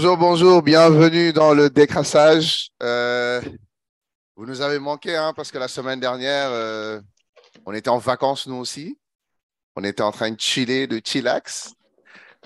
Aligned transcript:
Bonjour, 0.00 0.16
bonjour, 0.16 0.62
bienvenue 0.62 1.32
dans 1.32 1.54
le 1.54 1.70
décrassage. 1.70 2.68
Euh, 2.84 3.40
vous 4.36 4.46
nous 4.46 4.60
avez 4.60 4.78
manqué 4.78 5.16
hein, 5.16 5.32
parce 5.34 5.50
que 5.50 5.58
la 5.58 5.66
semaine 5.66 5.98
dernière, 5.98 6.50
euh, 6.52 7.00
on 7.66 7.72
était 7.72 7.88
en 7.88 7.98
vacances 7.98 8.46
nous 8.46 8.54
aussi. 8.54 8.96
On 9.74 9.82
était 9.82 10.04
en 10.04 10.12
train 10.12 10.30
de 10.30 10.40
chiller, 10.40 10.86
de 10.86 11.00
chillax. 11.04 11.74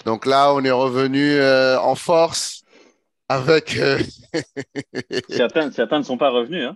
Donc 0.06 0.24
là, 0.24 0.54
on 0.54 0.64
est 0.64 0.70
revenu 0.70 1.32
euh, 1.32 1.78
en 1.78 1.94
force 1.94 2.62
avec. 3.28 3.78
certains, 5.28 5.70
certains 5.72 5.98
ne 5.98 6.04
sont 6.04 6.16
pas 6.16 6.30
revenus. 6.30 6.70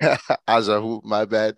Hein. 0.00 0.16
ah, 0.46 0.62
j'avoue, 0.62 1.02
my 1.04 1.26
bad. 1.26 1.54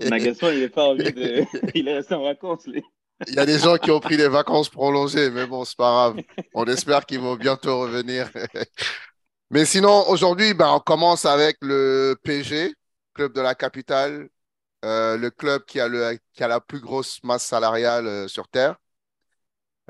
Nagasson, 0.00 0.48
il 0.50 0.64
est 0.64 0.70
pas 0.70 0.92
de. 0.96 1.44
Il 1.76 1.86
est 1.86 1.94
resté 1.94 2.16
en 2.16 2.24
vacances, 2.24 2.66
lui. 2.66 2.82
Il 3.26 3.34
y 3.34 3.38
a 3.38 3.46
des 3.46 3.58
gens 3.58 3.76
qui 3.76 3.90
ont 3.90 4.00
pris 4.00 4.16
des 4.16 4.28
vacances 4.28 4.68
prolongées, 4.68 5.30
mais 5.30 5.46
bon, 5.46 5.64
c'est 5.64 5.76
pas 5.76 5.90
grave. 5.90 6.22
On 6.54 6.64
espère 6.64 7.04
qu'ils 7.04 7.20
vont 7.20 7.36
bientôt 7.36 7.80
revenir. 7.80 8.30
mais 9.50 9.64
sinon, 9.64 10.08
aujourd'hui, 10.08 10.54
ben, 10.54 10.72
on 10.74 10.80
commence 10.80 11.24
avec 11.24 11.56
le 11.60 12.16
PG, 12.22 12.74
club 13.14 13.32
de 13.32 13.40
la 13.40 13.54
capitale, 13.54 14.28
euh, 14.84 15.16
le 15.16 15.30
club 15.30 15.64
qui 15.66 15.80
a, 15.80 15.88
le, 15.88 16.18
qui 16.32 16.42
a 16.42 16.48
la 16.48 16.60
plus 16.60 16.80
grosse 16.80 17.22
masse 17.22 17.44
salariale 17.44 18.06
euh, 18.06 18.28
sur 18.28 18.48
Terre. 18.48 18.76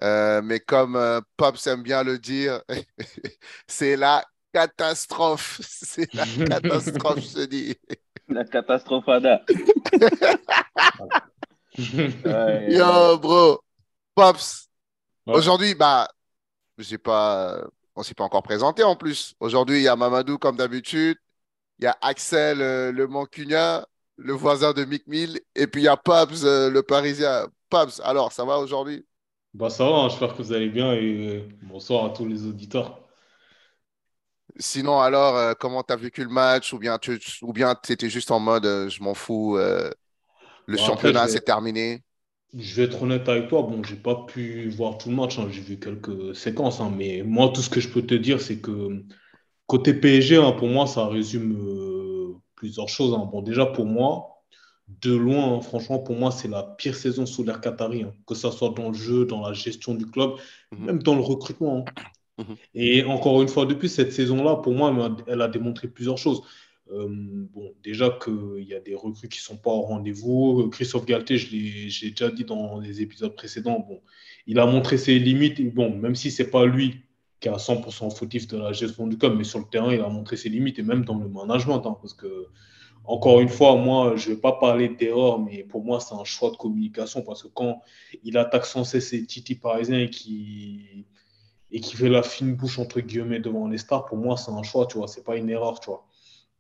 Euh, 0.03 0.41
mais 0.43 0.61
comme 0.61 0.99
Pops 1.37 1.67
aime 1.67 1.83
bien 1.83 2.03
le 2.03 2.19
dire, 2.19 2.63
c'est 3.67 3.97
la 3.97 4.25
catastrophe. 4.53 5.61
C'est 5.63 6.13
la 6.15 6.27
catastrophe, 6.27 7.21
je 7.21 7.35
te 7.35 7.47
dis. 7.47 7.77
La 8.29 8.45
catastrophe, 8.45 9.05
Yo, 12.69 13.19
bro. 13.19 13.61
Pops. 14.15 14.69
Aujourd'hui, 15.27 15.75
bah, 15.75 16.09
j'ai 16.79 16.99
pas, 16.99 17.65
on 17.95 18.03
s'est 18.03 18.15
pas 18.15 18.25
encore 18.25 18.43
présenté 18.43 18.83
en 18.83 18.97
plus. 18.97 19.35
Aujourd'hui, 19.41 19.79
il 19.79 19.83
y 19.83 19.89
a 19.89 19.97
Mamadou 19.97 20.39
comme 20.39 20.57
d'habitude. 20.57 21.17
Il 21.79 21.85
y 21.85 21.87
a 21.87 21.97
Axel, 22.03 22.61
euh, 22.61 22.93
le 22.93 23.07
Mancunien, 23.07 23.87
le 24.17 24.33
voisin 24.33 24.73
de 24.73 24.85
Mick 24.85 25.07
Mill. 25.07 25.41
Et 25.55 25.67
puis 25.67 25.83
il 25.83 25.85
y 25.85 25.89
a 25.89 25.97
Pops, 25.97 26.45
euh, 26.45 26.71
le 26.71 26.83
Parisien. 26.83 27.47
Pops, 27.71 28.01
alors, 28.01 28.33
ça 28.33 28.45
va 28.45 28.59
aujourd'hui? 28.59 29.07
Bah, 29.55 29.71
ça 29.71 29.85
va, 29.85 29.97
hein. 29.97 30.09
j'espère 30.09 30.37
que 30.37 30.43
vous 30.43 30.53
allez 30.53 30.69
bien 30.69 30.93
et 30.93 31.37
euh, 31.37 31.49
bonsoir 31.63 32.05
à 32.05 32.11
tous 32.11 32.27
les 32.27 32.47
auditeurs. 32.47 32.99
Sinon, 34.59 35.01
alors, 35.01 35.57
comment 35.59 35.83
tu 35.83 35.93
as 35.93 35.97
vécu 35.97 36.23
le 36.25 36.31
match? 36.31 36.73
Ou 36.73 36.79
bien 36.79 36.99
tu 36.99 37.19
ou 37.43 37.53
bien 37.53 37.75
étais 37.89 38.11
juste 38.11 38.31
en 38.31 38.41
mode 38.41 38.65
je 38.91 39.03
m'en 39.03 39.15
fous, 39.15 39.57
le 40.67 40.77
championnat, 40.77 41.29
c'est 41.29 41.45
terminé. 41.45 42.03
Je 42.57 42.75
vais 42.75 42.83
être 42.85 43.03
honnête 43.03 43.29
avec 43.29 43.49
toi. 43.49 43.63
Bon, 43.63 43.83
j'ai 43.85 43.97
pas 43.97 44.27
pu 44.27 44.69
voir 44.71 44.99
tout 44.99 45.09
le 45.09 45.15
match. 45.15 45.39
Hein. 45.39 45.49
J'ai 45.51 45.61
vu 45.61 45.79
quelques 45.79 46.35
séquences. 46.35 46.81
Hein. 46.81 46.93
Mais 46.97 47.23
moi, 47.25 47.51
tout 47.55 47.61
ce 47.61 47.71
que 47.71 47.81
je 47.81 47.89
peux 47.89 48.03
te 48.03 48.15
dire, 48.15 48.41
c'est 48.41 48.61
que 48.61 49.05
côté 49.67 49.95
PSG, 49.95 50.37
hein, 50.37 50.53
pour 50.53 50.69
moi, 50.69 50.87
ça 50.87 51.07
résume 51.07 51.57
euh, 51.57 52.35
plusieurs 52.57 52.89
choses. 52.89 53.13
Bon, 53.31 53.43
déjà, 53.43 53.67
pour 53.67 53.87
moi, 53.87 54.43
de 54.89 55.15
loin, 55.15 55.61
franchement, 55.61 56.01
pour 56.01 56.17
moi, 56.17 56.33
c'est 56.33 56.49
la 56.49 56.65
pire 56.65 56.97
saison 56.97 57.25
sous 57.25 57.45
l'ère 57.45 57.61
Qatari. 57.61 58.05
Que 58.27 58.35
ce 58.35 58.51
soit 58.51 58.71
dans 58.71 58.89
le 58.89 58.95
jeu, 58.95 59.27
dans 59.27 59.47
la 59.47 59.53
gestion 59.53 59.95
du 59.95 60.07
club, 60.07 60.33
mhm. 60.73 60.85
même 60.85 61.03
dans 61.03 61.15
le 61.15 61.23
recrutement. 61.23 61.85
Mhm. 62.39 62.57
Et 62.75 63.05
encore 63.05 63.43
une 63.43 63.49
fois, 63.49 63.65
depuis 63.65 63.89
cette 63.89 64.13
saison-là, 64.13 64.57
pour 64.57 64.73
moi, 64.73 65.17
elle 65.29 65.43
a 65.43 65.49
démontré 65.49 65.87
plusieurs 65.87 66.19
choses. 66.19 66.43
Euh, 66.93 67.09
bon, 67.09 67.73
déjà 67.83 68.11
qu'il 68.23 68.65
y 68.65 68.75
a 68.75 68.81
des 68.81 68.95
recrues 68.95 69.29
qui 69.29 69.39
ne 69.39 69.43
sont 69.43 69.57
pas 69.57 69.71
au 69.71 69.83
rendez-vous. 69.83 70.69
Christophe 70.71 71.07
Galté, 71.07 71.39
je 71.39 71.51
l'ai 71.53 72.11
déjà 72.11 72.31
dit 72.31 72.45
dans 72.45 72.81
les 72.81 73.01
épisodes 73.01 73.35
précédents, 73.35 73.81
bon, 73.81 74.01
il 74.47 74.59
a 74.59 74.67
montré 74.67 74.99
ses 74.99 75.19
limites. 75.19 75.75
Bon, 75.75 75.95
même 75.95 76.17
si 76.17 76.31
ce 76.31 76.43
n'est 76.43 76.49
pas 76.49 76.67
lui 76.67 77.03
qui 77.41 77.49
est 77.49 77.53
à 77.53 77.57
100% 77.57 78.15
fautif 78.15 78.47
de 78.49 78.59
la 78.59 78.73
gestion 78.73 79.07
du 79.07 79.17
club, 79.17 79.37
mais 79.37 79.45
sur 79.45 79.61
le 79.61 79.65
terrain, 79.65 79.93
il 79.93 80.01
a 80.01 80.09
montré 80.09 80.37
ses 80.37 80.51
limites 80.51 80.79
et 80.79 80.83
même 80.83 81.05
dans 81.05 81.17
le 81.19 81.29
management. 81.29 81.83
Hein, 81.87 81.97
parce 82.01 82.13
que, 82.13 82.47
encore 83.05 83.41
une 83.41 83.49
fois, 83.49 83.77
moi, 83.77 84.15
je 84.17 84.31
ne 84.31 84.35
vais 84.35 84.41
pas 84.41 84.53
parler 84.53 84.91
d'erreur, 84.91 85.39
mais 85.41 85.65
pour 85.65 85.83
moi, 85.83 86.01
c'est 86.01 86.15
un 86.15 86.25
choix 86.25 86.51
de 86.51 86.57
communication 86.57 87.23
parce 87.23 87.43
que 87.43 87.49
quand 87.49 87.83
il 88.25 88.37
attaque 88.37 88.67
sans 88.67 88.85
cesse 88.85 89.09
ses 89.09 89.25
Titi 89.25 89.55
parisiens 89.55 90.07
qui, 90.09 91.07
et 91.71 91.81
qui 91.81 91.97
fait 91.97 92.11
la 92.11 92.23
fine 92.23 92.55
bouche, 92.55 92.79
entre 92.79 93.01
guillemets, 93.01 93.41
devant 93.41 93.69
les 93.69 93.79
stars, 93.79 94.05
pour 94.05 94.19
moi, 94.19 94.37
c'est 94.37 94.51
un 94.51 94.63
choix, 94.63 94.87
tu 94.87 94.99
vois, 94.99 95.09
c'est 95.09 95.25
pas 95.25 95.37
une 95.37 95.49
erreur, 95.49 95.81
tu 95.81 95.89
vois. 95.89 96.07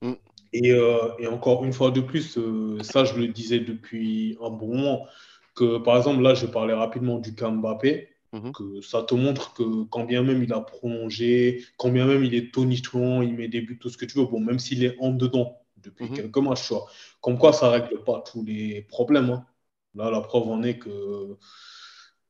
Mm. 0.02 0.12
Et, 0.52 0.72
euh, 0.72 1.12
et, 1.18 1.26
encore 1.26 1.64
une 1.64 1.72
fois 1.72 1.90
de 1.90 2.00
plus, 2.00 2.36
euh, 2.38 2.82
ça 2.82 3.04
je 3.04 3.14
le 3.14 3.28
disais 3.28 3.60
depuis 3.60 4.36
un 4.42 4.50
bon 4.50 4.76
moment, 4.76 5.06
que 5.54 5.78
par 5.78 5.96
exemple 5.96 6.22
là 6.22 6.34
je 6.34 6.46
parlais 6.46 6.74
rapidement 6.74 7.18
du 7.18 7.34
cas 7.34 7.50
Mbappé, 7.50 8.08
mm-hmm. 8.32 8.52
que 8.52 8.80
ça 8.80 9.02
te 9.02 9.14
montre 9.14 9.54
que 9.54 9.84
quand 9.84 10.04
bien 10.04 10.22
même 10.22 10.42
il 10.42 10.52
a 10.52 10.60
prolongé, 10.60 11.64
quand 11.76 11.90
bien 11.90 12.06
même 12.06 12.24
il 12.24 12.34
est 12.34 12.52
tonitruant, 12.52 13.22
il 13.22 13.34
met 13.34 13.48
des 13.48 13.60
buts, 13.60 13.78
tout 13.78 13.90
ce 13.90 13.96
que 13.96 14.04
tu 14.06 14.18
veux, 14.18 14.26
bon 14.26 14.40
même 14.40 14.58
s'il 14.58 14.84
est 14.84 14.96
en 15.00 15.10
dedans 15.10 15.58
depuis 15.76 16.06
mm-hmm. 16.06 16.14
quelques 16.14 16.36
mois, 16.38 16.56
tu 16.56 16.74
vois, 16.74 16.86
comme 17.20 17.38
quoi 17.38 17.52
ça 17.52 17.70
règle 17.70 18.02
pas 18.04 18.22
tous 18.30 18.44
les 18.44 18.82
problèmes. 18.82 19.30
Hein. 19.30 19.46
Là 19.94 20.10
la 20.10 20.20
preuve 20.20 20.48
en 20.48 20.62
est 20.62 20.78
que 20.78 21.36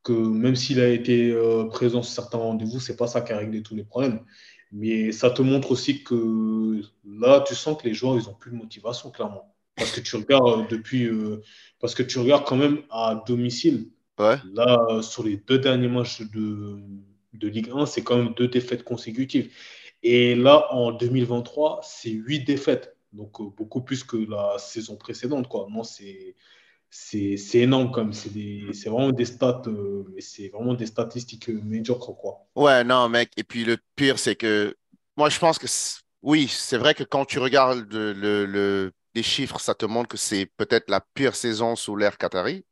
que 0.03 0.13
même 0.13 0.55
s'il 0.55 0.79
a 0.79 0.89
été 0.89 1.31
euh, 1.31 1.65
présent 1.65 2.01
sur 2.01 2.13
certains 2.13 2.37
rendez-vous, 2.39 2.79
c'est 2.79 2.95
pas 2.95 3.07
ça 3.07 3.21
qui 3.21 3.33
a 3.33 3.37
réglé 3.37 3.61
tous 3.61 3.75
les 3.75 3.83
problèmes. 3.83 4.21
Mais 4.71 5.11
ça 5.11 5.29
te 5.29 5.41
montre 5.41 5.71
aussi 5.71 6.03
que 6.03 6.81
là, 7.05 7.43
tu 7.45 7.55
sens 7.55 7.81
que 7.81 7.87
les 7.87 7.93
joueurs, 7.93 8.17
ils 8.17 8.27
n'ont 8.27 8.33
plus 8.33 8.51
de 8.51 8.55
motivation, 8.55 9.11
clairement. 9.11 9.53
Parce 9.75 9.91
que 9.91 9.99
tu 10.01 10.15
regardes 10.15 10.69
depuis. 10.69 11.05
Euh, 11.05 11.41
parce 11.79 11.95
que 11.95 12.03
tu 12.03 12.19
regardes 12.19 12.45
quand 12.45 12.57
même 12.57 12.83
à 12.89 13.23
domicile. 13.27 13.89
Là, 14.17 15.01
sur 15.01 15.23
les 15.23 15.37
deux 15.37 15.57
derniers 15.57 15.87
matchs 15.87 16.21
de, 16.21 16.79
de 17.33 17.47
Ligue 17.47 17.71
1, 17.73 17.87
c'est 17.87 18.03
quand 18.03 18.17
même 18.17 18.35
deux 18.35 18.47
défaites 18.47 18.83
consécutives. 18.83 19.51
Et 20.03 20.35
là, 20.35 20.71
en 20.71 20.91
2023, 20.91 21.81
c'est 21.83 22.11
huit 22.11 22.43
défaites. 22.43 22.95
Donc, 23.13 23.39
euh, 23.39 23.45
beaucoup 23.45 23.81
plus 23.81 24.03
que 24.03 24.17
la 24.17 24.57
saison 24.57 24.95
précédente. 24.95 25.47
Quoi. 25.47 25.67
Non, 25.71 25.83
c'est 25.83 26.35
c'est 26.93 27.37
énorme 27.59 27.91
comme 27.91 28.11
c'est 28.11 28.29
vraiment 28.89 29.11
des 29.11 29.25
stats 29.25 29.61
euh, 29.67 30.03
c'est 30.19 30.49
vraiment 30.49 30.73
des 30.73 30.85
statistiques 30.85 31.49
euh, 31.49 31.59
médiocres 31.63 32.15
quoi. 32.17 32.45
Ouais 32.55 32.83
non 32.83 33.07
mec. 33.07 33.31
Et 33.37 33.43
puis 33.43 33.63
le 33.63 33.77
pire 33.95 34.19
c'est 34.19 34.35
que 34.35 34.75
moi 35.15 35.29
je 35.29 35.39
pense 35.39 35.57
que 35.57 35.67
oui 36.21 36.47
c'est 36.49 36.77
vrai 36.77 36.93
que 36.93 37.03
quand 37.03 37.23
tu 37.23 37.39
regardes 37.39 37.91
le, 37.91 38.13
le, 38.45 38.91
les 39.15 39.23
chiffres 39.23 39.59
ça 39.59 39.73
te 39.73 39.85
montre 39.85 40.09
que 40.09 40.17
c'est 40.17 40.45
peut-être 40.57 40.89
la 40.89 40.99
pire 41.13 41.35
saison 41.35 41.77
sous 41.77 41.95
l'ère 41.95 42.17
Qatari. 42.17 42.65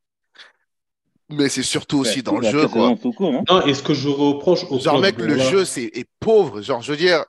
Mais 1.30 1.48
c'est 1.48 1.64
surtout 1.64 2.00
aussi 2.00 2.22
dans 2.22 2.38
le 2.40 2.50
jeu 2.50 2.68
quoi. 2.68 2.88
hein. 2.90 3.44
non 3.50 3.66
et 3.66 3.74
ce 3.74 3.84
que 3.84 3.94
je 3.94 4.10
reproche 4.10 4.66
au 4.70 4.80
genre 4.80 5.00
mec 5.00 5.18
le 5.18 5.38
jeu 5.38 5.64
c'est 5.64 5.86
est 5.94 6.10
pauvre. 6.20 6.62
Genre 6.62 6.82
je 6.82 6.92
veux 6.92 6.98
dire 6.98 7.24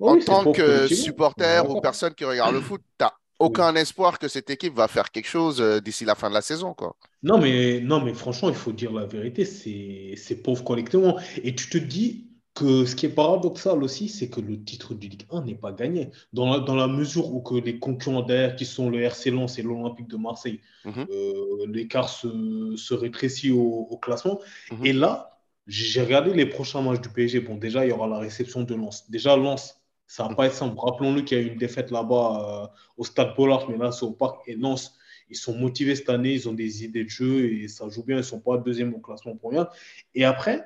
en 0.00 0.18
tant 0.18 0.50
que 0.52 0.88
supporter 0.88 1.70
ou 1.70 1.80
personne 1.80 2.14
qui 2.14 2.24
regarde 2.24 2.54
le 2.54 2.60
foot, 2.60 2.82
tu 2.98 3.06
aucun 3.42 3.74
espoir 3.74 4.18
que 4.18 4.28
cette 4.28 4.50
équipe 4.50 4.74
va 4.74 4.88
faire 4.88 5.10
quelque 5.10 5.28
chose 5.28 5.60
euh, 5.60 5.80
d'ici 5.80 6.04
la 6.04 6.14
fin 6.14 6.28
de 6.28 6.34
la 6.34 6.42
saison. 6.42 6.74
Quoi. 6.74 6.96
Non, 7.22 7.38
mais, 7.38 7.80
non, 7.80 8.00
mais 8.00 8.14
franchement, 8.14 8.48
il 8.48 8.54
faut 8.54 8.72
dire 8.72 8.92
la 8.92 9.06
vérité, 9.06 9.44
c'est 9.44 10.42
pauvre 10.42 10.64
collectivement. 10.64 11.18
Et 11.42 11.54
tu 11.54 11.68
te 11.68 11.78
dis 11.78 12.28
que 12.54 12.84
ce 12.84 12.94
qui 12.94 13.06
est 13.06 13.14
paradoxal 13.14 13.82
aussi, 13.82 14.08
c'est 14.08 14.28
que 14.28 14.40
le 14.40 14.62
titre 14.62 14.94
du 14.94 15.08
Ligue 15.08 15.26
1 15.30 15.42
n'est 15.42 15.54
pas 15.54 15.72
gagné. 15.72 16.10
Dans 16.32 16.50
la, 16.50 16.58
dans 16.60 16.74
la 16.74 16.86
mesure 16.86 17.32
où 17.32 17.40
que 17.40 17.54
les 17.54 17.78
concurrents 17.78 18.22
derrière, 18.22 18.56
qui 18.56 18.66
sont 18.66 18.90
le 18.90 19.00
RC 19.00 19.30
Lens 19.30 19.58
et 19.58 19.62
l'Olympique 19.62 20.08
de 20.08 20.16
Marseille, 20.16 20.60
mhm. 20.84 21.06
euh, 21.10 21.66
l'écart 21.68 22.08
se, 22.08 22.74
se, 22.76 22.94
rétrécit 22.94 23.50
au, 23.50 23.98
classement. 24.02 24.38
Mhm. 24.70 24.86
Et 24.86 24.92
là, 24.92 25.40
j'ai 25.66 26.02
regardé 26.02 26.34
les 26.34 26.46
prochains 26.46 26.82
matchs 26.82 27.00
du 27.00 27.08
PSG. 27.08 27.40
Bon, 27.40 27.56
déjà, 27.56 27.86
il 27.86 27.88
y 27.88 27.92
aura 27.92 28.06
la 28.06 28.18
réception 28.18 28.62
de 28.62 28.74
Lens. 28.74 29.10
Déjà, 29.10 29.36
Lens, 29.36 29.81
ça 30.12 30.28
va 30.28 30.34
pas 30.34 30.46
être 30.46 30.54
simple. 30.54 30.78
Rappelons-le 30.78 31.22
qu'il 31.22 31.38
y 31.38 31.40
a 31.40 31.44
eu 31.44 31.46
une 31.46 31.56
défaite 31.56 31.90
là-bas 31.90 32.66
euh, 32.66 32.76
au 32.98 33.04
Stade 33.04 33.34
Bollard, 33.34 33.70
mais 33.70 33.78
là, 33.78 33.92
c'est 33.92 34.04
au 34.04 34.10
Parc 34.10 34.46
et 34.46 34.56
Lens. 34.56 34.94
Ils 35.30 35.38
sont 35.38 35.56
motivés 35.56 35.96
cette 35.96 36.10
année, 36.10 36.34
ils 36.34 36.46
ont 36.50 36.52
des 36.52 36.84
idées 36.84 37.04
de 37.04 37.08
jeu 37.08 37.50
et 37.50 37.66
ça 37.66 37.88
joue 37.88 38.04
bien. 38.04 38.16
Ils 38.16 38.18
ne 38.18 38.24
sont 38.24 38.40
pas 38.40 38.58
deuxième 38.58 38.92
au 38.92 38.98
classement 38.98 39.34
pour 39.36 39.52
rien. 39.52 39.68
Et 40.14 40.26
après, 40.26 40.64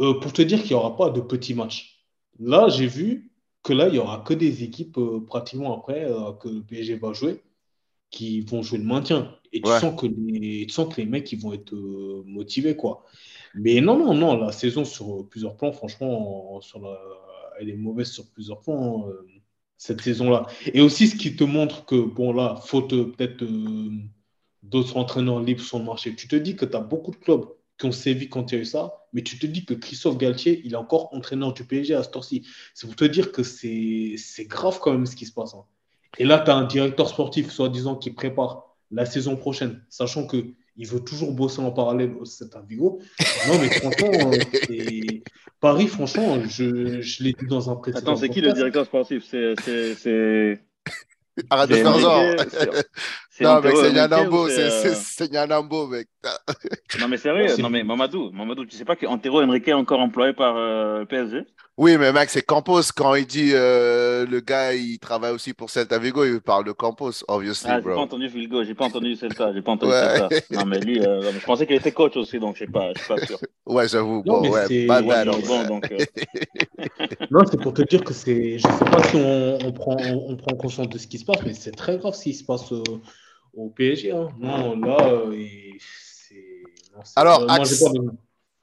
euh, 0.00 0.18
pour 0.18 0.32
te 0.32 0.42
dire 0.42 0.60
qu'il 0.60 0.70
n'y 0.70 0.74
aura 0.74 0.96
pas 0.96 1.10
de 1.10 1.20
petits 1.20 1.54
matchs. 1.54 2.04
Là, 2.40 2.68
j'ai 2.68 2.88
vu 2.88 3.30
que 3.62 3.72
là, 3.72 3.86
il 3.86 3.92
n'y 3.92 3.98
aura 4.00 4.24
que 4.26 4.34
des 4.34 4.64
équipes 4.64 4.98
euh, 4.98 5.20
pratiquement 5.24 5.78
après 5.78 6.08
que 6.40 6.48
le 6.48 6.62
PSG 6.62 6.96
va 6.96 7.12
jouer 7.12 7.40
qui 8.10 8.40
vont 8.40 8.62
jouer 8.62 8.78
le 8.78 8.84
maintien. 8.84 9.36
Et 9.52 9.60
tu, 9.60 9.68
sens 9.68 10.00
que 10.00 10.06
les, 10.06 10.66
tu 10.66 10.72
sens 10.72 10.92
que 10.92 11.00
les 11.00 11.06
mecs 11.06 11.30
ils 11.30 11.38
vont 11.38 11.52
être 11.52 11.76
motivés. 12.26 12.74
quoi. 12.74 13.04
Mais 13.54 13.80
non, 13.80 13.96
non, 13.96 14.14
non, 14.14 14.36
la 14.36 14.50
saison 14.50 14.84
sur 14.84 15.28
plusieurs 15.28 15.56
plans, 15.56 15.70
franchement, 15.72 16.60
sur 16.60 16.80
la, 16.80 16.98
elle 17.60 17.70
est 17.70 17.76
mauvaise 17.76 18.10
sur 18.10 18.26
plusieurs 18.30 18.60
points 18.60 19.08
euh, 19.08 19.26
cette 19.76 20.00
saison-là. 20.00 20.46
Et 20.74 20.80
aussi, 20.80 21.08
ce 21.08 21.16
qui 21.16 21.36
te 21.36 21.44
montre 21.44 21.84
que, 21.84 21.96
bon, 21.96 22.32
là, 22.32 22.56
faute 22.64 22.92
euh, 22.92 23.12
peut-être 23.12 23.42
euh, 23.42 23.90
d'autres 24.62 24.96
entraîneurs 24.96 25.40
libres 25.40 25.62
sur 25.62 25.78
le 25.78 25.84
marché, 25.84 26.14
tu 26.14 26.28
te 26.28 26.36
dis 26.36 26.56
que 26.56 26.64
tu 26.64 26.76
as 26.76 26.80
beaucoup 26.80 27.12
de 27.12 27.16
clubs 27.16 27.46
qui 27.78 27.86
ont 27.86 27.92
sévi 27.92 28.28
quand 28.28 28.50
il 28.50 28.56
y 28.56 28.58
a 28.58 28.60
eu 28.62 28.64
ça, 28.64 29.06
mais 29.12 29.22
tu 29.22 29.38
te 29.38 29.46
dis 29.46 29.64
que 29.64 29.74
Christophe 29.74 30.18
Galtier, 30.18 30.60
il 30.64 30.72
est 30.72 30.76
encore 30.76 31.14
entraîneur 31.14 31.52
du 31.52 31.64
PSG 31.64 31.94
à 31.94 32.02
ce 32.02 32.10
tour-ci. 32.10 32.44
C'est 32.74 32.88
pour 32.88 32.96
te 32.96 33.04
dire 33.04 33.30
que 33.30 33.44
c'est 33.44 34.16
grave 34.46 34.80
quand 34.80 34.92
même 34.92 35.06
ce 35.06 35.14
qui 35.14 35.26
se 35.26 35.32
passe. 35.32 35.54
Hein. 35.54 35.64
Et 36.18 36.24
là, 36.24 36.40
tu 36.40 36.50
as 36.50 36.56
un 36.56 36.64
directeur 36.64 37.08
sportif, 37.08 37.50
soi-disant, 37.50 37.94
qui 37.94 38.10
prépare 38.10 38.76
la 38.90 39.06
saison 39.06 39.36
prochaine, 39.36 39.84
sachant 39.90 40.26
qu'il 40.26 40.54
il 40.78 40.86
veut 40.86 41.00
toujours 41.00 41.32
bosser 41.32 41.60
en 41.60 41.72
parallèle 41.72 42.14
au 42.18 42.24
Celta 42.24 42.62
Vigo. 42.66 43.00
Non, 43.48 43.58
mais 43.58 43.68
franchement, 43.68 44.30
euh, 44.32 45.20
Paris, 45.60 45.88
franchement, 45.88 46.38
je, 46.48 47.00
je 47.00 47.22
l'ai 47.24 47.32
dit 47.32 47.46
dans 47.46 47.68
un 47.68 47.76
précédent. 47.76 48.12
Attends, 48.12 48.16
c'est 48.16 48.28
qui 48.28 48.40
le 48.40 48.52
directeur 48.52 48.86
sportif? 48.86 49.24
C'est. 49.28 50.60
Arrête 51.50 51.70
de 51.70 51.74
faire 51.74 51.98
genre. 51.98 52.22
Non, 53.40 53.60
mec, 53.60 53.76
c'est 53.76 53.92
Nyanambo, 53.92 54.48
c'est 54.48 55.30
Nyanambo, 55.30 55.86
mec. 55.86 56.08
Non, 57.00 57.08
mais 57.08 57.16
sérieux, 57.16 57.56
non, 57.58 57.70
mais 57.70 57.84
Mamadou, 57.84 58.30
Mamadou, 58.32 58.64
tu 58.66 58.76
sais 58.76 58.84
pas 58.84 58.96
qu'Antero 58.96 59.42
Henrique 59.42 59.68
est 59.68 59.72
encore 59.72 60.00
employé 60.00 60.32
par 60.32 60.54
le 60.54 61.04
PSG 61.04 61.44
oui, 61.78 61.96
mais 61.96 62.12
mec, 62.12 62.28
c'est 62.28 62.42
Campos. 62.42 62.90
Quand 62.94 63.14
il 63.14 63.24
dit 63.24 63.52
euh, 63.54 64.26
le 64.26 64.40
gars, 64.40 64.74
il 64.74 64.98
travaille 64.98 65.32
aussi 65.32 65.54
pour 65.54 65.70
Celta 65.70 65.96
Vigo, 66.00 66.24
il 66.24 66.40
parle 66.40 66.64
de 66.64 66.72
Campos, 66.72 67.24
obviously, 67.28 67.70
ah, 67.70 67.80
bro. 67.80 67.90
J'ai 67.90 67.94
pas 67.94 68.02
entendu 68.02 68.26
Vigo, 68.26 68.64
j'ai 68.64 68.74
pas 68.74 68.86
entendu 68.86 69.14
Celta, 69.14 69.52
j'ai 69.54 69.62
pas 69.62 69.70
entendu 69.70 69.92
Celta. 69.92 70.28
Non, 70.50 70.64
mais 70.66 70.80
lui, 70.80 71.00
euh, 71.00 71.30
je 71.30 71.44
pensais 71.46 71.68
qu'il 71.68 71.76
était 71.76 71.92
coach 71.92 72.16
aussi, 72.16 72.40
donc 72.40 72.56
je 72.56 72.64
sais 72.64 72.70
pas, 72.70 72.90
je 72.96 72.98
suis 72.98 73.08
pas 73.08 73.24
sûr. 73.24 73.38
Ouais, 73.64 73.86
j'avoue. 73.86 74.24
Bon, 74.24 74.50
ouais, 74.50 74.86
pas 74.88 75.02
bad, 75.02 75.28
bon, 75.46 75.64
donc, 75.66 75.92
euh... 75.92 75.98
non, 77.30 77.42
c'est 77.48 77.60
pour 77.60 77.72
te 77.72 77.82
dire 77.82 78.02
que 78.02 78.12
c'est. 78.12 78.58
Je 78.58 78.66
sais 78.66 78.84
pas 78.90 79.04
si 79.04 79.14
on, 79.14 79.58
on, 79.64 79.72
prend, 79.72 79.96
on, 80.00 80.32
on, 80.32 80.36
prend 80.36 80.56
conscience 80.56 80.88
de 80.88 80.98
ce 80.98 81.06
qui 81.06 81.18
se 81.18 81.24
passe, 81.24 81.44
mais 81.46 81.54
c'est 81.54 81.70
très 81.70 81.98
grave 81.98 82.14
ce 82.14 82.24
qui 82.24 82.34
se 82.34 82.42
passe 82.42 82.72
au, 83.58 83.70
PSG. 83.70 84.12
Hein. 84.12 84.28
Non, 84.38 84.78
là, 84.80 84.96
euh, 85.02 85.34
c'est. 85.78 86.62
Alors, 87.16 87.40
moi, 87.40 87.54
Axe... 87.54 87.84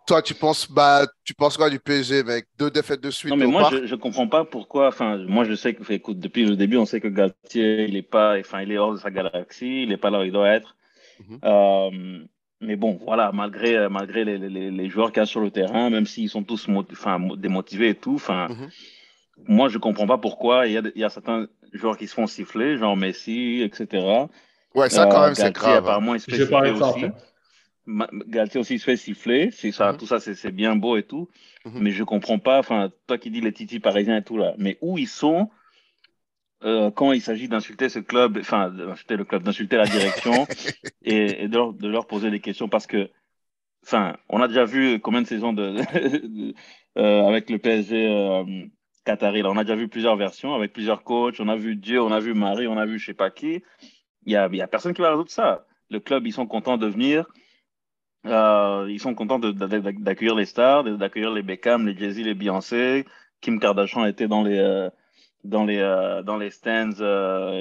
Toi, 0.07 0.21
tu 0.21 0.35
penses, 0.35 0.71
bah, 0.71 1.07
tu 1.23 1.33
penses 1.33 1.57
quoi 1.57 1.69
du 1.69 1.79
PSG, 1.79 2.23
mec? 2.23 2.45
Deux 2.59 2.69
défaites 2.69 3.01
de 3.01 3.09
suite. 3.09 3.31
Non, 3.31 3.37
mais 3.37 3.47
moi, 3.47 3.69
je 3.71 3.77
ne 3.91 3.99
comprends 3.99 4.27
pas 4.27 4.45
pourquoi. 4.45 4.89
Enfin, 4.89 5.17
moi, 5.17 5.45
je 5.45 5.55
sais 5.55 5.73
que, 5.73 5.91
écoute, 5.91 6.19
depuis 6.19 6.45
le 6.45 6.55
début, 6.55 6.77
on 6.77 6.85
sait 6.85 7.01
que 7.01 7.07
Galtier, 7.07 7.85
il 7.85 7.95
est 7.95 8.03
pas, 8.03 8.37
enfin, 8.39 8.61
il 8.61 8.71
est 8.71 8.77
hors 8.77 8.93
de 8.93 8.99
sa 8.99 9.09
galaxie, 9.09 9.83
il 9.83 9.89
n'est 9.89 9.97
pas 9.97 10.11
là 10.11 10.19
où 10.19 10.23
il 10.23 10.31
doit 10.31 10.49
être. 10.49 10.75
Mm 11.19 11.35
-hmm. 11.35 11.39
euh, 11.43 12.25
mais 12.61 12.75
bon, 12.75 12.99
voilà, 13.03 13.31
malgré, 13.31 13.89
malgré 13.89 14.23
les, 14.25 14.37
les, 14.37 14.71
les 14.79 14.89
joueurs 14.89 15.11
qu'il 15.11 15.21
y 15.21 15.23
a 15.23 15.25
sur 15.25 15.41
le 15.41 15.51
terrain, 15.51 15.89
même 15.89 16.05
s'ils 16.05 16.29
sont 16.29 16.43
tous 16.43 16.67
enfin, 16.69 17.19
démotivés 17.37 17.89
et 17.89 17.99
tout, 18.05 18.15
enfin, 18.23 18.47
mm 18.49 18.53
-hmm. 18.53 18.69
moi, 19.57 19.67
je 19.73 19.77
comprends 19.85 20.07
pas 20.13 20.19
pourquoi 20.25 20.55
il 20.67 20.73
y, 20.75 20.77
a, 20.81 20.81
il 20.97 21.01
y 21.03 21.07
a 21.09 21.09
certains 21.17 21.41
joueurs 21.79 21.97
qui 21.99 22.07
se 22.09 22.15
font 22.17 22.27
siffler, 22.27 22.69
genre 22.81 22.95
Messi, 23.03 23.41
etc. 23.67 23.81
Ouais, 24.75 24.89
ça, 24.89 25.05
quand 25.07 25.21
euh, 25.21 25.25
même, 25.27 25.35
c'est 25.35 25.51
grave. 25.53 25.77
Apparemment, 25.77 26.15
il 26.15 26.19
se 26.19 26.29
fait 26.29 26.37
siffler 26.37 26.71
aussi. 26.71 27.05
Galtier 28.27 28.59
aussi 28.59 28.79
se 28.79 28.83
fait 28.83 28.97
siffler, 28.97 29.51
c'est 29.51 29.71
ça, 29.71 29.91
mm 29.91 29.95
-hmm. 29.95 29.99
tout 29.99 30.07
ça, 30.07 30.19
c'est 30.19 30.51
bien 30.51 30.75
beau 30.75 30.97
et 30.97 31.03
tout, 31.03 31.29
mm 31.65 31.69
-hmm. 31.69 31.81
mais 31.81 31.91
je 31.91 32.03
comprends 32.03 32.39
pas, 32.39 32.57
enfin, 32.57 32.91
toi 33.07 33.17
qui 33.19 33.29
dis 33.29 33.41
les 33.41 33.53
titis 33.53 33.79
parisiens 33.79 34.17
et 34.17 34.23
tout 34.23 34.37
là, 34.37 34.55
mais 34.57 34.77
où 34.81 34.97
ils 34.97 35.07
sont 35.23 35.49
euh, 36.63 36.89
quand 36.89 37.11
il 37.11 37.21
s'agit 37.21 37.47
d'insulter 37.47 37.89
ce 37.89 37.99
club, 37.99 38.37
enfin, 38.39 38.69
d'insulter 38.71 39.17
le 39.17 39.25
club, 39.25 39.43
d'insulter 39.43 39.77
la 39.77 39.85
direction 39.85 40.47
et, 41.03 41.43
et 41.43 41.47
de, 41.47 41.55
leur, 41.55 41.73
de, 41.73 41.87
leur, 41.87 42.07
poser 42.07 42.31
des 42.31 42.39
questions 42.39 42.67
parce 42.69 42.87
que, 42.87 43.01
enfin, 43.85 44.17
on 44.29 44.41
a 44.41 44.47
déjà 44.47 44.65
vu 44.65 44.99
combien 44.99 45.21
de 45.21 45.27
saisons 45.27 45.53
de, 45.53 45.65
de 46.37 46.53
euh, 46.97 47.27
avec 47.27 47.49
le 47.49 47.59
PSG 47.59 48.07
euh, 48.09 48.43
Qatari, 49.05 49.43
là, 49.43 49.51
on 49.51 49.57
a 49.57 49.63
déjà 49.63 49.75
vu 49.75 49.87
plusieurs 49.87 50.15
versions 50.15 50.55
avec 50.55 50.73
plusieurs 50.73 51.03
coachs, 51.03 51.39
on 51.39 51.49
a 51.49 51.55
vu 51.55 51.75
Dieu, 51.75 52.01
on 52.01 52.11
a 52.11 52.19
vu 52.19 52.33
Marie, 52.33 52.67
on 52.67 52.77
a 52.77 52.85
vu 52.87 52.97
je 52.97 53.05
sais 53.07 53.13
pas 53.13 53.29
qui, 53.29 53.61
il 54.25 54.33
y 54.33 54.35
a, 54.35 54.47
y 54.47 54.61
a 54.61 54.67
personne 54.67 54.93
qui 54.93 55.01
va 55.01 55.11
résoudre 55.11 55.31
ça. 55.31 55.65
Le 55.89 55.99
club, 55.99 56.25
ils 56.25 56.33
sont 56.33 56.47
contents 56.47 56.77
de 56.77 56.87
venir, 56.87 57.25
euh, 58.25 58.87
ils 58.89 58.99
sont 58.99 59.13
contents 59.13 59.39
d'accueillir 59.39 60.35
les 60.35 60.45
stars, 60.45 60.83
d'accueillir 60.83 61.31
les 61.31 61.43
Beckham, 61.43 61.85
les 61.87 61.95
Jay-Z, 61.95 62.19
les 62.19 62.33
Beyoncé. 62.33 63.05
Kim 63.41 63.59
Kardashian 63.59 64.05
était 64.05 64.27
dans 64.27 64.43
les, 64.43 64.57
euh, 64.57 64.89
dans 65.43 65.65
les, 65.65 65.77
euh, 65.77 66.23
dans 66.23 66.37
les 66.37 66.49
stands 66.49 66.99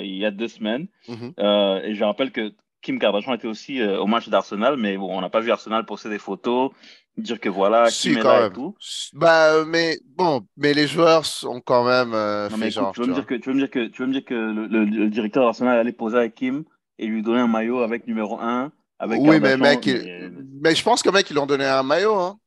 il 0.03 0.17
y 0.17 0.25
a 0.25 0.31
deux 0.31 0.49
semaines. 0.49 0.87
Mm 1.09 1.15
-hmm. 1.15 1.85
et 1.85 1.95
je 1.95 2.05
rappelle 2.05 2.33
que 2.33 2.53
Kim 2.81 2.99
Kardashian 2.99 3.35
était 3.35 3.49
aussi 3.49 3.83
au 3.83 4.07
match 4.07 4.29
d'Arsenal, 4.29 4.77
mais 4.77 4.97
bon, 4.97 5.09
on 5.17 5.21
n'a 5.21 5.31
pas 5.31 5.41
vu 5.41 5.51
Arsenal 5.51 5.85
poster 5.85 6.11
des 6.11 6.19
photos, 6.19 6.71
dire 7.17 7.41
que 7.41 7.49
voilà, 7.49 7.91
si, 7.91 8.11
est 8.11 8.23
là 8.23 8.41
même. 8.41 8.51
et 8.51 8.55
tout. 8.55 8.75
Bah, 9.13 9.65
mais 9.67 9.99
bon, 10.17 10.47
mais 10.57 10.75
les 10.75 10.87
joueurs 10.87 11.25
sont 11.25 11.61
quand 11.61 11.85
même 11.85 12.11
non, 12.11 12.57
mais 12.57 12.69
écoute, 12.69 12.87
tu, 12.95 13.01
veux 13.01 13.07
me 13.07 13.15
dire 13.15 13.27
que, 13.27 13.35
tu 13.35 13.49
veux 13.49 13.55
me 13.55 13.61
dire 13.61 13.71
que, 13.71 13.87
tu 13.87 14.03
veux 14.03 14.09
me 14.09 14.13
dire 14.13 14.25
que 14.25 14.35
le, 14.35 14.67
le, 14.67 14.85
le 14.85 15.11
directeur 15.11 15.45
d'Arsenal 15.45 15.79
allait 15.79 15.93
poser 15.93 16.19
avec 16.19 16.35
Kim 16.35 16.65
et 16.99 17.07
lui 17.07 17.23
donner 17.23 17.41
un 17.41 17.49
maillot 17.49 17.81
avec 17.81 18.07
numéro 18.07 18.41
1 18.41 18.73
avec 18.99 19.21
oui, 19.21 19.41
mais 19.41 19.57
mec, 19.57 19.87
mais... 19.87 20.31
mais... 20.61 20.75
je 20.75 20.83
pense 20.83 21.03
que 21.03 21.11
mec, 21.11 21.29
ils 21.29 21.35
lui 21.35 21.41
ont 21.41 21.47
donné 21.47 21.65
un 21.65 21.83
maillot. 21.83 22.15
Hein. 22.15 22.39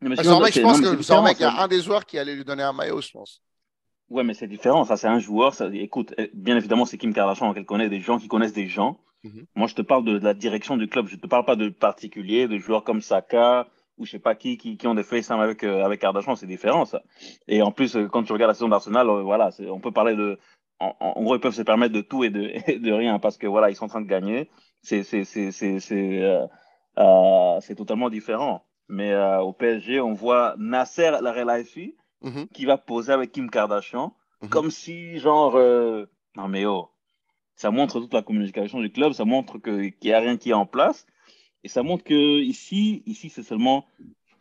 Mais 0.00 0.10
mec, 0.10 0.20
je 0.20 0.60
pense 0.60 0.80
que 0.80 1.02
c'est 1.02 1.22
mec, 1.22 1.36
il 1.38 1.42
y 1.42 1.44
a 1.44 1.62
un 1.62 1.68
des 1.68 1.80
joueurs 1.80 2.04
qui 2.04 2.18
allait 2.18 2.34
lui 2.34 2.44
donner 2.44 2.62
un 2.62 2.72
maillot, 2.72 3.00
je 3.00 3.10
pense. 3.10 3.42
Ouais, 4.08 4.24
mais 4.24 4.34
c'est 4.34 4.46
différent. 4.46 4.84
Ça, 4.84 4.96
c'est 4.96 5.06
un 5.06 5.18
joueur. 5.18 5.54
Ça... 5.54 5.68
Écoute, 5.72 6.14
eh, 6.18 6.30
bien 6.34 6.56
évidemment, 6.56 6.84
c'est 6.84 6.98
Kim 6.98 7.12
Kardashian 7.12 7.54
qu'elle 7.54 7.64
connaît 7.64 7.88
des 7.88 8.00
gens 8.00 8.18
qui 8.18 8.28
connaissent 8.28 8.52
des 8.52 8.68
gens. 8.68 8.98
-hmm. 9.28 9.46
Moi, 9.54 9.66
je 9.68 9.74
te 9.74 9.82
parle 9.82 10.04
de, 10.04 10.18
de, 10.18 10.24
la 10.24 10.34
direction 10.34 10.76
du 10.76 10.86
club. 10.88 11.06
Je 11.08 11.16
te 11.16 11.26
parle 11.26 11.44
pas 11.44 11.56
de 11.56 11.68
particuliers, 11.70 12.48
de 12.48 12.58
joueurs 12.58 12.84
comme 12.84 13.00
Saka 13.00 13.66
ou 13.96 14.04
je 14.06 14.10
sais 14.10 14.18
pas 14.18 14.34
qui, 14.34 14.56
qui, 14.58 14.76
qui 14.76 14.86
ont 14.88 14.94
des 14.94 15.04
FaceTime 15.04 15.40
avec, 15.40 15.62
euh, 15.62 15.84
avec 15.84 16.00
Kardashian. 16.00 16.34
C'est 16.36 16.48
différent, 16.56 16.84
ça. 16.84 17.00
Et 17.46 17.62
en 17.62 17.70
plus, 17.76 17.94
euh, 17.96 18.08
quand 18.08 18.24
tu 18.24 18.32
regardes 18.32 18.50
la 18.50 18.54
saison 18.54 18.68
d'Arsenal, 18.68 19.08
euh, 19.08 19.22
voilà, 19.22 19.50
on 19.76 19.80
peut 19.80 19.92
parler 19.92 20.16
de. 20.16 20.38
En, 20.80 20.90
en, 20.98 21.22
gros, 21.22 21.36
ils 21.36 21.40
peuvent 21.40 21.54
se 21.54 21.62
permettre 21.62 21.94
de 21.94 22.00
tout 22.00 22.24
et 22.24 22.30
de, 22.30 22.42
et 22.72 22.78
de 22.78 22.92
rien 22.92 23.18
parce 23.20 23.36
que 23.38 23.46
voilà, 23.46 23.70
ils 23.70 23.76
sont 23.76 23.84
en 23.84 23.94
train 23.94 24.00
de 24.02 24.08
gagner 24.08 24.48
c'est 24.84 25.92
euh, 25.92 26.46
euh, 26.98 27.74
totalement 27.76 28.10
différent. 28.10 28.64
Mais 28.88 29.12
euh, 29.12 29.40
au 29.40 29.52
PSG, 29.52 30.00
on 30.00 30.12
voit 30.12 30.54
Nasser 30.58 31.10
la 31.22 31.32
Relaifi 31.32 31.96
mm 32.20 32.28
-hmm. 32.30 32.48
qui 32.48 32.66
va 32.66 32.76
poser 32.76 33.12
avec 33.12 33.32
Kim 33.32 33.48
Kardashian, 33.50 34.06
mm 34.08 34.46
-hmm. 34.46 34.48
comme 34.50 34.70
si, 34.70 35.18
genre, 35.18 35.56
euh, 35.56 36.06
non 36.36 36.48
mais 36.48 36.66
oh, 36.66 36.90
ça 37.56 37.70
montre 37.70 38.00
toute 38.00 38.14
la 38.14 38.22
communication 38.22 38.80
du 38.80 38.90
club, 38.90 39.12
ça 39.12 39.24
montre 39.24 39.58
qu'il 39.58 39.94
n'y 40.02 40.12
a 40.12 40.20
rien 40.20 40.36
qui 40.36 40.50
est 40.50 40.54
en 40.54 40.66
place, 40.66 41.06
et 41.62 41.68
ça 41.68 41.82
montre 41.82 42.04
que 42.04 42.40
ici, 42.40 43.02
ici 43.06 43.30
c'est 43.30 43.42
seulement 43.42 43.86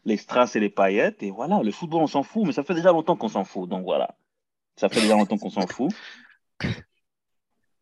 les 0.05 0.17
strass 0.17 0.55
et 0.55 0.59
les 0.59 0.69
paillettes, 0.69 1.23
et 1.23 1.31
voilà, 1.31 1.61
le 1.63 1.71
football, 1.71 2.01
on 2.01 2.07
s'en 2.07 2.23
fout, 2.23 2.45
mais 2.45 2.53
ça 2.53 2.63
fait 2.63 2.75
déjà 2.75 2.91
longtemps 2.91 3.15
qu'on 3.15 3.29
s'en 3.29 3.45
fout, 3.45 3.69
donc 3.69 3.83
voilà. 3.83 4.15
Ça 4.75 4.89
fait 4.89 5.01
déjà 5.01 5.15
longtemps 5.15 5.37
qu'on 5.37 5.49
s'en 5.49 5.67
fout. 5.67 5.91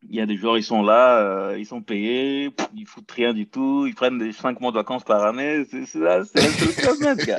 il 0.08 0.16
y 0.16 0.20
a 0.20 0.26
des 0.26 0.36
joueurs, 0.36 0.58
ils 0.58 0.64
sont 0.64 0.82
là, 0.82 1.18
euh, 1.18 1.56
ils 1.58 1.66
sont 1.66 1.80
payés, 1.80 2.50
ils 2.74 2.86
foutent 2.86 3.10
rien 3.10 3.32
du 3.32 3.46
tout, 3.46 3.86
ils 3.86 3.94
prennent 3.94 4.18
des 4.18 4.32
5 4.32 4.60
mois 4.60 4.70
de 4.70 4.76
vacances 4.76 5.04
par 5.04 5.24
année. 5.24 5.64
C'est 5.70 5.78
le 5.78 6.98
club 6.98 7.18
gars. 7.24 7.38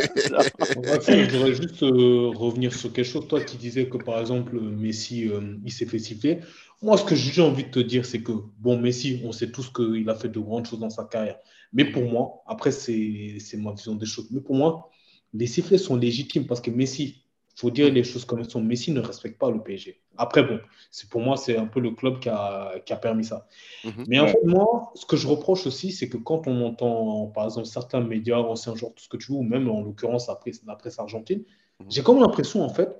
je 1.08 1.32
voudrais 1.32 1.54
juste 1.54 1.84
euh, 1.84 2.32
revenir 2.36 2.74
sur 2.74 2.92
quelque 2.94 3.06
chose. 3.06 3.28
Toi 3.28 3.42
qui 3.42 3.58
disais 3.58 3.88
que 3.88 3.98
par 3.98 4.20
exemple, 4.20 4.60
Messi, 4.60 5.28
euh, 5.28 5.58
il 5.66 5.72
s'est 5.72 5.86
fait 5.86 6.00
siffler. 6.00 6.40
Moi, 6.84 6.98
ce 6.98 7.06
que 7.06 7.16
j'ai 7.16 7.42
envie 7.42 7.64
de 7.64 7.70
te 7.70 7.80
dire, 7.80 8.06
c'est 8.06 8.22
que, 8.22 8.34
bon, 8.60 8.78
Messi, 8.78 9.22
on 9.24 9.32
sait 9.32 9.52
tous 9.52 9.70
qu'il 9.70 10.10
a 10.10 10.16
fait 10.16 10.28
de 10.28 10.40
grandes 10.40 10.66
choses 10.66 10.80
dans 10.80 10.90
sa 10.90 11.06
carrière. 11.06 11.40
Mais 11.72 11.86
pour 11.86 12.04
moi, 12.04 12.44
après, 12.46 12.72
c'est 12.72 13.58
ma 13.58 13.72
vision 13.72 13.96
des 13.96 14.06
choses. 14.06 14.28
Mais 14.32 14.42
pour 14.42 14.56
moi, 14.56 14.90
les 15.34 15.48
sifflets 15.48 15.78
sont 15.78 15.96
légitimes 15.96 16.46
parce 16.46 16.60
que 16.60 16.72
Messi, 16.72 17.24
il 17.56 17.60
faut 17.60 17.72
dire 17.72 17.92
les 17.92 18.04
choses 18.04 18.26
comme 18.26 18.40
elles 18.40 18.50
sont. 18.50 18.62
Messi 18.62 18.92
ne 18.92 19.00
respecte 19.00 19.40
pas 19.40 19.50
le 19.50 19.64
PSG. 19.64 20.02
Après, 20.18 20.44
bon, 20.44 20.60
pour 21.10 21.22
moi, 21.22 21.38
c'est 21.38 21.56
un 21.56 21.68
peu 21.68 21.80
le 21.80 21.92
club 21.92 22.20
qui 22.20 22.28
a, 22.28 22.80
qui 22.86 22.92
a 22.92 22.98
permis 22.98 23.24
ça. 23.24 23.48
Mm 23.86 23.90
-hmm. 23.90 24.06
Mais 24.10 24.20
en 24.20 24.28
fait, 24.28 24.44
moi, 24.44 24.92
ce 24.96 25.06
que 25.06 25.16
je 25.16 25.28
reproche 25.28 25.66
aussi, 25.66 25.92
c'est 25.94 26.10
que 26.10 26.18
quand 26.18 26.48
on 26.48 26.66
entend, 26.70 27.28
par 27.36 27.46
exemple, 27.46 27.68
certains 27.68 28.02
médias, 28.02 28.40
anciens 28.40 28.76
joueurs, 28.76 28.94
tout 28.96 29.04
ce 29.04 29.10
que 29.10 29.18
tu 29.18 29.32
veux, 29.32 29.38
ou 29.38 29.44
même 29.44 29.70
en 29.70 29.82
l'occurrence 29.86 30.28
la 30.28 30.36
presse, 30.36 30.62
la 30.68 30.76
presse 30.76 31.00
argentine, 31.00 31.40
mm 31.40 31.46
-hmm. 31.46 31.92
j'ai 31.94 32.04
comme 32.04 32.20
l'impression, 32.20 32.60
en 32.70 32.74
fait, 32.78 32.92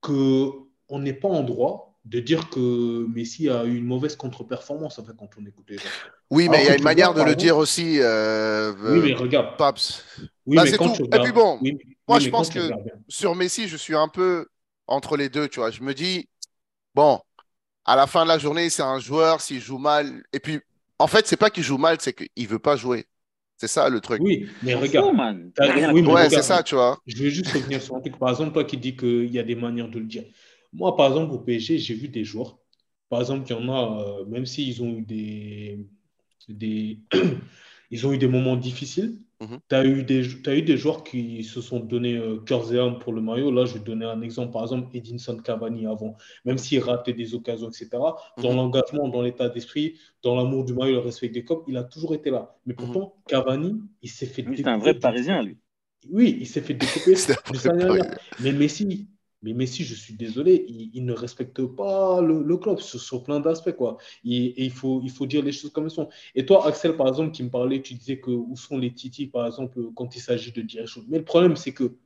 qu'on 0.00 0.98
n'est 1.04 1.18
pas 1.22 1.28
en 1.28 1.42
droit 1.42 1.89
de 2.04 2.20
dire 2.20 2.48
que 2.48 3.06
Messi 3.14 3.48
a 3.48 3.64
eu 3.64 3.76
une 3.76 3.84
mauvaise 3.84 4.16
contre-performance 4.16 4.98
en 4.98 5.04
fait, 5.04 5.12
quand 5.18 5.28
on 5.38 5.46
écoute 5.46 5.66
les 5.68 5.76
gens. 5.76 5.84
Oui, 6.30 6.48
mais 6.48 6.62
il 6.62 6.66
y 6.66 6.70
a 6.70 6.76
une 6.76 6.82
manière 6.82 7.12
de 7.12 7.22
le 7.22 7.34
dire 7.34 7.56
aussi. 7.56 7.98
Euh, 8.00 8.72
oui, 8.80 9.00
mais 9.02 9.14
regarde. 9.14 9.56
Paps. 9.58 10.04
Oui, 10.46 10.56
bah, 10.56 10.64
mais 10.64 10.70
c'est 10.70 10.78
tout. 10.78 10.84
Regardes... 10.84 11.14
Et 11.14 11.18
puis 11.20 11.32
bon, 11.32 11.58
oui, 11.60 11.78
moi 12.08 12.18
oui, 12.18 12.24
je 12.24 12.30
pense 12.30 12.48
que 12.48 12.70
sur 13.08 13.34
Messi, 13.34 13.68
je 13.68 13.76
suis 13.76 13.94
un 13.94 14.08
peu 14.08 14.46
entre 14.86 15.16
les 15.16 15.28
deux, 15.28 15.48
tu 15.48 15.60
vois. 15.60 15.70
Je 15.70 15.82
me 15.82 15.92
dis, 15.92 16.28
bon, 16.94 17.20
à 17.84 17.96
la 17.96 18.06
fin 18.06 18.24
de 18.24 18.28
la 18.28 18.38
journée, 18.38 18.70
c'est 18.70 18.82
un 18.82 18.98
joueur, 18.98 19.40
s'il 19.40 19.60
joue 19.60 19.78
mal. 19.78 20.22
Et 20.32 20.40
puis, 20.40 20.60
en 20.98 21.06
fait, 21.06 21.26
c'est 21.26 21.36
pas 21.36 21.50
qu'il 21.50 21.64
joue 21.64 21.78
mal, 21.78 21.98
c'est 22.00 22.12
qu'il 22.12 22.48
veut 22.48 22.58
pas 22.58 22.76
jouer. 22.76 23.06
C'est 23.56 23.68
ça 23.68 23.90
le 23.90 24.00
truc. 24.00 24.22
Oui, 24.22 24.48
mais 24.62 24.74
regarde. 24.74 25.14
Fou, 25.14 25.92
oui, 25.92 26.00
ouais, 26.00 26.30
c'est 26.30 26.42
ça, 26.42 26.62
tu 26.62 26.76
vois. 26.76 26.98
Je 27.06 27.22
vais 27.22 27.30
juste 27.30 27.52
revenir 27.52 27.82
sur 27.82 27.94
un 27.94 28.00
truc. 28.00 28.18
Par 28.18 28.30
exemple, 28.30 28.52
toi 28.52 28.64
qui 28.64 28.78
dis 28.78 28.96
qu'il 28.96 29.30
y 29.30 29.38
a 29.38 29.42
des 29.42 29.54
manières 29.54 29.88
de 29.88 29.98
le 29.98 30.06
dire. 30.06 30.24
Moi, 30.72 30.96
par 30.96 31.08
exemple, 31.08 31.32
au 31.34 31.38
PSG, 31.38 31.78
j'ai 31.78 31.94
vu 31.94 32.08
des 32.08 32.24
joueurs. 32.24 32.58
Par 33.08 33.20
exemple, 33.20 33.44
il 33.48 33.52
y 33.52 33.54
en 33.54 33.68
a, 33.68 34.02
euh, 34.02 34.24
même 34.26 34.46
s'ils 34.46 34.82
ont 34.82 34.90
eu 34.90 35.02
des, 35.02 35.86
des 36.48 37.00
ils 37.90 38.06
ont 38.06 38.12
eu 38.12 38.18
des 38.18 38.28
moments 38.28 38.56
difficiles, 38.56 39.18
-hmm. 39.40 39.58
Tu 39.68 39.74
as, 39.74 39.84
eu 39.84 40.02
des, 40.04 40.22
as 40.46 40.54
eu 40.54 40.62
des 40.62 40.76
joueurs 40.76 41.02
qui 41.02 41.44
se 41.44 41.60
sont 41.60 41.80
donné 41.80 42.14
euh, 42.16 42.38
cœur 42.38 42.72
et 42.72 42.78
âme 42.78 42.98
pour 42.98 43.12
le 43.12 43.20
maillot. 43.20 43.50
Là, 43.50 43.64
je 43.64 43.74
vais 43.74 43.80
donner 43.80 44.04
un 44.04 44.20
exemple. 44.22 44.52
Par 44.52 44.62
exemple, 44.62 44.88
Edinson 44.94 45.38
Cavani 45.38 45.86
avant. 45.86 46.16
Même 46.44 46.58
s'il 46.58 46.80
ratait 46.80 47.12
des 47.12 47.34
occasions, 47.34 47.68
etc., 47.68 47.88
dans 47.92 48.12
-hmm. 48.36 48.56
l'engagement, 48.56 49.08
dans 49.08 49.22
l'état 49.22 49.48
d'esprit, 49.48 49.98
dans 50.22 50.34
l'amour 50.36 50.64
du 50.64 50.74
maillot, 50.74 50.94
le 50.94 51.00
respect 51.00 51.28
des 51.30 51.44
copes, 51.44 51.64
il 51.68 51.76
a 51.76 51.84
toujours 51.84 52.14
été 52.14 52.30
là. 52.30 52.42
Mais 52.66 52.74
pourtant, 52.74 53.06
mm 53.06 53.12
-hmm. 53.12 53.30
Cavani, 53.30 53.72
il 54.02 54.10
s'est 54.16 54.30
fait 54.34 54.44
C'est 54.56 54.66
un 54.66 54.78
vrai 54.78 54.94
Parisien, 54.94 55.38
lui. 55.42 55.56
Oui, 56.16 56.26
il 56.40 56.48
s'est 56.52 56.64
fait 56.66 56.78
découper. 56.82 57.14
Mais 58.42 58.52
Messi, 58.52 59.06
Mais 59.42 59.54
Messi, 59.54 59.84
je 59.84 59.94
suis 59.94 60.14
désolé, 60.14 60.66
il, 60.68 61.04
ne 61.04 61.14
respecte 61.14 61.62
pas 61.64 62.20
le, 62.20 62.56
club 62.58 62.78
sur, 62.78 63.22
plein 63.22 63.40
d'aspects. 63.40 63.72
quoi. 63.72 63.96
Et, 64.24 64.64
il, 64.64 64.70
faut, 64.70 65.00
il 65.02 65.10
faut 65.10 65.26
dire 65.26 65.42
les 65.42 65.52
choses 65.52 65.72
comme 65.72 65.84
elles 65.84 65.90
sont. 65.90 66.10
Et 66.34 66.44
toi, 66.44 66.66
Axel, 66.66 66.94
par 66.96 67.08
exemple, 67.08 67.30
qui 67.30 67.42
me 67.42 67.48
parlait, 67.48 67.80
tu 67.80 67.94
disais 67.94 68.20
que 68.20 68.30
où 68.30 68.54
sont 68.56 68.76
les 68.76 68.92
titis, 68.92 69.28
par 69.28 69.46
exemple, 69.46 69.80
quand 69.94 70.14
il 70.14 70.20
s'agit 70.20 70.52
de 70.52 70.60
dire 70.60 70.82
les 70.82 70.86
choses. 70.86 71.06
Mais 71.08 71.18
le 71.18 71.24
problème, 71.24 71.56
c'est 71.56 71.72
que 71.72 71.96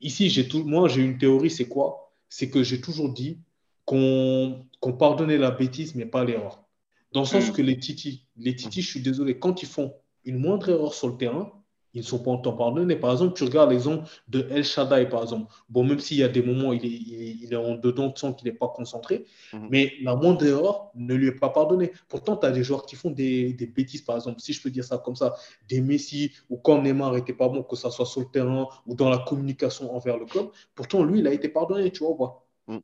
ici, 0.00 0.28
j'ai 0.28 0.48
tout, 0.48 0.64
moi, 0.64 0.88
j'ai 0.88 1.02
une 1.02 1.18
théorie, 1.18 1.50
c'est 1.50 1.68
quoi? 1.68 2.12
C'est 2.28 2.50
que 2.50 2.64
j'ai 2.64 2.80
toujours 2.80 3.12
dit 3.12 3.38
qu'on 3.84 4.66
pardonnait 4.98 5.38
la 5.38 5.52
bêtise, 5.52 5.94
mais 5.94 6.06
pas 6.06 6.24
l'erreur. 6.24 6.64
Dans 7.12 7.20
le 7.20 7.26
sens 7.26 7.50
mm. 7.50 7.52
que 7.52 7.62
les 7.62 7.78
titis, 7.78 8.26
les 8.36 8.56
titis, 8.56 8.82
je 8.82 8.90
suis 8.90 9.02
désolé, 9.02 9.38
quand 9.38 9.62
ils 9.62 9.68
font 9.68 9.94
une 10.24 10.38
moindre 10.38 10.68
erreur 10.68 10.94
sur 10.94 11.08
le 11.08 11.16
terrain, 11.16 11.52
ils 11.94 12.00
ne 12.00 12.06
sont 12.06 12.18
pas 12.18 12.30
en 12.30 12.38
temps 12.38 12.54
pardonnés. 12.54 12.96
Par 12.96 13.12
exemple, 13.12 13.34
tu 13.34 13.44
regardes 13.44 13.70
l'exemple 13.70 14.08
de 14.28 14.46
El 14.50 14.64
Shaddai, 14.64 15.08
par 15.08 15.22
exemple. 15.22 15.52
Bon, 15.68 15.84
même 15.84 15.98
s'il 15.98 16.16
y 16.16 16.22
a 16.22 16.28
des 16.28 16.42
moments 16.42 16.70
où 16.70 16.72
il 16.72 16.84
est, 16.84 16.88
il 17.42 17.52
est 17.52 17.56
en 17.56 17.74
dedans, 17.74 18.10
tu 18.10 18.20
sens 18.20 18.34
qu'il 18.36 18.50
n'est 18.50 18.56
pas 18.56 18.68
concentré, 18.68 19.24
mhm. 19.52 19.68
mais 19.70 19.92
la 20.02 20.16
moindre 20.16 20.44
erreur 20.46 20.90
ne 20.94 21.14
lui 21.14 21.28
est 21.28 21.38
pas 21.38 21.50
pardonnée. 21.50 21.92
Pourtant, 22.08 22.36
tu 22.36 22.46
as 22.46 22.50
des 22.50 22.64
joueurs 22.64 22.86
qui 22.86 22.96
font 22.96 23.10
des, 23.10 23.52
des, 23.52 23.66
bêtises, 23.66 24.02
par 24.02 24.16
exemple, 24.16 24.40
si 24.40 24.52
je 24.52 24.62
peux 24.62 24.70
dire 24.70 24.84
ça 24.84 24.98
comme 24.98 25.16
ça, 25.16 25.34
des 25.68 25.80
Messi, 25.80 26.32
ou 26.48 26.56
quand 26.56 26.80
Neymar 26.80 27.12
n'était 27.12 27.32
pas 27.32 27.48
bon, 27.48 27.62
que 27.62 27.76
ça 27.76 27.90
soit 27.90 28.06
sur 28.06 28.20
le 28.20 28.26
terrain 28.26 28.68
ou 28.86 28.94
dans 28.94 29.10
la 29.10 29.18
communication 29.18 29.94
envers 29.94 30.18
le 30.18 30.24
club. 30.24 30.48
Pourtant, 30.74 31.02
lui, 31.04 31.18
il 31.18 31.26
a 31.26 31.32
été 31.32 31.48
pardonné, 31.48 31.90
tu 31.90 32.04
vois. 32.04 32.46
Mm. 32.66 32.78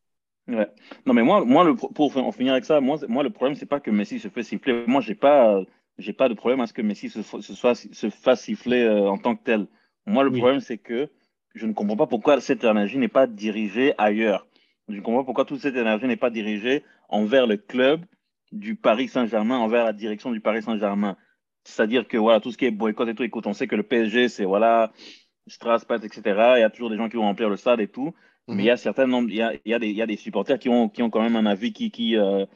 Ouais. 0.49 0.69
Non, 1.07 1.15
mais 1.15 1.23
moi, 1.23 1.45
moi 1.45 1.65
le, 1.65 1.75
pour 1.77 2.17
en 2.17 2.33
finir 2.33 2.53
avec 2.53 2.65
ça, 2.65 2.81
moi, 2.81 2.99
moi 3.09 3.23
le 3.23 3.31
problème, 3.31 3.57
c'est 3.57 3.67
pas 3.67 3.81
que 3.81 3.91
Messi 3.91 4.19
se 4.19 4.29
fait 4.29 4.43
siffler. 4.43 4.85
Moi, 4.87 5.00
j'ai 5.00 5.15
pas 5.15 5.62
j'ai 5.99 6.12
pas 6.12 6.28
de 6.28 6.35
problème 6.35 6.61
à 6.61 6.67
ce 6.67 6.73
que 6.73 6.83
Messi 6.83 7.11
se, 7.11 7.23
se, 7.23 7.55
soit, 7.55 7.75
se 7.75 8.11
fasse 8.11 8.43
siffler 8.43 8.83
euh, 8.83 9.09
en 9.09 9.19
tant 9.19 9.37
que 9.37 9.43
tel. 9.43 9.67
Moi, 10.07 10.25
le 10.25 10.31
problème, 10.31 10.61
c'est 10.61 10.78
que 10.78 11.11
je 11.55 11.67
ne 11.67 11.73
comprends 11.73 11.97
pas 11.97 12.07
pourquoi 12.07 12.40
cette 12.40 12.64
énergie 12.64 12.99
n'est 12.99 13.09
pas 13.09 13.26
dirigée 13.26 13.95
ailleurs. 13.99 14.47
Je 14.88 14.95
ne 14.95 15.00
comprends 15.00 15.21
pas 15.23 15.26
pourquoi 15.26 15.45
toute 15.45 15.61
cette 15.61 15.76
énergie 15.76 16.07
n'est 16.07 16.17
pas 16.17 16.31
dirigée 16.31 16.85
envers 17.09 17.47
le 17.47 17.57
club 17.57 18.05
du 18.52 18.76
Paris 18.76 19.09
Saint-Germain, 19.09 19.59
envers 19.59 19.85
la 19.85 19.93
direction 19.93 20.31
du 20.31 20.40
Paris 20.40 20.62
Saint-Germain. 20.62 21.17
C'est-à-dire 21.64 22.09
que 22.09 22.17
voilà, 22.17 22.40
tout 22.40 22.50
ce 22.50 22.57
qui 22.57 22.64
est 22.64 22.71
boycott 22.71 23.09
et 23.09 23.14
tout, 23.14 23.23
écoute, 23.23 23.47
on 23.47 23.52
sait 23.52 23.67
que 23.67 23.76
le 23.76 23.83
PSG, 23.83 24.28
c'est 24.28 24.45
voilà, 24.45 24.93
Strasbourg, 25.47 26.02
etc. 26.02 26.23
Il 26.57 26.61
y 26.61 26.62
a 26.62 26.71
toujours 26.71 26.90
des 26.90 26.97
gens 26.97 27.09
qui 27.09 27.17
vont 27.17 27.25
remplir 27.25 27.50
le 27.50 27.57
stade 27.57 27.81
et 27.81 27.88
tout. 27.88 28.14
Mais 28.47 28.62
il 28.62 28.67
y 28.67 28.71
a 28.71 28.78
certains 28.78 29.07
il 29.07 29.35
y 29.35 29.43
a, 29.43 29.52
il 29.52 29.71
y 29.71 29.75
a, 29.75 29.78
des, 29.78 29.88
il 29.88 29.97
y 29.97 30.00
a 30.00 30.07
des 30.07 30.17
supporters 30.17 30.59
qui 30.59 30.71
ont, 30.71 30.88
qui 30.88 31.02
ont 31.02 31.11
quand 31.11 31.21
même 31.21 31.37
un 31.37 31.45
avis 31.45 31.75
qui, 31.75 31.90
qui, 31.90 32.17
euh, 32.17 32.47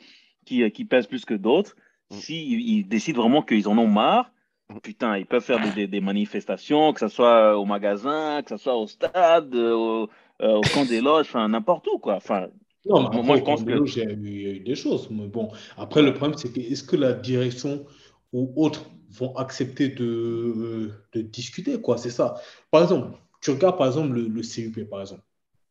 qui, 0.46 0.70
qui 0.70 0.86
pèse 0.86 1.06
plus 1.06 1.26
que 1.26 1.34
d'autres. 1.34 1.76
Mm. 2.12 2.16
S'ils 2.16 2.60
ils 2.60 2.88
décident 2.88 3.20
vraiment 3.20 3.42
qu'ils 3.42 3.68
en 3.68 3.76
ont 3.78 3.88
marre, 3.88 4.30
mm. 4.68 4.78
putain, 4.80 5.18
ils 5.18 5.26
peuvent 5.26 5.44
faire 5.44 5.60
des, 5.74 6.00
manifestations, 6.00 6.92
que 6.92 7.00
ce 7.00 7.08
soit 7.08 7.56
au 7.58 7.64
magasin, 7.64 8.42
que 8.42 8.50
ce 8.50 8.56
soit 8.56 8.76
au 8.76 8.86
stade, 8.86 9.54
au, 9.54 10.08
euh, 10.42 10.54
au 10.54 10.60
camp 10.60 10.84
des 10.84 11.00
loges, 11.08 11.26
enfin 11.26 11.48
n'importe 11.48 11.86
où, 11.88 11.98
quoi. 11.98 12.16
Enfin, 12.16 12.48
non, 12.84 13.10
mais 13.10 13.22
moi, 13.22 13.36
je 13.36 13.42
pense 13.42 13.62
que. 13.62 13.70
Il 13.70 13.96
y, 13.96 14.06
a 14.06 14.52
eu, 14.54 14.60
des 14.60 14.74
choses. 14.74 15.08
Mais 15.10 15.28
bon, 15.28 15.50
après, 15.76 16.02
le 16.02 16.14
problème, 16.14 16.36
c'est 16.36 16.52
que 16.52 16.60
est-ce 16.60 16.82
que 16.82 16.96
la 16.96 17.12
direction 17.12 17.86
ou 18.32 18.52
autres 18.56 18.84
vont 19.10 19.36
accepter 19.36 19.88
de, 19.88 20.90
de 21.12 21.20
discuter, 21.20 21.80
quoi? 21.80 21.96
C'est 21.98 22.10
ça. 22.10 22.40
Par 22.70 22.82
exemple, 22.82 23.16
tu 23.40 23.50
regardes, 23.50 23.76
par 23.76 23.86
exemple, 23.86 24.14
le, 24.14 24.26
le 24.26 24.42
CUP, 24.42 24.88
par 24.88 25.00
exemple. 25.00 25.22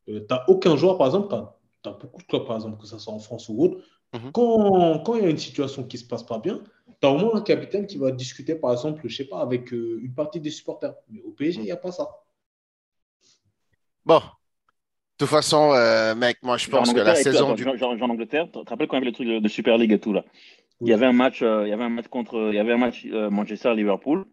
Euh, 0.09 0.19
tu 0.19 0.25
n'as 0.29 0.43
aucun 0.47 0.75
joueur, 0.77 0.97
par 0.97 1.07
exemple, 1.07 1.35
tu 1.83 1.89
as, 1.89 1.93
beaucoup 1.93 2.21
de 2.21 2.27
clubs, 2.27 2.45
par 2.45 2.55
exemple, 2.55 2.79
que 2.79 2.87
ce 2.87 2.97
soit 2.97 3.13
en 3.13 3.19
France 3.19 3.49
ou 3.49 3.61
autre, 3.63 3.77
Mhm. 4.13 4.31
Quand, 4.33 5.15
il 5.15 5.23
y 5.23 5.25
a 5.25 5.29
une 5.29 5.37
situation 5.37 5.83
qui 5.83 5.97
ne 5.97 6.01
se 6.01 6.07
passe 6.07 6.23
pas 6.23 6.39
bien, 6.39 6.61
tu 7.01 7.07
as 7.07 7.11
au 7.11 7.17
moins 7.17 7.35
un 7.35 7.41
capitaine 7.41 7.87
qui 7.87 7.97
va 7.97 8.11
discuter, 8.11 8.55
par 8.55 8.71
exemple, 8.73 9.01
je 9.05 9.15
sais 9.15 9.25
pas, 9.25 9.41
avec 9.41 9.73
euh, 9.73 9.99
une 10.03 10.13
partie 10.13 10.39
des 10.39 10.51
supporters. 10.51 10.93
Mais 11.09 11.21
au 11.21 11.31
PSG, 11.31 11.59
il 11.61 11.65
n'y 11.65 11.71
a 11.71 11.77
pas 11.77 11.91
ça. 11.91 12.09
Bon. 14.05 14.19
De 14.19 15.25
toute 15.25 15.29
façon, 15.29 15.71
euh, 15.73 16.15
mec, 16.15 16.39
moi, 16.41 16.57
je 16.57 16.67
pense 16.69 16.91
que 16.91 16.99
la 16.99 17.15
saison 17.15 17.53
du. 17.53 17.63
Jean, 17.63 18.01
Angleterre, 18.01 18.47
tu 18.51 18.63
te 18.63 18.69
rappelles 18.69 18.87
quand 18.87 18.97
il 18.97 18.99
y 18.99 19.03
avait 19.03 19.11
le 19.11 19.13
truc 19.13 19.43
de, 19.43 19.47
Super 19.47 19.77
League 19.77 19.91
et 19.91 19.99
tout, 19.99 20.13
là? 20.13 20.25
Il, 20.81 20.87
y 20.87 20.93
avait 20.93 21.05
un 21.05 21.13
match, 21.13 21.43
euh, 21.43 21.67
il 21.67 21.69
y 21.69 21.73
avait 21.73 21.83
un 21.83 21.89
match 21.89 22.07
contre. 22.07 22.49
Il 22.49 22.55
y 22.55 22.59
avait 22.59 22.73
un 22.73 22.77
match 22.77 23.05
Manchester-Liverpool. 23.05 24.25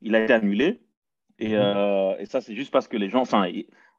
Il 0.00 0.14
a 0.14 0.22
été 0.22 0.32
annulé. 0.32 0.80
Et, 1.40 1.56
mhm. 1.56 2.16
et 2.20 2.26
ça, 2.26 2.40
c'est 2.40 2.54
juste 2.54 2.70
parce 2.70 2.86
que 2.86 2.96
les 2.96 3.10
gens. 3.10 3.20
Enfin, 3.20 3.50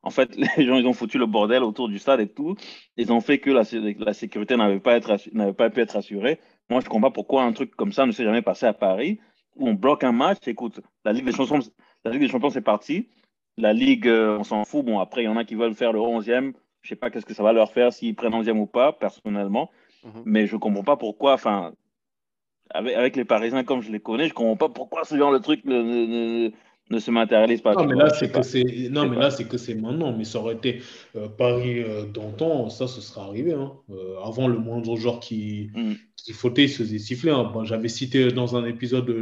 en 0.03 0.09
fait, 0.09 0.35
les 0.57 0.65
gens, 0.65 0.75
ils 0.75 0.85
ont 0.85 0.93
foutu 0.93 1.17
le 1.17 1.25
bordel 1.25 1.63
autour 1.63 1.87
du 1.87 1.97
stade 1.97 2.19
et 2.19 2.27
tout. 2.27 2.55
Ils 2.97 3.11
ont 3.11 3.21
fait 3.21 3.39
que 3.39 3.49
la, 3.49 3.63
la 3.97 4.13
sécurité 4.13 4.55
n'avait 4.55 4.79
pas, 4.79 4.99
pas 4.99 5.69
pu 5.69 5.79
être 5.79 5.95
assurée. 5.95 6.39
Moi, 6.69 6.81
je 6.81 6.85
ne 6.85 6.89
comprends 6.89 7.09
pas 7.09 7.13
pourquoi 7.13 7.43
un 7.43 7.53
truc 7.53 7.75
comme 7.75 7.91
ça 7.91 8.05
ne 8.05 8.11
s'est 8.11 8.23
jamais 8.23 8.41
passé 8.41 8.65
à 8.65 8.73
Paris, 8.73 9.19
où 9.55 9.67
on 9.67 9.73
bloque 9.73 10.03
un 10.03 10.11
match. 10.11 10.47
Écoute, 10.47 10.81
la 11.05 11.13
Ligue 11.13 11.25
des 11.25 11.31
Champions, 11.31 11.59
la 12.03 12.11
Ligue 12.11 12.21
des 12.21 12.27
Champions, 12.27 12.49
c'est 12.49 12.61
parti. 12.61 13.07
La 13.57 13.73
Ligue, 13.73 14.07
euh, 14.07 14.37
on 14.39 14.43
s'en 14.43 14.65
fout. 14.65 14.85
Bon, 14.85 14.99
après, 14.99 15.23
il 15.23 15.25
y 15.25 15.29
en 15.29 15.37
a 15.37 15.45
qui 15.45 15.55
veulent 15.55 15.75
faire 15.75 15.93
le 15.93 15.99
11e. 15.99 16.53
Je 16.81 16.87
ne 16.87 16.89
sais 16.89 16.95
pas 16.95 17.09
qu'est-ce 17.09 17.25
que 17.25 17.33
ça 17.33 17.43
va 17.43 17.53
leur 17.53 17.71
faire, 17.71 17.93
s'ils 17.93 18.15
prennent 18.15 18.33
11e 18.33 18.57
ou 18.57 18.65
pas, 18.65 18.91
personnellement. 18.91 19.71
Mhm. 20.03 20.23
Mais 20.25 20.47
je 20.47 20.55
ne 20.55 20.59
comprends 20.59 20.83
pas 20.83 20.97
pourquoi, 20.97 21.33
enfin, 21.33 21.71
avec, 22.71 22.95
avec, 22.95 23.15
les 23.15 23.23
Parisiens 23.23 23.63
comme 23.63 23.81
je 23.81 23.91
les 23.91 24.01
connais, 24.01 24.25
je 24.25 24.31
ne 24.31 24.35
comprends 24.35 24.57
pas 24.57 24.69
pourquoi 24.69 25.05
ce 25.05 25.15
genre 25.15 25.31
de 25.31 25.37
truc 25.37 25.63
ne, 25.63 25.81
ne 25.81 26.51
se 26.99 27.11
matérialise 27.11 27.61
pas. 27.61 27.73
Non, 27.73 27.85
mais 27.85 27.95
là, 27.95 28.09
c'est 28.09 28.31
que 28.31 28.41
c'est 28.41 28.63
non, 28.89 29.07
mais 29.09 29.17
là, 29.17 29.31
c'est 29.31 29.45
que 29.45 29.57
c'est 29.57 29.75
maintenant. 29.75 30.15
Mais 30.15 30.23
ça 30.23 30.39
aurait 30.39 30.55
été 30.55 30.81
euh, 31.15 31.27
Paris 31.27 31.81
euh, 31.81 32.05
d'antan, 32.05 32.69
ça, 32.69 32.87
ce 32.87 33.01
serait 33.01 33.21
arrivé. 33.21 33.53
Hein. 33.53 33.73
Euh, 33.89 34.17
avant, 34.23 34.47
le 34.47 34.57
moindre 34.57 34.95
joueur 34.95 35.19
qui, 35.19 35.71
mm. 35.73 35.93
qui 36.15 36.33
fautait, 36.33 36.63
il 36.63 36.69
se 36.69 36.83
faisait 36.83 36.99
siffler. 36.99 37.31
Hein. 37.31 37.51
J'avais 37.63 37.89
cité 37.89 38.31
dans 38.31 38.55
un 38.55 38.65
épisode 38.65 39.13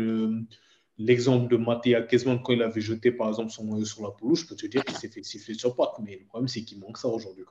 l'exemple 0.97 1.51
de 1.51 1.57
Mathéa 1.57 2.01
Kezman 2.01 2.41
quand 2.43 2.53
il 2.53 2.61
avait 2.61 2.81
jeté, 2.81 3.11
par 3.11 3.29
exemple, 3.29 3.51
son 3.51 3.65
maillot 3.65 3.85
sur 3.85 4.03
la 4.03 4.11
pelouse. 4.11 4.41
Je 4.41 4.47
peux 4.47 4.55
te 4.55 4.67
dire 4.67 4.83
qu'il 4.85 4.97
s'est 4.97 5.09
fait 5.09 5.23
siffler 5.23 5.53
sur 5.53 5.75
patte. 5.75 5.95
Mais 6.03 6.17
le 6.19 6.25
problème, 6.25 6.47
c'est 6.47 6.63
qu'il 6.63 6.79
manque 6.79 6.97
ça 6.97 7.07
aujourd'hui. 7.07 7.43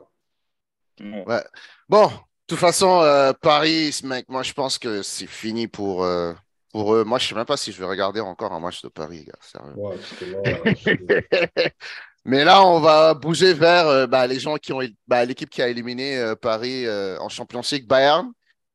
Ouais. 1.00 1.42
Bon, 1.88 2.06
de 2.06 2.12
toute 2.46 2.58
façon, 2.58 3.32
Paris, 3.40 4.00
mec, 4.04 4.28
moi, 4.28 4.42
je 4.42 4.52
pense 4.52 4.78
que 4.78 5.02
c'est 5.02 5.26
fini 5.26 5.66
pour 5.66 6.06
pour 6.72 6.94
eux, 6.94 7.04
moi, 7.04 7.18
je 7.18 7.24
ne 7.24 7.28
sais 7.30 7.34
même 7.34 7.44
pas 7.44 7.56
si 7.56 7.72
je 7.72 7.78
vais 7.78 7.86
regarder 7.86 8.20
encore 8.20 8.52
un 8.52 8.60
match 8.60 8.82
de 8.82 8.88
Paris, 8.88 9.24
gars, 9.24 9.34
sérieux. 9.40 9.74
Mais 12.24 12.44
là, 12.44 12.64
on 12.64 12.80
va 12.80 13.14
bouger 13.14 13.54
vers 13.54 13.88
euh, 13.88 14.06
bah, 14.06 14.26
les 14.26 14.38
gens 14.38 14.56
qui 14.56 14.72
ont 14.72 14.80
bah, 15.08 15.24
l'équipe 15.24 15.48
qui 15.48 15.62
a 15.62 15.68
éliminé 15.68 16.18
euh, 16.18 16.34
Paris 16.34 16.86
euh, 16.86 17.18
en 17.18 17.28
Champions 17.28 17.62
League, 17.72 17.86
Bayern. 17.86 18.30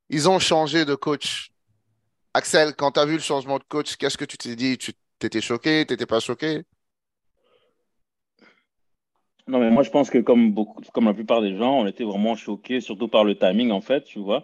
Ils 0.09 0.27
ont 0.27 0.39
changé 0.39 0.83
de 0.83 0.95
coach. 0.95 1.51
Axel, 2.33 2.75
quand 2.75 2.91
tu 2.91 2.99
as 2.99 3.05
vu 3.05 3.13
le 3.13 3.19
changement 3.19 3.59
de 3.59 3.63
coach, 3.63 3.95
qu'est-ce 3.97 4.17
que 4.17 4.25
tu 4.25 4.37
t'es 4.37 4.55
dit? 4.55 4.77
Tu 4.77 4.93
étais 5.21 5.41
choqué? 5.41 5.85
Tu 5.85 5.93
n'étais 5.93 6.05
pas 6.05 6.19
choqué? 6.19 6.63
Non, 9.47 9.59
mais 9.59 9.69
moi, 9.69 9.83
je 9.83 9.91
pense 9.91 10.09
que 10.09 10.17
comme, 10.17 10.51
beaucoup, 10.51 10.81
comme 10.91 11.05
la 11.05 11.13
plupart 11.13 11.41
des 11.41 11.55
gens, 11.55 11.79
on 11.79 11.87
était 11.87 12.03
vraiment 12.03 12.35
choqués, 12.35 12.81
surtout 12.81 13.07
par 13.07 13.23
le 13.23 13.37
timing, 13.37 13.71
en 13.71 13.81
fait, 13.81 14.03
tu 14.03 14.19
vois. 14.19 14.43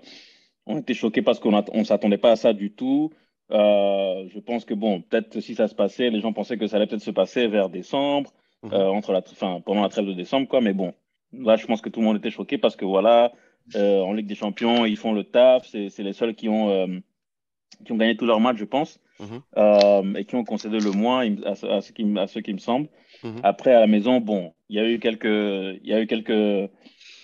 On 0.68 0.78
était 0.78 0.94
choqués 0.94 1.24
parce 1.24 1.40
qu'on 1.40 1.52
ne 1.52 1.84
s'attendait 1.84 2.20
pas 2.20 2.32
à 2.32 2.36
ça 2.36 2.54
du 2.54 2.72
tout. 2.72 3.12
Euh, 3.52 4.28
je 4.34 4.40
pense 4.40 4.66
que 4.66 4.74
bon, 4.74 5.02
peut-être 5.02 5.40
si 5.40 5.56
ça 5.56 5.68
se 5.68 5.76
passait, 5.76 6.10
les 6.10 6.22
gens 6.22 6.34
pensaient 6.34 6.58
que 6.58 6.68
ça 6.68 6.78
allait 6.78 6.88
peut-être 6.88 7.02
se 7.02 7.12
passer 7.12 7.48
vers 7.48 7.70
décembre, 7.70 8.32
mhm. 8.64 8.74
euh, 8.74 8.88
entre 8.88 9.12
la, 9.12 9.22
pendant 9.66 9.82
la 9.82 9.90
trêve 9.90 10.06
de 10.06 10.14
décembre, 10.14 10.48
quoi. 10.48 10.62
Mais 10.62 10.74
bon, 10.74 10.94
là, 11.34 11.58
je 11.58 11.66
pense 11.66 11.82
que 11.82 11.90
tout 11.90 12.00
le 12.00 12.06
monde 12.06 12.18
était 12.18 12.32
choqué 12.32 12.58
parce 12.58 12.76
que 12.76 12.86
voilà, 12.86 13.34
euh, 13.76 14.02
en 14.02 14.14
Ligue 14.14 14.28
des 14.28 14.36
Champions, 14.36 14.86
ils 14.86 14.98
font 14.98 15.14
le 15.14 15.24
taf. 15.24 15.68
C'est 15.68 16.00
les 16.00 16.14
seuls 16.14 16.36
qui 16.36 16.50
ont 16.50 17.02
qui 17.86 17.94
ont 17.94 17.98
gagné 17.98 18.16
tous 18.16 18.28
leurs 18.28 18.42
matchs, 18.42 18.58
je 18.58 18.66
pense, 18.66 19.00
mhm. 19.20 20.16
et 20.18 20.26
qui 20.26 20.36
ont 20.36 20.44
concédé 20.44 20.80
le 20.80 20.92
moins 20.92 21.26
à, 21.46 21.52
à, 21.52 21.82
ce 21.82 21.92
qui, 21.92 22.06
à 22.18 22.28
ceux 22.28 22.42
qui 22.42 22.54
me 22.54 22.60
semble. 22.60 22.90
Mhm. 23.24 23.40
Après, 23.44 23.74
à 23.74 23.80
la 23.80 23.88
maison, 23.88 24.20
bon, 24.20 24.54
il 24.70 24.78
y 24.78 24.80
a 24.80 24.88
eu 24.88 25.00
quelques, 25.00 25.26
il 25.26 25.88
y 25.88 25.94
a 25.94 26.02
eu 26.02 26.08
quelques 26.08 26.70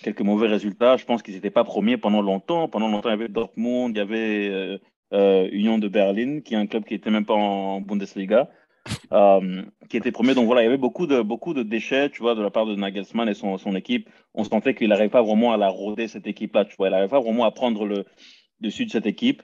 quelques 0.02 0.20
mauvais 0.20 0.48
résultats. 0.48 0.96
Je 0.96 1.04
pense 1.04 1.22
qu'ils 1.22 1.34
n'étaient 1.34 1.50
pas 1.50 1.64
premiers 1.64 1.96
pendant 1.96 2.22
longtemps. 2.22 2.68
Pendant 2.68 2.88
longtemps, 2.88 3.08
il 3.08 3.12
y 3.12 3.14
avait 3.14 3.28
Dortmund, 3.28 3.96
il 3.96 3.98
y 3.98 4.02
avait 4.02 4.80
Union 5.12 5.78
de 5.78 5.88
Berlin, 5.88 6.40
qui 6.40 6.54
est 6.54 6.58
un 6.58 6.66
club 6.66 6.84
qui 6.84 6.94
n'était 6.94 7.10
même 7.10 7.24
pas 7.24 7.34
en 7.34 7.80
Bundesliga, 7.80 8.48
euh, 9.12 9.62
qui 9.88 9.96
était 9.96 10.12
premier. 10.12 10.34
Donc 10.34 10.46
voilà, 10.46 10.62
il 10.62 10.64
y 10.64 10.68
avait 10.68 10.76
beaucoup 10.76 11.06
de, 11.06 11.20
beaucoup 11.22 11.54
de 11.54 11.62
déchets, 11.62 12.10
tu 12.10 12.22
vois, 12.22 12.34
de 12.34 12.42
la 12.42 12.50
part 12.50 12.66
de 12.66 12.74
Nagelsmann 12.74 13.28
et 13.28 13.34
son, 13.34 13.56
son 13.58 13.74
équipe. 13.74 14.08
On 14.34 14.44
sentait 14.44 14.74
qu'il 14.74 14.88
n'arrivait 14.88 15.08
pas 15.08 15.22
vraiment 15.22 15.52
à 15.52 15.56
la 15.56 15.68
rôder, 15.68 16.08
cette 16.08 16.26
équipe-là, 16.26 16.64
tu 16.64 16.76
vois. 16.76 16.88
Il 16.88 16.90
n'arrivait 16.90 17.10
pas 17.10 17.20
vraiment 17.20 17.44
à 17.44 17.50
prendre 17.50 17.86
le 17.86 18.04
dessus 18.60 18.86
de 18.86 18.90
cette 18.90 19.06
équipe. 19.06 19.42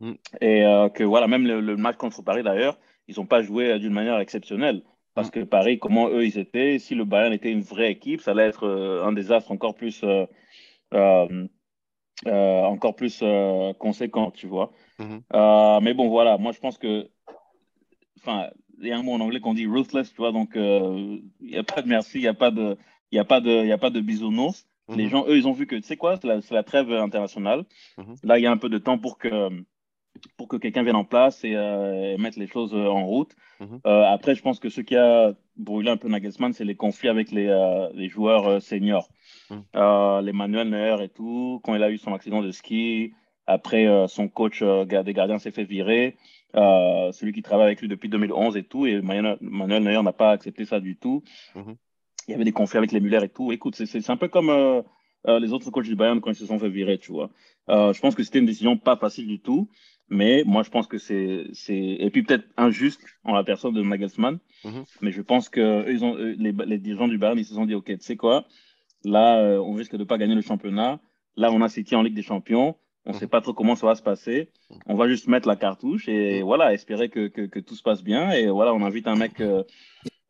Mm. 0.00 0.12
Et 0.40 0.64
euh, 0.64 0.88
que 0.88 1.04
voilà, 1.04 1.26
même 1.26 1.46
le, 1.46 1.76
match 1.76 1.96
contre 1.96 2.22
Paris, 2.22 2.42
d'ailleurs, 2.42 2.78
ils 3.08 3.16
n'ont 3.16 3.26
pas 3.26 3.42
joué 3.42 3.78
d'une 3.78 3.92
manière 3.92 4.18
exceptionnelle. 4.18 4.82
Parce 5.14 5.28
mm. 5.28 5.32
que 5.32 5.40
Paris, 5.40 5.78
comment 5.78 6.08
eux 6.08 6.24
ils 6.24 6.38
étaient, 6.38 6.78
si 6.78 6.94
le 6.94 7.04
Bayern 7.04 7.32
était 7.32 7.52
une 7.52 7.62
vraie 7.62 7.90
équipe, 7.90 8.20
ça 8.20 8.32
allait 8.32 8.44
être 8.48 8.66
un 9.04 9.12
désastre 9.12 9.52
encore 9.52 9.74
plus, 9.74 10.04
encore 12.26 12.96
plus 12.96 13.22
conséquent, 13.78 14.30
tu 14.30 14.46
vois. 14.46 14.72
Mhm. 14.98 15.22
Euh, 15.34 15.80
mais 15.80 15.94
bon, 15.94 16.08
voilà, 16.08 16.38
moi 16.38 16.52
je 16.52 16.60
pense 16.60 16.78
que. 16.78 17.08
Enfin, 18.18 18.48
il 18.80 18.88
y 18.88 18.92
a 18.92 18.98
un 18.98 19.02
mot 19.02 19.12
en 19.12 19.20
anglais 19.20 19.40
qu'on 19.40 19.54
dit 19.54 19.66
ruthless, 19.66 20.10
tu 20.10 20.16
vois, 20.16 20.32
donc 20.32 20.50
il 20.54 20.60
euh, 20.60 21.18
n'y 21.40 21.56
a 21.56 21.62
pas 21.62 21.82
de 21.82 21.88
merci, 21.88 22.18
il 22.18 22.22
n'y 22.22 22.28
a 22.28 22.34
pas 22.34 22.50
de, 22.50 22.76
y 23.12 23.18
a 23.18 23.24
pas 23.24 23.40
de, 23.40 23.64
y 23.66 23.72
a 23.72 23.78
pas 23.78 23.90
de 23.90 24.00
bisounours. 24.00 24.66
Les 24.88 25.04
mhm. 25.04 25.10
gens, 25.10 25.24
eux, 25.26 25.36
ils 25.36 25.48
ont 25.48 25.52
vu 25.52 25.66
que, 25.66 25.76
tu 25.76 25.82
sais 25.82 25.96
quoi, 25.96 26.18
c'est 26.20 26.26
la, 26.26 26.40
la, 26.50 26.62
trêve 26.62 26.92
internationale. 26.92 27.64
Mhm. 27.96 28.16
Là, 28.22 28.38
il 28.38 28.42
y 28.42 28.46
a 28.46 28.50
un 28.50 28.58
peu 28.58 28.68
de 28.68 28.76
temps 28.76 28.98
pour 28.98 29.16
que, 29.16 29.48
pour 30.36 30.48
que 30.48 30.56
quelqu'un 30.56 30.82
vienne 30.82 30.96
en 30.96 31.04
place 31.04 31.42
et, 31.42 31.54
euh, 31.54 32.18
mettre 32.18 32.38
les 32.38 32.46
choses 32.46 32.74
en 32.74 33.06
route. 33.06 33.34
après, 33.84 34.34
je 34.34 34.42
pense 34.42 34.58
que 34.58 34.68
ce 34.68 34.82
qui 34.82 34.96
a 34.96 35.32
brûlé 35.56 35.90
un 35.90 35.96
peu 35.96 36.08
Nagelsmann, 36.08 36.52
c'est 36.52 36.64
les 36.64 36.74
conflits 36.74 37.08
avec 37.08 37.30
les, 37.30 37.48
les 37.94 38.08
joueurs 38.08 38.60
seniors. 38.60 39.08
Mm. 39.50 39.56
euh, 39.76 40.22
les 40.22 40.32
Manuel 40.32 40.68
Neuer 40.68 41.02
et 41.02 41.08
tout, 41.08 41.60
quand 41.64 41.74
il 41.74 41.82
a 41.82 41.90
eu 41.90 41.98
son 41.98 42.14
accident 42.14 42.42
de 42.42 42.50
ski, 42.50 43.12
après 43.46 43.86
son 44.08 44.26
coach 44.28 44.62
des 44.62 45.12
gardiens 45.12 45.38
s'est 45.38 45.50
fait 45.50 45.64
virer, 45.64 46.16
celui 46.54 47.32
qui 47.32 47.42
travaille 47.42 47.66
avec 47.66 47.82
lui 47.82 47.88
depuis 47.88 48.08
2011 48.08 48.56
et 48.56 48.62
tout, 48.62 48.86
et 48.86 49.02
Manuel, 49.02 49.36
Neuer 49.82 50.02
n'a 50.02 50.14
pas 50.14 50.30
accepté 50.30 50.64
ça 50.64 50.80
du 50.80 50.96
tout. 50.96 51.22
Mm-hmm. 51.54 51.76
Il 52.28 52.30
y 52.30 52.34
avait 52.34 52.44
des 52.44 52.52
conflits 52.52 52.78
avec 52.78 52.90
les 52.90 53.00
Muller 53.00 53.22
et 53.22 53.28
tout. 53.28 53.52
Écoute, 53.52 53.74
c'est 53.76 54.10
un 54.10 54.16
peu 54.16 54.28
comme 54.28 54.82
les 55.26 55.52
autres 55.52 55.70
coachs 55.70 55.84
du 55.84 55.94
Bayern 55.94 56.22
quand 56.22 56.30
ils 56.30 56.36
se 56.36 56.46
sont 56.46 56.58
fait 56.58 56.70
virer, 56.70 56.96
tu 56.96 57.12
vois. 57.12 57.28
je 57.68 58.00
pense 58.00 58.14
que 58.14 58.22
c'était 58.22 58.38
une 58.38 58.46
décision 58.46 58.78
pas 58.78 58.96
facile 58.96 59.26
du 59.26 59.40
tout. 59.40 59.68
Mais 60.08 60.42
moi, 60.44 60.62
je 60.62 60.70
pense 60.70 60.86
que 60.86 60.98
c'est. 60.98 61.46
Et 61.68 62.10
puis 62.10 62.22
peut-être 62.22 62.46
injuste 62.56 63.00
en 63.24 63.34
la 63.34 63.44
personne 63.44 63.74
de 63.74 63.82
Nagelsmann. 63.82 64.38
Mhm. 64.64 64.84
Mais 65.00 65.10
je 65.10 65.22
pense 65.22 65.48
que 65.48 65.90
ils 65.90 66.04
ont, 66.04 66.14
les, 66.16 66.52
les, 66.52 66.78
dirigeants 66.78 67.08
du 67.08 67.18
Bayern, 67.18 67.38
ils 67.38 67.44
se 67.44 67.54
sont 67.54 67.66
dit 67.66 67.74
OK, 67.74 67.86
tu 67.86 67.96
sais 68.00 68.16
quoi? 68.16 68.46
Là, 69.04 69.38
euh, 69.38 69.58
on 69.58 69.72
risque 69.74 69.92
de 69.92 69.98
ne 69.98 70.04
pas 70.04 70.18
gagner 70.18 70.34
le 70.34 70.40
championnat. 70.40 71.00
Là, 71.36 71.50
on 71.52 71.60
a 71.60 71.68
City 71.68 71.94
en 71.96 72.02
Ligue 72.02 72.14
des 72.14 72.22
Champions. 72.22 72.76
On 73.06 73.10
ne 73.10 73.14
mhm. 73.14 73.20
sait 73.20 73.26
pas 73.26 73.40
trop 73.40 73.52
comment 73.52 73.76
ça 73.76 73.86
va 73.86 73.94
se 73.94 74.02
passer. 74.02 74.50
Mhm. 74.70 74.78
On 74.86 74.94
va 74.94 75.08
juste 75.08 75.28
mettre 75.28 75.48
la 75.48 75.56
cartouche 75.56 76.08
et 76.08 76.42
voilà, 76.42 76.72
espérer 76.72 77.08
que, 77.08 77.28
que, 77.28 77.42
que, 77.42 77.60
tout 77.60 77.74
se 77.74 77.82
passe 77.82 78.02
bien. 78.02 78.30
Et 78.32 78.48
voilà, 78.48 78.72
on 78.72 78.82
invite 78.82 79.06
un 79.06 79.16
mec 79.16 79.40
euh, 79.40 79.62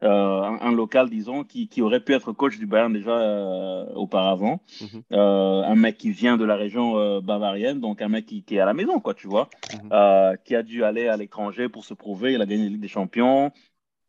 euh, 0.02 0.42
un, 0.60 0.72
local, 0.72 1.08
disons, 1.08 1.44
qui, 1.44 1.68
qui, 1.68 1.82
aurait 1.82 2.00
pu 2.00 2.14
être 2.14 2.32
coach 2.32 2.58
du 2.58 2.66
Bayern 2.66 2.92
déjà 2.92 3.16
euh, 3.16 3.86
auparavant. 3.94 4.60
Mhm. 4.80 5.02
Un 5.10 5.74
mec 5.76 5.98
qui 5.98 6.10
vient 6.10 6.36
de 6.36 6.44
la 6.44 6.56
région 6.56 7.20
bavarienne, 7.20 7.80
donc 7.80 8.02
un 8.02 8.08
mec 8.08 8.26
qui, 8.26 8.42
qui, 8.42 8.56
est 8.56 8.60
à 8.60 8.66
la 8.66 8.74
maison, 8.74 8.98
quoi, 9.00 9.14
tu 9.14 9.28
vois, 9.28 9.48
mhm. 9.72 10.36
qui 10.44 10.56
a 10.56 10.62
dû 10.62 10.82
aller 10.84 11.06
à 11.06 11.16
l'étranger 11.16 11.68
pour 11.68 11.84
se 11.84 11.94
prouver. 11.94 12.32
Il 12.32 12.42
a 12.42 12.46
gagné 12.46 12.64
la 12.64 12.70
Ligue 12.70 12.80
des 12.80 12.88
Champions, 12.88 13.52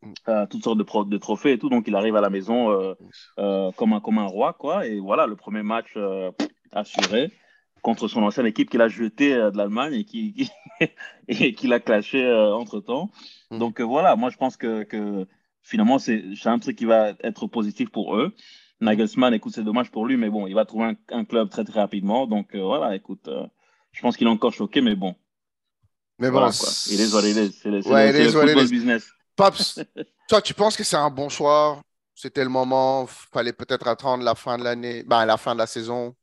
mhm. 0.02 0.46
toutes 0.48 0.64
sortes 0.64 0.78
de, 0.78 1.10
de, 1.10 1.18
trophées 1.18 1.52
et 1.52 1.58
tout, 1.58 1.68
donc 1.68 1.86
il 1.86 1.94
arrive 1.94 2.16
à 2.16 2.20
la 2.20 2.30
maison 2.30 2.94
comme, 3.36 3.92
un, 3.92 4.00
comme 4.00 4.18
un 4.18 4.26
roi, 4.26 4.52
quoi. 4.52 4.86
Et 4.86 4.98
voilà, 4.98 5.26
le 5.26 5.36
premier 5.36 5.62
match 5.62 5.96
assuré 6.72 7.32
contre 7.82 8.08
son 8.08 8.22
ancienne 8.22 8.46
équipe 8.46 8.68
qu'il 8.68 8.82
a 8.82 8.88
jeté 8.88 9.34
de 9.34 9.56
l'Allemagne 9.56 9.94
et 9.94 10.04
qui, 10.04 10.50
et 11.28 11.54
qui 11.54 11.68
l'a 11.68 11.80
clashé 11.80 12.30
entre 12.32 12.80
temps. 12.80 13.10
Donc 13.50 13.80
voilà, 13.80 14.16
moi 14.16 14.30
je 14.30 14.36
pense 14.36 14.56
que, 14.56 14.82
que 14.82 15.26
finalement, 15.62 15.98
c'est 15.98 16.22
un 16.44 16.58
truc 16.58 16.76
qui 16.76 16.84
va 16.84 17.12
être 17.22 17.46
positif 17.46 17.90
pour 17.90 18.16
eux. 18.16 18.32
Nagelsmann, 18.80 19.32
écoute, 19.34 19.54
c'est 19.54 19.64
dommage 19.64 19.90
pour 19.90 20.06
lui, 20.06 20.16
mais 20.16 20.28
bon, 20.28 20.46
il 20.46 20.54
va 20.54 20.64
trouver 20.64 20.96
un, 21.10 21.24
club 21.24 21.48
très 21.48 21.64
très 21.64 21.80
rapidement. 21.80 22.26
Donc 22.26 22.54
euh, 22.54 22.62
voilà, 22.62 22.94
écoute, 22.94 23.26
euh, 23.28 23.46
je 23.92 24.02
pense 24.02 24.16
qu'il 24.16 24.26
est 24.26 24.30
encore 24.30 24.52
choqué, 24.52 24.80
mais 24.80 24.94
bon. 24.94 25.14
Mais 26.18 26.30
bon, 26.30 26.48
il 26.90 27.00
est 27.00 27.12
what 27.12 27.22
C'est 27.52 27.70
le, 27.70 27.82
football 27.82 28.68
business. 28.68 29.10
Pops, 29.36 29.80
toi, 30.28 30.40
tu 30.42 30.54
penses 30.54 30.76
que 30.76 30.84
c'est 30.84 30.96
un 30.96 31.10
bon 31.10 31.28
choix? 31.28 31.80
C'était 32.14 32.42
le 32.42 32.48
moment, 32.48 33.06
fallait 33.06 33.52
peut-être 33.52 33.86
attendre 33.86 34.24
la 34.24 34.34
fin 34.34 34.56
de 34.56 34.64
l'année, 34.64 35.02
ben, 35.02 35.26
la 35.26 35.36
fin 35.36 35.52
de 35.52 35.58
la 35.58 35.66
saison 35.66 36.14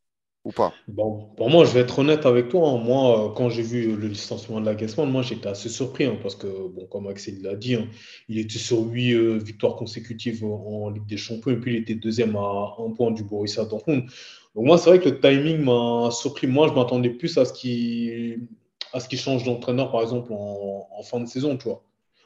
ou 0.44 0.52
pas? 0.52 0.74
Bon, 0.88 1.30
Pour 1.38 1.50
moi, 1.50 1.66
je 1.66 1.72
vais 1.72 1.82
être 1.82 2.00
honnête 2.00 2.26
avec 2.26 2.50
toi. 2.50 2.70
Hein. 2.70 2.78
Moi, 2.80 3.28
euh, 3.28 3.34
quand 3.34 3.50
j'ai 3.50 3.62
vu 3.62 3.96
le 3.96 4.08
licenciement 4.08 4.60
de 4.60 4.66
la 4.66 4.76
Gassman, 4.76 5.10
moi, 5.10 5.22
j'étais 5.22 5.48
assez 5.48 5.70
surpris 5.70 6.06
hein, 6.06 6.18
parce 6.22 6.36
que, 6.36 6.48
bon, 6.48 6.86
comme 6.88 7.08
Axel 7.08 7.42
l'a 7.42 7.56
dit, 7.56 7.76
hein, 7.76 7.88
il 8.28 8.40
était 8.40 8.58
sur 8.58 8.80
huit 8.80 9.14
euh, 9.14 9.38
victoires 9.38 9.76
consécutives 9.76 10.44
en, 10.44 10.90
Ligue 10.90 11.06
des 11.06 11.18
Champions 11.18 11.52
et 11.52 11.58
puis 11.58 11.76
il 11.76 11.82
était 11.82 11.96
deuxième 11.96 12.36
à 12.36 12.76
un 12.80 12.92
point 12.92 13.12
du 13.12 13.24
Borussia 13.24 13.64
Dortmund. 13.66 14.10
Donc, 14.56 14.66
moi, 14.66 14.78
c'est 14.78 14.90
vrai 14.90 15.00
que 15.00 15.10
le 15.10 15.20
timing 15.20 15.64
m'a 15.64 16.12
surpris. 16.12 16.48
Moi, 16.48 16.68
je 16.68 16.74
m'attendais 16.74 17.10
plus 17.10 17.38
à 17.38 17.46
ce 17.46 17.54
qu'il 17.54 18.48
change 19.18 19.44
d'entraîneur, 19.46 19.92
par 19.92 20.02
exemple, 20.02 20.32
en, 20.34 21.04
fin 21.04 21.20
de 21.20 21.26
saison, 21.28 21.58
tu 21.58 21.70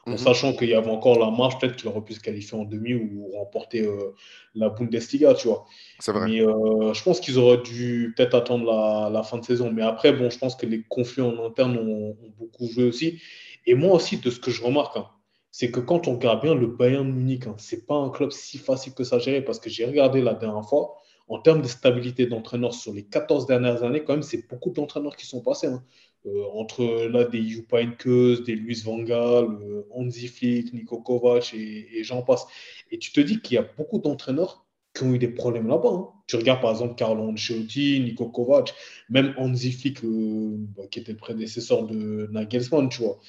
en 0.08 0.12
mhm. 0.12 0.18
sachant 0.18 0.52
qu'il 0.54 0.70
y 0.70 0.74
avait 0.74 0.90
encore 0.90 1.18
la 1.18 1.30
marge, 1.30 1.58
peut-être 1.58 1.76
qu'il 1.76 1.88
aurait 1.88 2.00
pu 2.00 2.14
se 2.14 2.20
qualifier 2.20 2.56
en 2.56 2.64
demi 2.64 2.94
ou 2.94 3.30
remporter 3.34 3.82
euh, 3.82 4.14
la 4.54 4.70
Bundesliga, 4.70 5.34
tu 5.34 5.48
vois. 5.48 5.66
C'est 5.98 6.12
vrai. 6.12 6.28
Mais 6.28 6.40
euh, 6.40 6.94
je 6.94 7.02
pense 7.02 7.20
qu'ils 7.20 7.38
auraient 7.38 7.60
dû 7.62 8.14
peut-être 8.16 8.34
attendre 8.34 9.10
la, 9.12 9.22
fin 9.22 9.36
de 9.38 9.44
saison. 9.44 9.70
Mais 9.70 9.82
après, 9.82 10.12
bon, 10.12 10.30
je 10.30 10.38
pense 10.38 10.56
que 10.56 10.64
les 10.64 10.82
conflits 10.88 11.22
en 11.22 11.44
interne 11.44 11.76
ont, 11.76 12.16
beaucoup 12.38 12.66
joué 12.68 12.84
aussi. 12.84 13.20
Et 13.66 13.74
moi 13.74 13.94
aussi, 13.94 14.16
de 14.16 14.30
ce 14.30 14.40
que 14.40 14.50
je 14.50 14.64
remarque, 14.64 14.96
hein, 14.96 15.08
c'est 15.50 15.70
que 15.70 15.80
quand 15.80 16.08
on 16.08 16.14
regarde 16.14 16.42
bien 16.42 16.54
le 16.54 16.68
Bayern 16.68 17.06
Munich, 17.06 17.46
hein, 17.46 17.54
ce 17.58 17.76
n'est 17.76 17.82
pas 17.82 17.96
un 17.96 18.08
club 18.08 18.30
si 18.32 18.56
facile 18.56 18.94
que 18.94 19.04
ça 19.04 19.16
à 19.16 19.18
gérer 19.18 19.42
parce 19.42 19.58
que 19.58 19.68
j'ai 19.68 19.84
regardé 19.84 20.22
la 20.22 20.32
dernière 20.32 20.66
fois, 20.66 20.96
en 21.28 21.38
termes 21.38 21.60
de 21.60 21.68
stabilité 21.68 22.26
d'entraîneur 22.26 22.72
sur 22.72 22.94
les 22.94 23.04
14 23.04 23.46
dernières 23.46 23.82
années, 23.82 24.02
quand 24.02 24.14
même, 24.14 24.22
c'est 24.22 24.48
beaucoup 24.48 24.70
d'entraîneurs 24.70 25.16
qui 25.16 25.26
sont 25.26 25.42
passés. 25.42 25.66
Hein. 25.66 25.82
Euh, 26.26 26.44
entre 26.52 27.06
là 27.06 27.24
des 27.24 27.46
Jupa 27.46 27.78
des 27.84 28.54
Luis 28.54 28.82
Van 28.84 28.98
Gaal, 28.98 29.44
euh, 29.62 29.86
Hansi 29.90 30.26
Flick, 30.26 30.72
Niko 30.74 31.00
Kovac 31.00 31.54
et, 31.54 32.02
j'en 32.02 32.22
passe. 32.22 32.46
Et 32.90 32.98
tu 32.98 33.12
te 33.12 33.20
dis 33.20 33.40
qu'il 33.40 33.54
y 33.54 33.58
a 33.58 33.66
beaucoup 33.76 33.98
d'entraîneurs 33.98 34.66
qui 34.94 35.04
ont 35.04 35.14
eu 35.14 35.18
des 35.18 35.28
problèmes 35.28 35.68
là-bas. 35.68 35.90
Hein. 35.90 36.08
Tu 36.26 36.36
regardes 36.36 36.60
par 36.60 36.72
exemple 36.72 36.96
Carlo 36.96 37.22
Ancelotti, 37.22 38.00
Niko 38.00 38.26
Kovac, 38.30 38.74
même 39.08 39.32
Hansi 39.38 39.72
Flick, 39.72 40.04
euh, 40.04 40.56
bah, 40.76 40.84
qui 40.90 40.98
était 41.00 41.12
le 41.12 41.18
prédécesseur 41.18 41.84
de 41.84 42.28
Nagelsmann, 42.32 42.88
tu 42.88 43.02
vois. 43.02 43.20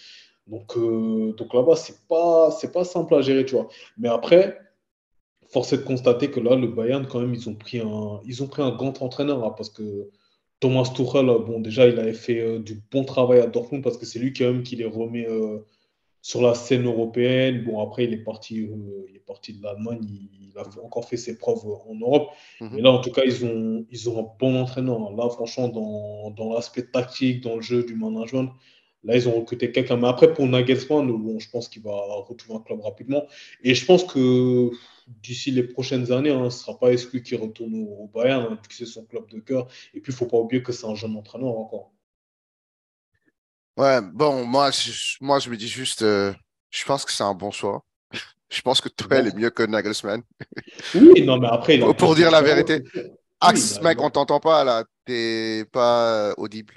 Donc, 0.48 0.76
donc 1.38 1.54
là-bas, 1.54 1.76
c'est 1.76 2.08
pas, 2.08 2.50
pas 2.74 2.84
simple 2.84 3.14
à 3.14 3.22
gérer, 3.22 3.46
tu 3.46 3.54
vois. 3.54 3.68
Mais 4.00 4.10
après, 4.10 4.58
force 5.48 5.74
est 5.74 5.78
de 5.78 5.84
constater 5.84 6.32
que 6.32 6.40
là, 6.40 6.56
le 6.56 6.68
Bayern, 6.68 7.06
quand 7.08 7.20
même, 7.20 7.36
ils 7.36 7.48
ont 7.50 7.54
pris 7.54 7.80
un, 7.80 8.20
ils 8.26 8.42
ont 8.42 8.48
pris 8.48 8.64
un 8.64 8.72
grand 8.72 9.00
entraîneur, 9.04 9.44
hein, 9.46 9.54
parce 9.56 9.70
que 9.70 10.10
Thomas 10.60 10.92
Tuchel, 10.94 11.26
bon, 11.26 11.60
déjà, 11.60 11.88
il 11.88 11.98
avait 12.00 12.14
fait 12.14 12.40
euh, 12.40 12.60
du 12.60 12.82
bon 12.92 13.06
travail 13.06 13.40
à 13.40 13.48
Dortmund 13.48 13.84
parce 13.84 13.98
que 13.98 14.06
c'est 14.06 14.20
lui 14.20 14.34
quand 14.34 14.46
même 14.46 14.64
qui 14.64 14.76
les 14.76 14.86
remet 14.86 15.28
euh, 15.28 15.60
sur 16.22 16.42
la 16.42 16.54
scène 16.54 16.86
européenne. 16.86 17.64
Bon, 17.64 17.82
après, 17.82 18.04
il 18.04 18.14
est 18.14 18.24
parti, 18.24 18.62
euh, 18.62 19.06
il 19.10 19.16
est 19.16 19.26
parti 19.26 19.54
de 19.54 19.64
l'Allemagne, 19.64 20.02
il, 20.04 20.58
a 20.58 20.64
encore 20.84 21.08
fait 21.08 21.16
ses 21.16 21.38
preuves 21.38 21.66
en 21.66 21.96
Europe. 21.96 22.32
Mhm. 22.60 22.70
Mais 22.74 22.82
là, 22.82 22.92
en 22.92 23.00
tout 23.00 23.12
cas, 23.12 23.22
ils 23.26 23.46
ont, 23.46 23.86
ils 23.90 24.10
ont 24.10 24.20
un 24.20 24.28
bon 24.40 24.60
entraîneur. 24.60 25.00
Là, 25.16 25.30
franchement, 25.30 25.70
dans, 25.70 26.32
dans 26.32 26.54
l'aspect 26.54 26.84
tactique, 26.84 27.42
dans 27.42 27.56
le 27.56 27.62
jeu 27.62 27.84
du 27.84 27.96
management, 27.96 28.52
Là, 29.04 29.16
ils 29.16 29.30
ont 29.30 29.40
recruté 29.40 29.72
quelqu'un. 29.72 29.98
Mais 29.98 30.08
après, 30.08 30.34
pour 30.34 30.46
Nagelsmann, 30.46 31.08
bon, 31.08 31.40
je 31.40 31.50
pense 31.50 31.70
qu'il 31.70 31.82
va 31.82 31.96
retrouver 32.28 32.60
un 32.60 32.62
club 32.62 32.82
rapidement. 32.82 33.26
Et 33.64 33.74
je 33.74 33.86
pense 33.86 34.04
que 34.04 34.72
d'ici 35.22 35.52
les 35.52 35.64
prochaines 35.64 36.12
années, 36.12 36.32
hein, 36.32 36.50
ce 36.50 36.58
ne 36.58 36.62
sera 36.62 36.80
pas 36.80 36.92
exclu 36.92 37.24
qu'il 37.24 37.40
retourne 37.40 37.74
au, 37.76 38.10
Bayern, 38.14 38.48
hein, 38.52 38.60
que 38.68 38.74
c'est 38.74 38.86
son 38.86 39.06
club 39.06 39.28
de 39.30 39.40
cœur. 39.40 39.68
Et 39.94 40.00
puis, 40.00 40.12
il 40.12 40.16
ne 40.16 40.18
faut 40.18 40.28
pas 40.28 40.38
oublier 40.38 40.62
que 40.62 40.72
c'est 40.72 40.86
un 40.86 40.96
jeune 40.96 41.16
entraîneur 41.16 41.58
encore. 41.58 41.92
Ouais, 43.78 44.02
bon, 44.02 44.46
moi, 44.46 44.72
je, 44.72 45.18
moi, 45.22 45.40
je 45.40 45.50
me 45.50 45.58
dis 45.58 45.68
juste, 45.68 46.02
euh, 46.02 46.34
je 46.70 46.86
pense 46.86 47.06
que 47.06 47.12
c'est 47.12 47.24
un 47.24 47.34
bon 47.34 47.52
choix. 47.52 47.84
je 48.50 48.62
pense 48.62 48.82
que 48.82 48.90
Tourelle 48.90 49.28
est 49.28 49.36
mieux 49.36 49.50
que 49.50 49.64
Nagelsmann. 49.64 50.22
oui, 50.96 51.24
non, 51.24 51.40
mais 51.40 51.48
après. 51.50 51.80
Pour 51.98 52.16
dire 52.16 52.32
la 52.32 52.42
vérité. 52.42 52.84
Axe, 53.42 53.82
mec, 53.82 54.02
on 54.02 54.10
t'entend 54.10 54.40
pas 54.40 54.64
là. 54.64 54.84
T'es 55.06 55.66
pas 55.72 56.34
audible. 56.38 56.76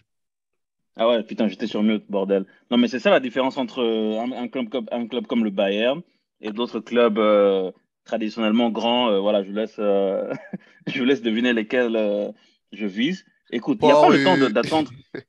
Ah 0.96 1.08
ouais, 1.08 1.22
putain, 1.22 1.48
j'étais 1.48 1.66
sur 1.66 1.82
mute, 1.82 2.04
bordel. 2.08 2.44
Non, 2.70 2.76
mais 2.76 2.86
c'est 2.86 2.98
ça 2.98 3.10
la 3.10 3.20
différence 3.20 3.56
entre 3.56 3.82
euh, 3.82 4.20
un, 4.20 4.48
club, 4.48 4.68
comme, 4.68 4.86
un 4.92 5.06
club 5.06 5.26
comme 5.26 5.42
le 5.42 5.50
Bayern 5.50 6.02
et 6.40 6.52
d'autres 6.52 6.80
clubs 6.80 7.18
euh, 7.18 7.72
traditionnellement 8.04 8.70
grands. 8.70 9.10
Euh, 9.10 9.20
voilà, 9.20 9.42
je 9.42 9.48
vous 9.48 9.56
laisse, 9.56 9.76
je 10.86 10.98
vous 10.98 11.04
laisse 11.04 11.22
deviner 11.22 11.52
lesquels 11.52 12.32
je 12.72 12.86
vise. 12.86 13.24
Écoute, 13.50 13.78
il 13.82 13.86
n'y 13.86 13.92
a 13.92 14.00
pas 14.00 14.10
le 14.10 14.24
temps 14.24 14.50
d'attendre. 14.50 14.90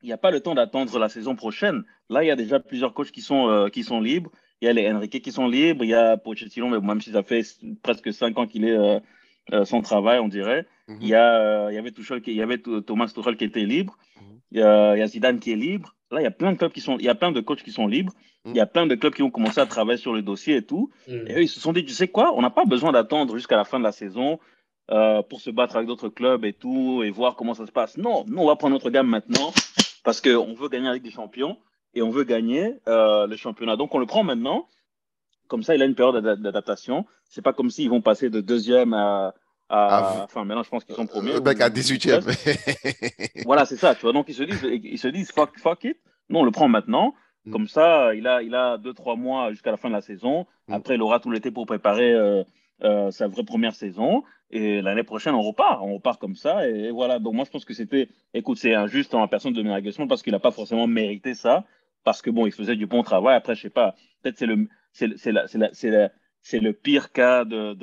Il 0.00 0.06
n'y 0.06 0.12
a 0.12 0.16
pas 0.16 0.30
le 0.30 0.38
temps 0.38 0.54
d'attendre 0.54 0.96
la 1.00 1.08
saison 1.08 1.34
prochaine. 1.34 1.82
Là, 2.08 2.22
il 2.22 2.28
y 2.28 2.30
a 2.30 2.36
déjà 2.36 2.60
plusieurs 2.60 2.94
coachs 2.94 3.10
qui 3.10 3.20
sont, 3.20 3.68
qui 3.72 3.82
sont 3.82 4.00
libres. 4.00 4.30
Il 4.60 4.66
y 4.66 4.68
a 4.68 4.72
les 4.72 4.88
Enrique 4.88 5.20
qui 5.20 5.32
sont 5.32 5.48
libres. 5.48 5.82
Il 5.82 5.90
y 5.90 5.94
a 5.94 6.16
Pochettino, 6.16 6.68
mais 6.68 6.78
même 6.78 7.00
si 7.00 7.10
ça 7.10 7.24
fait 7.24 7.42
presque 7.82 8.12
cinq 8.12 8.38
ans 8.38 8.46
qu'il 8.46 8.64
est 8.64 9.00
son 9.64 9.82
travail, 9.82 10.20
on 10.20 10.28
dirait. 10.28 10.68
Mhm. 10.86 10.98
Il, 11.00 11.08
y 11.08 11.14
a, 11.14 11.70
il 11.70 11.74
y 11.74 11.78
avait 11.78 11.92
il 12.26 12.32
y 12.34 12.42
avait 12.42 12.58
Thomas 12.58 13.08
Tuchel 13.08 13.36
qui 13.36 13.44
était 13.44 13.64
libre. 13.64 13.98
Mhm. 14.16 14.38
Il 14.52 14.58
y, 14.58 14.62
a, 14.62 15.06
Zidane 15.06 15.40
qui 15.40 15.52
est 15.52 15.56
libre. 15.56 15.94
Là, 16.10 16.20
il 16.20 16.24
y 16.24 16.26
a 16.26 16.30
plein 16.30 16.52
de 16.52 16.58
clubs 16.58 16.72
qui 16.72 16.80
sont, 16.80 16.96
il 16.98 17.04
y 17.04 17.08
a 17.08 17.14
plein 17.14 17.32
de 17.32 17.40
coachs 17.40 17.62
qui 17.62 17.72
sont 17.72 17.86
libres. 17.86 18.12
Mm. 18.44 18.50
Il 18.50 18.56
y 18.56 18.60
a 18.60 18.66
plein 18.66 18.86
de 18.86 18.94
clubs 18.94 19.14
qui 19.14 19.22
ont 19.22 19.30
commencé 19.30 19.60
à 19.60 19.66
travailler 19.66 19.98
sur 19.98 20.12
le 20.12 20.22
dossier 20.22 20.56
et 20.56 20.62
tout. 20.62 20.90
Mm. 21.06 21.12
Et 21.26 21.34
eux, 21.34 21.42
ils 21.42 21.48
se 21.48 21.60
sont 21.60 21.72
dit, 21.72 21.84
tu 21.84 21.92
sais 21.92 22.08
quoi, 22.08 22.32
on 22.34 22.42
n'a 22.42 22.50
pas 22.50 22.64
besoin 22.64 22.92
d'attendre 22.92 23.34
jusqu'à 23.36 23.56
la 23.56 23.64
fin 23.64 23.78
de 23.78 23.84
la 23.84 23.92
saison 23.92 24.38
euh, 24.90 25.22
pour 25.22 25.40
se 25.40 25.50
battre 25.50 25.76
avec 25.76 25.86
d'autres 25.86 26.08
clubs 26.08 26.44
et 26.44 26.54
tout 26.54 27.02
et 27.04 27.10
voir 27.10 27.36
comment 27.36 27.54
ça 27.54 27.66
se 27.66 27.72
passe. 27.72 27.98
Non, 27.98 28.24
nous, 28.26 28.38
on 28.38 28.46
va 28.46 28.56
prendre 28.56 28.74
notre 28.74 28.90
gamme 28.90 29.08
maintenant 29.08 29.52
parce 30.04 30.20
qu'on 30.20 30.54
veut 30.54 30.68
gagner 30.68 30.88
avec 30.88 31.02
des 31.02 31.10
champions 31.10 31.58
et 31.94 32.00
on 32.00 32.10
veut 32.10 32.24
gagner 32.24 32.74
euh, 32.88 33.26
le 33.26 33.36
championnat. 33.36 33.76
Donc, 33.76 33.94
on 33.94 33.98
le 33.98 34.06
prend 34.06 34.24
maintenant. 34.24 34.66
Comme 35.48 35.62
ça, 35.62 35.74
il 35.74 35.82
a 35.82 35.86
une 35.86 35.94
période 35.94 36.22
d'adaptation. 36.22 37.06
C'est 37.28 37.42
pas 37.42 37.52
comme 37.52 37.70
s'ils 37.70 37.88
vont 37.88 38.02
passer 38.02 38.28
de 38.30 38.40
deuxième 38.40 38.92
à, 38.92 39.34
ah, 39.70 40.24
enfin, 40.24 40.44
maintenant, 40.44 40.62
je 40.62 40.70
pense 40.70 40.84
qu'ils 40.84 40.94
sont 40.94 41.06
premiers. 41.06 41.34
Le 41.34 41.40
mec 41.40 41.60
à 41.60 41.68
18e. 41.68 43.44
voilà, 43.44 43.66
c'est 43.66 43.76
ça. 43.76 43.94
Tu 43.94 44.02
vois, 44.02 44.12
donc 44.12 44.26
ils 44.28 44.34
se 44.34 44.42
disent, 44.42 44.66
ils 44.66 44.98
se 44.98 45.08
disent 45.08 45.30
fuck, 45.30 45.58
fuck 45.58 45.84
it. 45.84 45.98
Nous, 46.30 46.38
on 46.38 46.44
le 46.44 46.50
prend 46.50 46.68
maintenant. 46.68 47.14
Mm. 47.44 47.52
Comme 47.52 47.68
ça, 47.68 48.14
il 48.14 48.26
a, 48.26 48.42
il 48.42 48.54
a 48.54 48.78
deux, 48.78 48.94
trois 48.94 49.16
mois 49.16 49.50
jusqu'à 49.50 49.70
la 49.70 49.76
fin 49.76 49.88
de 49.88 49.94
la 49.94 50.00
saison. 50.00 50.46
Mm. 50.68 50.72
Après, 50.72 50.94
il 50.94 51.02
aura 51.02 51.20
tout 51.20 51.30
l'été 51.30 51.50
pour 51.50 51.66
préparer 51.66 52.12
euh, 52.12 52.44
euh, 52.82 53.10
sa 53.10 53.28
vraie 53.28 53.44
première 53.44 53.74
saison. 53.74 54.22
Et 54.50 54.80
l'année 54.80 55.02
prochaine, 55.02 55.34
on 55.34 55.42
repart. 55.42 55.82
On 55.82 55.94
repart 55.94 56.18
comme 56.18 56.34
ça. 56.34 56.66
Et, 56.66 56.90
voilà. 56.90 57.18
Donc, 57.18 57.34
moi, 57.34 57.44
je 57.44 57.50
pense 57.50 57.66
que 57.66 57.74
c'était, 57.74 58.08
écoute, 58.32 58.56
c'est 58.56 58.74
injuste 58.74 59.14
en 59.14 59.28
personne 59.28 59.52
de 59.52 59.80
Gasson 59.80 60.06
parce 60.06 60.22
qu'il 60.22 60.32
n'a 60.32 60.38
pas 60.38 60.50
forcément 60.50 60.86
mérité 60.86 61.34
ça. 61.34 61.64
Parce 62.04 62.22
que 62.22 62.30
bon, 62.30 62.46
il 62.46 62.52
faisait 62.52 62.76
du 62.76 62.86
bon 62.86 63.02
travail. 63.02 63.36
Après, 63.36 63.54
je 63.54 63.60
sais 63.60 63.70
pas. 63.70 63.94
Peut-être 64.22 64.38
c'est 64.38 64.46
le, 64.46 64.66
c'est, 64.92 65.18
c'est, 65.18 65.32
la, 65.32 65.46
c'est, 65.46 65.58
la, 65.58 66.10
c'est, 66.40 66.60
le 66.60 66.72
pire 66.72 67.12
cas 67.12 67.44
de 67.44 67.74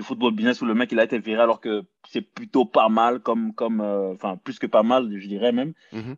du 0.00 0.06
football 0.06 0.32
business 0.32 0.62
où 0.62 0.64
le 0.64 0.74
mec 0.74 0.90
il 0.92 0.98
a 0.98 1.04
été 1.04 1.18
viré 1.18 1.42
alors 1.42 1.60
que 1.60 1.84
c'est 2.08 2.22
plutôt 2.22 2.64
pas 2.64 2.88
mal 2.88 3.20
comme 3.20 3.52
comme 3.52 3.82
euh, 3.82 4.14
enfin 4.14 4.38
plus 4.42 4.58
que 4.58 4.66
pas 4.66 4.82
mal 4.82 5.02
je 5.14 5.28
dirais 5.28 5.52
même 5.52 5.74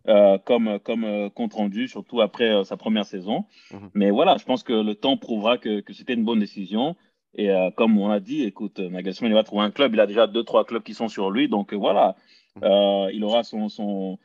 euh, 0.08 0.38
comme 0.38 0.78
comme 0.78 1.04
euh, 1.04 1.28
compte 1.30 1.54
rendu 1.54 1.88
surtout 1.88 2.20
après 2.20 2.64
sa 2.64 2.76
première 2.76 3.06
saison. 3.06 3.44
Mhm. 3.72 3.90
mais 3.94 4.10
voilà 4.10 4.36
je 4.36 4.44
pense 4.44 4.62
que 4.62 4.72
le 4.72 4.94
temps 4.94 5.16
prouvera 5.16 5.58
que, 5.58 5.80
que 5.80 5.92
c'était 5.92 6.14
une 6.14 6.24
bonne 6.24 6.40
décision. 6.40 6.96
Et 7.34 7.48
comme 7.78 7.98
on 7.98 8.10
a 8.10 8.20
dit 8.20 8.42
écoute 8.44 8.78
Nagelsmann 8.78 9.30
il 9.30 9.34
va 9.34 9.42
trouver 9.42 9.62
un 9.62 9.70
club. 9.70 9.94
Il 9.94 10.00
a 10.00 10.06
déjà 10.06 10.26
deux 10.26 10.44
trois 10.44 10.64
clubs 10.66 10.82
qui 10.82 10.92
sont 10.92 11.08
sur 11.08 11.30
lui. 11.30 11.48
Donc 11.48 11.72
voilà. 11.72 12.14
Mhm. 12.56 13.10
il 13.16 13.24
aura 13.24 13.42
son 13.42 13.70
son 13.70 14.18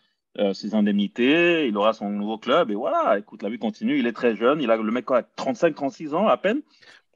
ses 0.54 0.76
indemnités, 0.76 1.68
il 1.70 1.78
aura 1.78 1.94
son 1.94 2.10
nouveau 2.10 2.38
club. 2.38 2.70
Et 2.70 2.76
voilà, 2.76 3.18
écoute, 3.18 3.42
la 3.44 3.50
vie 3.50 3.58
continue, 3.58 3.98
il 3.98 4.06
est 4.08 4.18
très 4.22 4.36
jeune, 4.36 4.62
il 4.62 4.70
a 4.70 4.76
le 4.76 4.92
mec 4.92 5.10
a 5.10 5.24
35 5.24 5.74
36 5.74 6.14
ans 6.14 6.28
à 6.28 6.38
peine. 6.38 6.62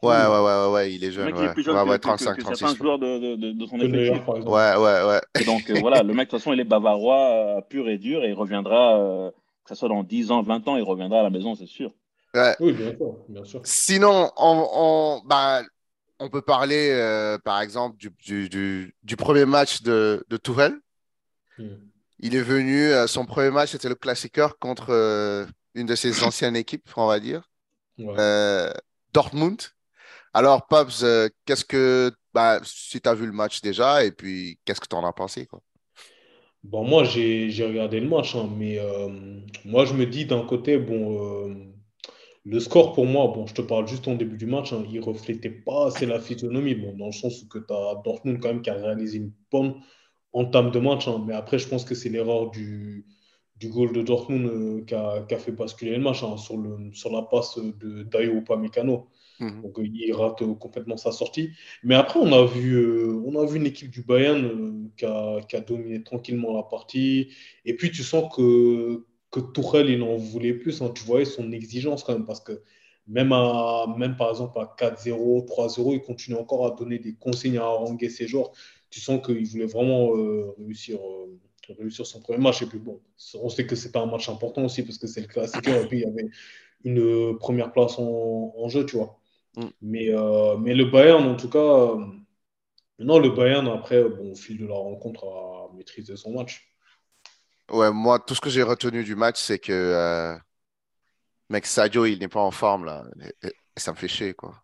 Ouais, 0.01 0.15
ouais, 0.15 0.39
ouais, 0.39 0.71
ouais, 0.71 0.93
il 0.93 1.03
est 1.03 1.11
jeune. 1.11 1.27
Le 1.27 1.31
mec, 1.31 1.41
il 1.41 1.45
est 1.45 1.53
plus 1.53 1.63
jeune 1.63 1.75
ouais, 1.75 1.83
que, 1.83 1.89
ouais, 1.89 1.99
35, 1.99 2.31
que, 2.31 2.37
que, 2.37 2.53
36. 2.53 2.75
joueurs 2.75 2.97
de, 2.97 3.35
de, 3.35 3.51
de, 3.51 3.65
son 3.67 3.79
effectif. 3.79 4.27
Ouais, 4.27 4.75
ouais, 4.75 5.03
ouais. 5.05 5.21
Et 5.39 5.43
donc, 5.43 5.69
euh, 5.69 5.79
voilà, 5.79 6.01
le 6.01 6.13
mec, 6.13 6.27
de 6.27 6.31
toute 6.31 6.39
façon, 6.39 6.53
il 6.53 6.59
est 6.59 6.63
bavarois 6.63 7.57
euh, 7.57 7.61
pur 7.61 7.87
et 7.87 7.99
dur 7.99 8.23
et 8.23 8.29
il 8.29 8.33
reviendra, 8.33 8.99
euh, 8.99 9.29
que 9.63 9.69
ce 9.69 9.75
soit 9.75 9.89
dans 9.89 10.03
10 10.03 10.31
ans, 10.31 10.41
20 10.41 10.67
ans, 10.67 10.75
il 10.75 10.81
reviendra 10.83 11.19
à 11.19 11.23
la 11.23 11.29
maison, 11.29 11.53
c'est 11.53 11.67
sûr. 11.67 11.91
Ouais. 12.33 12.55
Oui, 12.59 12.73
bien 12.73 12.95
sûr, 12.95 13.15
bien 13.29 13.43
sûr. 13.43 13.61
Sinon, 13.63 14.31
on, 14.37 14.67
on, 14.73 15.21
bah, 15.25 15.61
on 16.19 16.29
peut 16.29 16.41
parler, 16.41 16.89
euh, 16.91 17.37
par 17.37 17.61
exemple, 17.61 17.97
du, 17.97 18.09
du, 18.23 18.49
du, 18.49 18.95
du, 19.03 19.15
premier 19.15 19.45
match 19.45 19.83
de, 19.83 20.25
de 20.29 20.37
Tourelle. 20.37 20.79
Hmm. 21.59 21.75
Il 22.19 22.35
est 22.35 22.41
venu, 22.41 22.85
euh, 22.85 23.05
son 23.05 23.25
premier 23.25 23.51
match, 23.51 23.71
c'était 23.71 23.89
le 23.89 23.95
classiqueur 23.95 24.57
contre 24.57 24.87
euh, 24.89 25.45
une 25.75 25.85
de 25.85 25.95
ses 25.95 26.23
anciennes 26.23 26.55
équipes, 26.55 26.89
on 26.95 27.05
va 27.05 27.19
dire. 27.19 27.49
Ouais. 27.99 28.71
Dortmund. 29.13 29.61
Alors, 30.33 30.67
Pops, 30.67 31.03
euh, 31.03 31.27
qu'est-ce 31.45 31.65
que. 31.65 32.11
Bah, 32.33 32.61
si 32.63 33.01
tu 33.01 33.09
as 33.09 33.13
vu 33.13 33.25
le 33.25 33.33
match 33.33 33.61
déjà, 33.61 34.05
et 34.05 34.11
puis 34.11 34.57
qu'est-ce 34.63 34.79
que 34.79 34.87
tu 34.87 34.95
en 34.95 35.05
as 35.05 35.11
pensé 35.11 35.45
quoi? 35.45 35.61
Bon, 36.63 36.85
moi, 36.85 37.03
j'ai 37.03 37.65
regardé 37.65 37.99
le 37.99 38.07
match, 38.07 38.35
hein, 38.35 38.49
mais 38.55 38.79
euh, 38.79 39.09
moi, 39.65 39.83
je 39.85 39.93
me 39.93 40.05
dis 40.05 40.25
d'un 40.25 40.45
côté, 40.45 40.77
bon, 40.77 41.49
euh, 41.49 41.55
le 42.45 42.59
score 42.59 42.93
pour 42.93 43.05
moi, 43.05 43.27
bon, 43.27 43.47
je 43.47 43.53
te 43.55 43.61
parle 43.61 43.87
juste 43.87 44.07
en 44.07 44.13
début 44.15 44.37
du 44.37 44.45
match, 44.45 44.71
hein, 44.71 44.85
il 44.89 45.01
reflétait 45.01 45.49
pas 45.49 45.87
assez 45.87 46.05
la 46.05 46.19
physionomie, 46.19 46.75
bon, 46.75 46.95
dans 46.95 47.07
le 47.07 47.11
sens 47.11 47.41
où 47.41 47.47
tu 47.49 47.73
as 47.73 48.01
Dortmund 48.05 48.39
quand 48.39 48.49
même 48.49 48.61
qui 48.61 48.69
a 48.69 48.75
réalisé 48.75 49.17
une 49.17 49.33
bonne 49.51 49.81
entame 50.33 50.71
de 50.71 50.79
match, 50.79 51.07
hein, 51.07 51.23
mais 51.25 51.33
après, 51.33 51.57
je 51.59 51.67
pense 51.67 51.83
que 51.83 51.95
c'est 51.95 52.09
l'erreur 52.09 52.51
du, 52.51 53.05
du 53.57 53.69
goal 53.69 53.91
de 53.91 54.03
Dortmund 54.03 54.85
qui 54.85 54.93
a, 54.93 55.23
qui, 55.27 55.33
a, 55.33 55.39
fait 55.39 55.51
basculer 55.51 55.95
le 55.97 56.03
match 56.03 56.19
sur, 56.37 56.57
le, 56.57 56.93
sur 56.93 57.11
la 57.11 57.23
passe 57.23 57.57
de 57.57 58.03
Dayo 58.03 58.35
Upamecano. 58.35 59.09
Mhm. 59.41 59.63
Donc, 59.63 59.79
euh, 59.79 59.87
il 59.91 60.13
rate 60.13 60.41
euh, 60.43 60.53
complètement 60.53 60.97
sa 60.97 61.11
sortie. 61.11 61.49
Mais 61.83 61.95
après, 61.95 62.19
on 62.19 62.31
a 62.31 62.45
vu, 62.45 62.75
euh, 62.75 63.21
on 63.25 63.41
a 63.41 63.45
vu 63.45 63.57
une 63.57 63.65
équipe 63.65 63.89
du 63.89 64.03
Bayern 64.03 64.89
qui 64.95 65.05
a, 65.05 65.59
dominé 65.67 66.03
tranquillement 66.03 66.53
la 66.55 66.63
partie. 66.63 67.29
Et 67.65 67.75
puis, 67.75 67.91
tu 67.91 68.03
sens 68.03 68.33
que, 68.35 69.03
que 69.31 69.39
Tourelle, 69.39 69.89
il 69.89 70.03
en 70.03 70.15
voulait 70.15 70.53
plus. 70.53 70.81
Hein. 70.81 70.91
Tu 70.95 71.03
voyais 71.03 71.25
son 71.25 71.51
exigence 71.51 72.03
quand 72.03 72.13
même, 72.13 72.25
parce 72.25 72.39
que 72.39 72.61
même, 73.07 73.33
à, 73.33 73.87
même 73.97 74.15
par 74.15 74.29
exemple 74.29 74.59
à 74.59 74.75
4-0, 74.77 75.47
3-0, 75.47 75.95
il 75.95 76.01
continue 76.01 76.37
encore 76.37 76.67
à 76.67 76.75
donner 76.75 76.99
des 76.99 77.15
consignes 77.15 77.57
à 77.57 77.63
haranguer 77.63 78.09
ses 78.09 78.27
joueurs. 78.27 78.51
Tu 78.91 78.99
sens 78.99 79.25
qu'il 79.25 79.45
voulait 79.47 79.65
vraiment 79.65 80.11
réussir, 80.59 80.99
son 82.05 82.21
premier 82.21 82.39
match. 82.39 82.61
Et 82.61 82.67
puis 82.67 82.77
bon, 82.77 82.99
on 83.41 83.49
sait 83.49 83.65
que 83.65 83.75
pas 83.89 84.01
un 84.01 84.05
match 84.05 84.29
important 84.29 84.65
aussi, 84.65 84.83
parce 84.83 84.99
que 84.99 85.07
c'est 85.07 85.21
le 85.21 85.27
classique. 85.27 85.67
et 85.67 85.87
puis, 85.87 85.99
il 85.99 86.03
y 86.03 86.05
avait 86.05 86.29
une 86.83 87.37
première 87.39 87.71
place 87.71 87.97
en, 87.97 88.53
en 88.55 88.69
jeu, 88.69 88.85
tu 88.85 88.97
vois. 88.97 89.20
Mm. 89.55 89.65
Mais, 89.81 90.09
euh, 90.09 90.57
mais 90.57 90.73
le 90.73 90.85
Bayern, 90.85 91.23
en 91.27 91.35
tout 91.35 91.49
cas, 91.49 91.59
euh, 91.59 92.05
non, 92.99 93.19
le 93.19 93.29
Bayern, 93.29 93.67
après, 93.67 94.03
bon, 94.03 94.31
au 94.31 94.35
fil 94.35 94.57
de 94.57 94.65
la 94.65 94.75
rencontre, 94.75 95.25
a 95.25 95.75
maîtrisé 95.75 96.15
son 96.15 96.33
match. 96.33 96.67
Ouais, 97.69 97.91
moi, 97.91 98.19
tout 98.19 98.35
ce 98.35 98.41
que 98.41 98.49
j'ai 98.49 98.63
retenu 98.63 99.03
du 99.03 99.15
match, 99.15 99.39
c'est 99.39 99.59
que 99.59 99.71
euh, 99.71 100.37
mec, 101.49 101.65
Sadio, 101.65 102.05
il 102.05 102.19
n'est 102.19 102.27
pas 102.27 102.41
en 102.41 102.51
forme, 102.51 102.85
là. 102.85 103.03
Et, 103.43 103.53
ça 103.77 103.91
me 103.91 103.97
fait 103.97 104.07
chier, 104.07 104.33
quoi. 104.33 104.55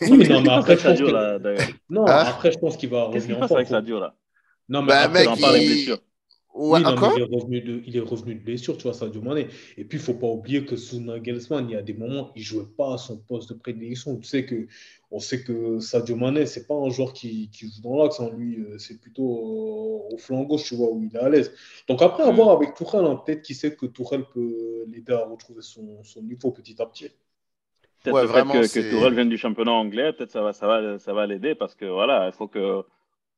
Oui, 0.00 0.16
mais 0.16 0.28
non, 0.28 0.40
mais 0.42 0.50
après, 0.50 0.76
je 0.76 0.82
pense 0.82 0.98
que... 0.98 1.72
non, 1.90 2.06
hein? 2.06 2.24
après, 2.26 2.52
je 2.52 2.58
pense 2.58 2.76
qu'il 2.76 2.88
va 2.88 3.04
revenir 3.04 3.38
en 3.38 3.48
forme. 3.48 3.58
avec 3.58 3.68
Sadio, 3.68 3.98
là? 3.98 4.14
Non, 4.68 4.82
mais 4.82 4.88
bah, 4.88 5.02
après, 5.02 5.26
mec, 5.26 5.38
il... 5.38 5.96
Ouais, 6.56 6.80
il, 6.80 6.86
est 6.86 7.22
revenu 7.22 7.60
de, 7.60 7.82
il 7.86 7.96
est 7.98 8.00
revenu 8.00 8.34
de 8.34 8.42
blessure, 8.42 8.78
tu 8.78 8.84
vois, 8.84 8.94
Sadio 8.94 9.20
Mané. 9.20 9.48
Et 9.76 9.84
puis, 9.84 9.98
il 9.98 10.00
ne 10.00 10.06
faut 10.06 10.14
pas 10.14 10.26
oublier 10.26 10.64
que 10.64 10.76
sous 10.76 11.00
Nagelsmann, 11.00 11.68
il 11.68 11.72
y 11.72 11.76
a 11.76 11.82
des 11.82 11.92
moments, 11.92 12.32
il 12.34 12.40
ne 12.40 12.44
jouait 12.44 12.66
pas 12.78 12.94
à 12.94 12.98
son 12.98 13.18
poste 13.18 13.50
de 13.50 13.54
prédilection. 13.58 14.16
Tu 14.16 14.26
sais 14.26 14.46
que, 14.46 14.66
on 15.10 15.18
sait 15.18 15.42
que 15.42 15.80
Sadio 15.80 16.16
Mané, 16.16 16.46
ce 16.46 16.58
n'est 16.58 16.66
pas 16.66 16.74
un 16.74 16.88
joueur 16.88 17.12
qui, 17.12 17.50
qui 17.50 17.66
joue 17.66 17.82
dans 17.82 18.02
l'axe. 18.02 18.20
Hein. 18.20 18.30
Lui, 18.34 18.58
euh, 18.60 18.78
c'est 18.78 18.98
plutôt 18.98 19.22
euh, 19.22 20.14
au 20.14 20.18
flanc 20.18 20.44
gauche, 20.44 20.64
tu 20.64 20.76
vois, 20.76 20.90
où 20.90 21.02
il 21.02 21.14
est 21.14 21.20
à 21.20 21.28
l'aise. 21.28 21.52
Donc, 21.88 22.00
après, 22.00 22.22
à 22.22 22.32
mm. 22.32 22.36
voir 22.36 22.50
avec 22.56 22.74
Tourelle, 22.74 23.04
hein, 23.04 23.20
peut-être 23.24 23.42
qu'il 23.42 23.54
sait 23.54 23.76
que 23.76 23.84
Tourelle 23.84 24.24
peut 24.32 24.84
l'aider 24.88 25.12
à 25.12 25.26
retrouver 25.26 25.60
son, 25.60 26.02
son, 26.04 26.22
niveau 26.22 26.52
petit 26.52 26.80
à 26.80 26.86
petit. 26.86 27.10
Peut-être 28.02 28.14
ouais, 28.14 28.24
vraiment, 28.24 28.54
que, 28.54 28.72
que 28.72 28.90
Tourelle 28.90 29.14
vienne 29.14 29.28
du 29.28 29.36
championnat 29.36 29.72
anglais, 29.72 30.14
peut-être 30.14 30.30
ça 30.30 30.40
va, 30.40 30.54
ça 30.54 30.66
va, 30.66 30.98
ça 30.98 31.12
va 31.12 31.26
l'aider 31.26 31.54
parce 31.54 31.74
que 31.74 31.84
voilà, 31.84 32.28
il 32.28 32.32
faut 32.32 32.48
que 32.48 32.82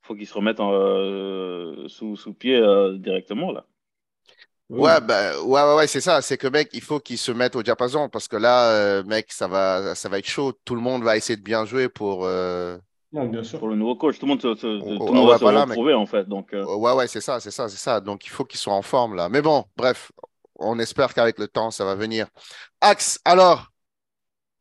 faut 0.08 0.14
qu'il 0.14 0.26
se 0.26 0.34
remette 0.34 0.58
euh, 0.58 1.86
sous, 1.86 2.16
sous, 2.16 2.32
pied 2.32 2.56
euh, 2.56 2.96
directement 2.96 3.52
là. 3.52 3.64
Ouais, 4.70 5.00
bah, 5.00 5.40
ouais, 5.42 5.62
ouais, 5.62 5.76
ouais 5.76 5.86
c'est 5.86 6.00
ça. 6.00 6.20
C'est 6.20 6.36
que, 6.36 6.46
mec, 6.46 6.70
il 6.72 6.82
faut 6.82 7.00
qu'il 7.00 7.16
se 7.16 7.32
mette 7.32 7.56
au 7.56 7.62
diapason 7.62 8.08
parce 8.08 8.28
que 8.28 8.36
là, 8.36 8.70
euh, 8.70 9.02
mec, 9.04 9.32
ça 9.32 9.48
va, 9.48 9.94
ça 9.94 10.08
va 10.08 10.18
être 10.18 10.28
chaud. 10.28 10.52
Tout 10.64 10.74
le 10.74 10.80
monde 10.80 11.04
va 11.04 11.16
essayer 11.16 11.36
de 11.36 11.42
bien 11.42 11.64
jouer 11.64 11.88
pour. 11.88 12.26
Non, 13.10 13.24
bien 13.24 13.42
sûr. 13.42 13.58
Pour 13.58 13.68
le 13.68 13.76
nouveau 13.76 13.96
coach, 13.96 14.18
tout 14.18 14.26
le 14.26 14.30
monde, 14.30 14.42
se, 14.42 14.54
tout 14.54 14.66
le 14.66 15.12
monde 15.12 15.28
va 15.28 15.38
se 15.38 15.44
retrouver, 15.44 15.94
en 15.94 16.06
fait. 16.06 16.28
Donc, 16.28 16.48
Ouais, 16.52 16.92
ouais, 16.92 17.06
c'est 17.06 17.22
ça, 17.22 17.40
c'est 17.40 17.50
ça, 17.50 17.68
c'est 17.68 17.78
ça. 17.78 18.00
Donc, 18.00 18.26
il 18.26 18.30
faut 18.30 18.44
qu'il 18.44 18.58
soit 18.58 18.74
en 18.74 18.82
forme, 18.82 19.14
là. 19.14 19.30
Mais 19.30 19.40
bon, 19.40 19.64
bref, 19.76 20.12
on 20.56 20.78
espère 20.78 21.14
qu'avec 21.14 21.38
le 21.38 21.48
temps, 21.48 21.70
ça 21.70 21.86
va 21.86 21.94
venir. 21.94 22.26
Axe, 22.82 23.20
alors, 23.24 23.68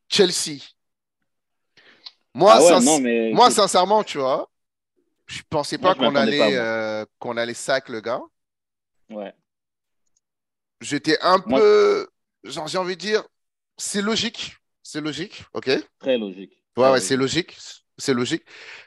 Chelsea. 0.08 0.60
Moi, 2.34 2.54
ah 2.56 2.80
moi 3.34 3.50
sincèrement, 3.50 4.04
tu 4.04 4.20
vois, 4.20 4.48
je 5.28 5.42
pensais 5.50 5.78
pas 5.78 5.94
qu'on 5.94 6.16
allait, 6.16 6.58
euh, 6.58 7.06
qu'on 7.20 7.38
allait 7.38 7.54
sac 7.54 7.90
le 7.90 8.02
gars. 8.02 8.22
Ouais. 9.10 9.34
J'étais 10.82 11.20
un 11.22 11.40
peu. 11.40 12.08
J'ai 12.44 12.78
envie 12.78 12.96
de 12.96 13.02
dire, 13.02 13.24
c'est 13.78 14.02
logique. 14.02 14.58
C'est 14.84 15.02
logique, 15.02 15.44
ok? 15.54 15.70
Très 16.00 16.18
logique. 16.18 16.64
Ouais, 16.78 16.90
ouais, 16.92 17.02
c'est 17.02 17.18
logique. 17.18 17.58
C'est 17.98 18.14
logique. 18.14 18.44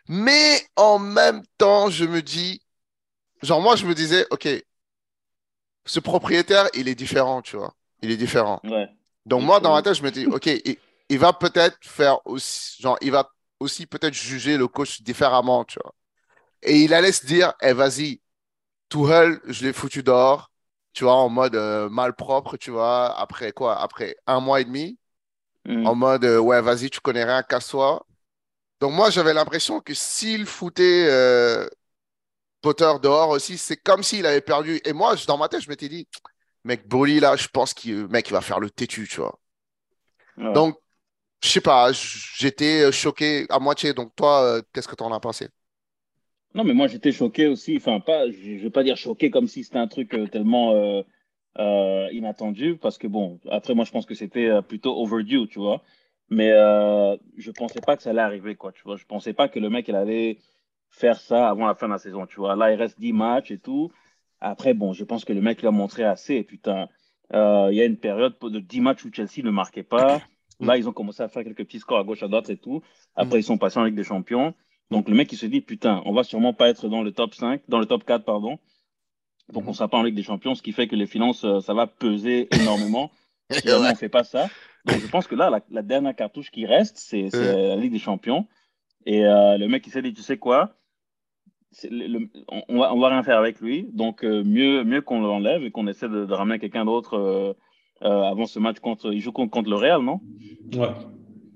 Mais 0.09 0.67
en 0.77 0.99
même 0.99 1.43
temps, 1.59 1.91
je 1.91 2.05
me 2.07 2.23
dis. 2.23 2.63
Genre, 3.43 3.61
moi, 3.61 3.77
je 3.77 3.87
me 3.87 3.95
disais, 3.95 4.27
ok, 4.31 4.49
ce 5.87 6.01
propriétaire, 6.01 6.69
il 6.75 6.89
est 6.89 6.95
différent, 6.95 7.43
tu 7.43 7.57
vois. 7.57 7.75
Il 8.03 8.11
est 8.11 8.17
différent. 8.17 8.61
Ouais. 8.65 8.89
Donc, 9.27 9.43
moi, 9.43 9.61
dans 9.61 9.73
ma 9.73 9.83
tête, 9.83 9.95
je 9.95 10.03
me 10.03 10.11
dis, 10.11 10.27
ok, 10.27 10.47
il, 10.47 10.77
il 11.09 11.19
va 11.19 11.33
peut-être 11.33 11.77
faire 11.83 12.25
aussi. 12.27 12.81
Genre, 12.81 12.97
il 13.01 13.11
va 13.11 13.31
aussi 13.59 13.87
peut-être 13.87 14.15
juger 14.15 14.57
le 14.57 14.69
coach 14.69 15.03
différemment, 15.03 15.65
tu 15.65 15.79
vois. 15.83 15.95
Et 16.63 16.83
il 16.83 16.95
allait 16.95 17.13
se 17.13 17.27
dire, 17.27 17.55
eh, 17.63 17.73
vas-y, 17.73 18.21
Tuchel, 18.89 19.41
je 19.47 19.65
l'ai 19.65 19.73
foutu 19.73 20.03
dehors, 20.03 20.51
tu 20.93 21.05
vois, 21.05 21.15
en 21.15 21.29
mode 21.29 21.55
euh, 21.55 21.89
malpropre, 21.89 22.59
tu 22.59 22.71
vois, 22.71 23.19
après 23.19 23.53
quoi 23.53 23.81
Après 23.81 24.17
un 24.27 24.41
mois 24.41 24.61
et 24.61 24.65
demi, 24.65 24.99
mm. 25.65 25.87
en 25.87 25.95
mode, 25.95 26.25
euh, 26.25 26.39
ouais, 26.39 26.61
vas-y, 26.61 26.91
tu 26.91 27.01
connais 27.01 27.25
rien, 27.25 27.43
casse-toi. 27.43 28.05
Donc 28.81 28.93
moi, 28.93 29.11
j'avais 29.11 29.35
l'impression 29.35 29.81
que 29.81 29.95
s'il 29.95 30.47
foutait 30.47 31.07
euh, 31.09 31.69
Potter 32.63 32.93
dehors 33.03 33.31
aussi, 33.31 33.59
c'est 33.59 33.77
comme 33.77 34.03
s'il 34.03 34.27
avait 34.27 34.41
perdu. 34.41 34.81
Et 34.85 34.93
moi, 34.93 35.15
dans 35.27 35.39
ma 35.39 35.49
tête, 35.49 35.63
je 35.63 35.71
m'étais 35.71 35.89
dit, 35.89 36.09
mec, 36.65 36.87
Broly, 36.89 37.21
là, 37.21 37.37
je 37.37 37.49
pense 37.49 37.75
qu'il 37.75 38.09
mec, 38.09 38.29
il 38.29 38.33
va 38.33 38.41
faire 38.43 38.61
le 38.61 38.71
têtu, 38.71 39.09
tu 39.09 39.21
vois. 39.21 39.39
Donc, 40.37 40.79
je 41.43 41.49
sais 41.49 41.61
pas, 41.61 41.91
j'étais 41.93 42.91
choqué 42.93 43.47
à 43.51 43.59
moitié. 43.59 43.95
Donc 43.95 44.15
toi, 44.17 44.61
qu'est-ce 44.73 44.89
que 44.89 44.95
tu 44.95 45.03
en 45.03 45.13
as 45.13 45.21
pensé? 45.21 45.49
Non, 46.55 46.65
mais 46.65 46.75
moi 46.75 46.89
j'étais 46.89 47.13
choqué 47.13 47.47
aussi. 47.47 47.77
Enfin, 47.77 48.01
pas, 48.01 48.29
je 48.31 48.63
vais 48.63 48.71
pas 48.71 48.83
dire 48.83 48.97
choqué 48.97 49.31
comme 49.31 49.47
si 49.47 49.63
c'était 49.65 49.79
un 49.79 49.87
truc 49.87 50.15
euh, 50.15 50.27
tellement 50.27 50.75
euh, 50.75 51.03
euh, 51.59 52.09
inattendu, 52.13 52.77
parce 52.77 52.99
que 52.99 53.07
bon, 53.07 53.41
après 53.51 53.75
moi 53.75 53.85
je 53.85 53.93
pense 53.93 54.07
que 54.07 54.15
c'était 54.15 54.61
plutôt 54.63 54.97
overdue, 55.01 55.47
tu 55.49 55.59
vois. 55.61 55.83
Mais 56.31 56.51
je 56.51 57.51
pensais 57.51 57.81
pas 57.81 57.97
que 57.97 58.03
ça 58.03 58.11
allait 58.11 58.21
arriver, 58.21 58.55
quoi. 58.55 58.73
Tu 58.73 58.83
vois, 58.85 58.97
je 58.97 59.05
pensais 59.05 59.33
pas 59.33 59.49
que 59.49 59.59
le 59.59 59.71
mec 59.71 59.89
il 59.89 59.97
allait 59.97 60.39
faire 60.91 61.21
ça 61.21 61.49
avant 61.49 61.67
la 61.67 61.75
fin 61.75 61.87
de 61.87 61.93
la 61.93 61.99
saison, 61.99 62.27
tu 62.27 62.37
vois. 62.37 62.57
Là, 62.57 62.73
il 62.73 62.77
reste 62.77 63.01
10 63.01 63.13
matchs 63.13 63.51
et 63.51 63.59
tout. 63.59 63.91
Après, 64.41 64.75
bon, 64.75 64.93
je 64.93 65.05
pense 65.05 65.25
que 65.25 65.33
le 65.33 65.41
mec 65.41 65.61
lui 65.61 65.69
a 65.69 65.73
montré 65.73 66.05
assez. 66.05 66.45
Putain, 66.45 66.89
il 67.33 67.75
y 67.75 67.81
a 67.81 67.85
une 67.85 67.97
période 67.97 68.37
de 68.41 68.61
10 68.61 68.81
matchs 68.81 69.05
où 69.05 69.11
Chelsea 69.13 69.45
ne 69.45 69.51
marquait 69.51 69.83
pas. 69.83 70.21
Là, 70.61 70.77
ils 70.77 70.89
ont 70.89 70.93
commencé 70.93 71.23
à 71.23 71.29
faire 71.29 71.43
quelques 71.43 71.65
petits 71.65 71.81
scores 71.81 71.99
à 71.99 72.05
gauche, 72.05 72.23
à 72.23 72.29
droite 72.29 72.51
et 72.51 72.57
tout. 72.57 72.83
Après, 73.17 73.41
ils 73.41 73.45
sont 73.45 73.59
passés 73.59 73.79
en 73.79 73.85
Ligue 73.85 73.97
des 73.97 74.05
Champions. 74.05 74.55
Donc 74.91 75.09
le 75.09 75.15
mec 75.15 75.33
il 75.33 75.39
se 75.39 75.47
dit 75.47 75.61
putain, 75.61 76.03
on 76.05 76.13
va 76.13 76.25
sûrement 76.25 76.53
pas 76.53 76.69
être 76.69 76.89
dans 76.89 77.03
le 77.03 77.13
top 77.13 77.35
5, 77.35 77.63
dans 77.69 77.79
le 77.79 77.87
top 77.87 78.05
4 78.05 78.25
pardon. 78.25 78.59
Donc 79.53 79.67
on 79.67 79.73
sera 79.73 79.89
pas 79.89 79.99
en 79.99 80.03
Ligue 80.03 80.15
des 80.15 80.23
Champions, 80.23 80.55
ce 80.55 80.63
qui 80.63 80.73
fait 80.73 80.89
que 80.89 80.97
les 80.97 81.07
finances 81.07 81.45
euh, 81.45 81.61
ça 81.61 81.75
va 81.75 81.87
peser 81.87 82.49
énormément. 82.55 83.11
si 83.51 83.69
on 83.71 83.95
fait 83.95 84.09
pas 84.09 84.25
ça. 84.25 84.49
Donc 84.85 84.99
je 85.01 85.07
pense 85.09 85.27
que 85.27 85.35
là 85.35 85.63
la, 85.71 85.83
dernière 85.83 86.15
cartouche 86.15 86.51
qui 86.51 86.67
reste 86.67 86.99
c'est 86.99 87.29
la 87.33 87.77
Ligue 87.77 87.93
des 87.93 87.99
Champions. 87.99 88.47
Et 89.07 89.25
euh, 89.25 89.57
le 89.57 89.69
mec, 89.69 89.87
il 89.87 89.91
s'est 89.91 90.03
dit, 90.03 90.13
tu 90.13 90.23
sais 90.23 90.39
quoi? 90.39 90.75
On, 92.49 92.79
va, 92.79 92.93
on 92.93 92.99
va 92.99 93.09
rien 93.09 93.23
faire 93.23 93.39
avec 93.39 93.61
lui. 93.61 93.89
Donc, 93.93 94.25
euh, 94.25 94.43
mieux, 94.45 94.85
mieux 94.85 95.01
qu'on 95.01 95.21
l'enlève 95.21 95.65
et 95.65 95.71
qu'on 95.71 95.87
essaie 95.87 96.09
de, 96.09 96.33
ramener 96.33 96.59
quelqu'un 96.59 96.85
d'autre 96.85 97.17
euh, 97.17 97.55
avant 98.03 98.47
ce 98.47 98.59
match 98.59 98.81
contre. 98.81 99.13
Il 99.13 99.21
joue 99.21 99.33
contre, 99.33 99.51
contre 99.51 99.71
le 99.71 99.77
Real, 99.77 100.03
non? 100.03 100.21
Ouais. 100.75 100.89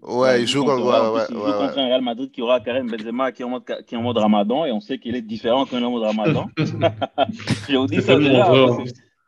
Ouais, 0.07 0.43
il 0.43 0.47
joue, 0.47 0.65
contre, 0.65 0.85
ouais, 0.85 1.23
il 1.31 1.35
joue 1.35 1.43
contre 1.43 1.79
un 1.79 1.87
Real 1.87 2.03
Madrid 2.03 2.31
qui 2.31 2.43
aura 2.43 2.61
Karim 2.61 2.91
Benzema 2.91 3.33
qui 3.33 3.41
est 3.41 3.45
en 3.45 3.49
mode, 3.49 3.65
qui 3.87 3.95
est 3.95 3.99
en 3.99 4.03
mode 4.03 4.19
ramadan 4.19 4.67
et 4.67 4.73
on 4.73 4.81
sait 4.81 4.99
qu'il 4.99 5.17
est 5.17 5.23
différent 5.23 5.65
quand 5.65 5.79
il 5.79 5.83
est 5.83 5.87
en 5.87 5.91
mode 5.91 6.03
ramadan. 6.03 6.47
Je 6.59 7.77
vous 7.77 7.87
dis 7.87 8.03
ça 8.03 8.19
déjà. 8.19 8.53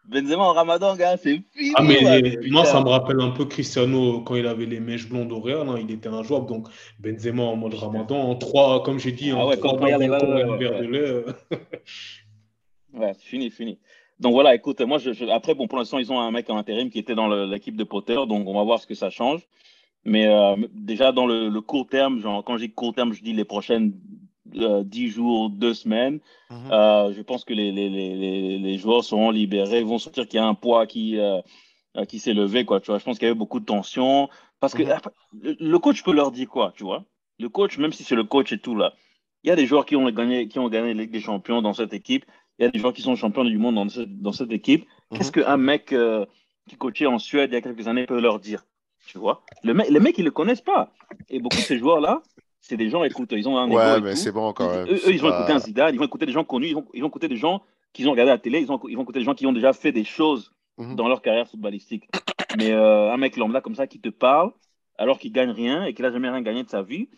Benzema 0.09 0.45
en 0.45 0.53
ramadan, 0.53 0.95
gars, 0.95 1.17
c'est 1.17 1.43
fini. 1.55 1.73
Ah, 1.77 1.83
mais 1.83 2.39
moi, 2.51 2.65
ça 2.65 2.81
me 2.81 2.89
rappelle 2.89 3.21
un 3.21 3.31
peu 3.31 3.45
Cristiano 3.47 4.21
quand 4.21 4.37
il 4.37 4.47
avait 4.47 4.67
les 4.67 4.79
mèches 4.79 5.09
blondes 5.09 5.33
au 5.33 5.41
Real. 5.41 5.69
Hein, 5.69 5.79
il 5.81 5.91
était 5.91 6.09
injouable. 6.09 6.47
Donc, 6.47 6.69
Benzema 7.01 7.43
en 7.43 7.57
mode 7.57 7.75
ramadan, 7.75 8.17
en 8.17 8.37
trois, 8.37 8.83
comme 8.83 8.99
j'ai 8.99 9.13
dit, 9.13 9.31
ah 9.33 9.39
en 9.39 9.49
ouais, 9.49 9.57
trois 9.57 9.77
verre 9.79 9.99
de 9.99 10.87
lait. 10.87 11.25
ouais, 12.95 13.15
fini, 13.19 13.51
fini. 13.51 13.79
Donc 14.21 14.33
voilà, 14.33 14.55
écoute, 14.55 14.81
moi, 14.83 14.99
je, 14.99 15.29
après, 15.31 15.55
bon, 15.55 15.67
pour 15.67 15.79
l'instant, 15.79 15.99
ils 15.99 16.13
ont 16.13 16.21
un 16.21 16.31
mec 16.31 16.49
en 16.51 16.57
intérim 16.57 16.89
qui 16.89 16.99
était 16.99 17.15
dans 17.15 17.29
l'équipe 17.29 17.77
de 17.77 17.85
Potter, 17.85 18.15
donc 18.29 18.47
on 18.47 18.55
va 18.55 18.63
voir 18.63 18.79
ce 18.79 18.87
que 18.87 18.95
ça 18.95 19.11
change. 19.11 19.41
Mais 20.07 20.29
euh, 20.29 20.57
déjà, 20.73 21.13
dans 21.13 21.27
le, 21.27 21.49
le, 21.49 21.61
court 21.61 21.89
terme, 21.89 22.21
genre, 22.21 22.45
quand 22.45 22.57
je 22.57 22.65
dis 22.65 22.73
court 22.73 22.95
terme, 22.95 23.13
je 23.13 23.23
dis 23.23 23.33
les 23.33 23.45
prochaines 23.45 23.93
euh, 24.55 24.85
dix 24.85 25.09
jours, 25.11 25.51
deux 25.51 25.75
semaines. 25.75 26.21
Mhm. 26.51 26.71
Euh, 26.71 27.13
je 27.13 27.21
pense 27.23 27.45
que 27.45 27.53
les, 27.53 27.73
les, 27.73 27.89
les, 27.91 28.59
les, 28.59 28.79
joueurs 28.79 29.05
seront 29.05 29.31
libérés, 29.31 29.83
vont 29.83 29.99
sentir 29.99 30.27
qu'il 30.27 30.39
y 30.39 30.43
a 30.43 30.47
un 30.47 30.55
poids 30.55 30.87
qui, 30.87 31.19
euh, 31.19 31.41
qui 32.09 32.19
s'est 32.19 32.33
levé. 32.33 32.65
Quoi, 32.65 32.81
tu 32.81 32.87
vois. 32.87 32.99
Je 32.99 33.05
pense 33.05 33.19
qu'il 33.19 33.27
y 33.27 33.31
avait 33.31 33.39
beaucoup 33.39 33.61
de 33.61 33.65
tension. 33.65 34.29
Parce 34.61 34.75
que 34.75 34.83
mhm. 34.83 35.57
le 35.61 35.79
coach 35.79 36.03
peut 36.03 36.13
leur 36.13 36.31
dire 36.31 36.49
quoi, 36.49 36.73
tu 36.75 36.85
vois. 36.85 37.05
Le 37.39 37.49
coach, 37.49 37.77
même 37.79 37.93
si 37.93 38.05
c'est 38.05 38.15
le 38.15 38.25
coach 38.25 38.53
et 38.53 38.59
tout, 38.59 38.75
là, 38.75 38.95
il 39.45 39.49
y 39.49 39.51
a 39.51 39.57
des 39.57 39.67
joueurs 39.67 39.85
qui 39.85 39.97
ont 39.97 40.09
gagné, 40.11 40.49
qui 40.49 40.59
ont 40.59 40.69
gagné 40.69 40.95
la 40.95 41.03
Ligue 41.03 41.11
des 41.11 41.21
Champions 41.21 41.61
dans 41.61 41.75
cette 41.75 41.93
équipe. 41.93 42.25
Il 42.59 42.65
y 42.65 42.67
a 42.67 42.71
des 42.71 42.79
joueurs 42.79 42.95
qui 42.95 43.03
sont 43.03 43.17
champions 43.17 43.45
du 43.45 43.59
monde 43.59 43.75
dans 43.75 43.89
cette, 43.89 44.23
dans 44.23 44.33
cette 44.33 44.53
équipe. 44.53 44.87
Mhm. 45.11 45.19
Qu'est-ce 45.19 45.33
qu'un 45.33 45.57
mec 45.57 45.95
qui 46.69 46.77
coachait 46.77 47.07
en 47.07 47.19
Suède 47.19 47.51
il 47.51 47.55
y 47.55 47.59
a 47.59 47.61
quelques 47.61 47.89
années 47.89 48.07
peut 48.07 48.21
leur 48.21 48.39
dire? 48.39 48.65
Tu 49.07 49.19
vois 49.19 49.43
le 49.63 49.73
Les 49.73 50.01
mecs, 50.01 50.19
ils 50.19 50.23
ne 50.23 50.27
le 50.27 50.31
connaissent 50.33 50.61
pas. 50.61 50.93
Et 51.29 51.41
beaucoup 51.41 51.57
de 51.57 51.63
ces 51.63 51.79
joueurs-là, 51.79 52.23
c'est 52.61 52.77
des 52.77 52.91
gens, 52.91 53.05
écoute, 53.05 53.33
ils 53.33 53.49
ont 53.49 53.57
un 53.57 53.71
Ouais, 53.71 54.01
mais 54.01 54.17
c'est 54.17 54.33
bon 54.33 54.53
quand 54.53 54.69
même. 54.69 54.89
Eux, 54.89 55.01
ils 55.09 55.21
vont 55.21 55.33
écouter 55.33 55.53
un 55.53 55.59
Zidane, 55.61 55.95
ils 55.95 55.99
vont 55.99 56.05
écouter 56.05 56.27
des 56.27 56.33
gens 56.33 56.45
connus, 56.45 56.69
ils 56.69 56.75
vont, 56.75 56.85
ils 56.95 57.01
vont 57.01 57.09
écouter 57.09 57.29
des 57.29 57.37
gens 57.37 57.63
qu'ils 57.93 58.09
ont 58.09 58.11
regardé 58.11 58.31
à 58.31 58.35
la 58.35 58.39
télé, 58.39 58.61
ils, 58.61 58.71
ont, 58.71 58.81
ils 58.89 58.97
vont 58.97 59.03
écouter 59.03 59.21
des 59.21 59.25
gens 59.25 59.35
qui 59.35 59.47
ont 59.47 59.53
déjà 59.53 59.73
fait 59.73 59.93
des 59.93 60.05
choses 60.05 60.53
mhm. 60.79 60.97
dans 60.97 61.09
leur 61.09 61.23
carrière 61.23 61.49
footballistique. 61.49 62.09
Mais 62.59 62.73
euh, 62.73 63.13
un 63.13 63.17
mec 63.17 63.37
lambda 63.37 63.61
comme 63.61 63.75
ça 63.75 63.87
qui 63.87 64.01
te 64.01 64.09
parle 64.09 64.53
alors 64.99 65.19
qu'il 65.19 65.33
gagne 65.33 65.51
rien 65.51 65.85
et 65.85 65.95
qu'il 65.95 66.05
n'a 66.05 66.11
jamais 66.11 66.29
rien 66.29 66.43
gagné 66.43 66.65
de 66.65 66.71
sa 66.71 66.83
vie, 66.83 67.09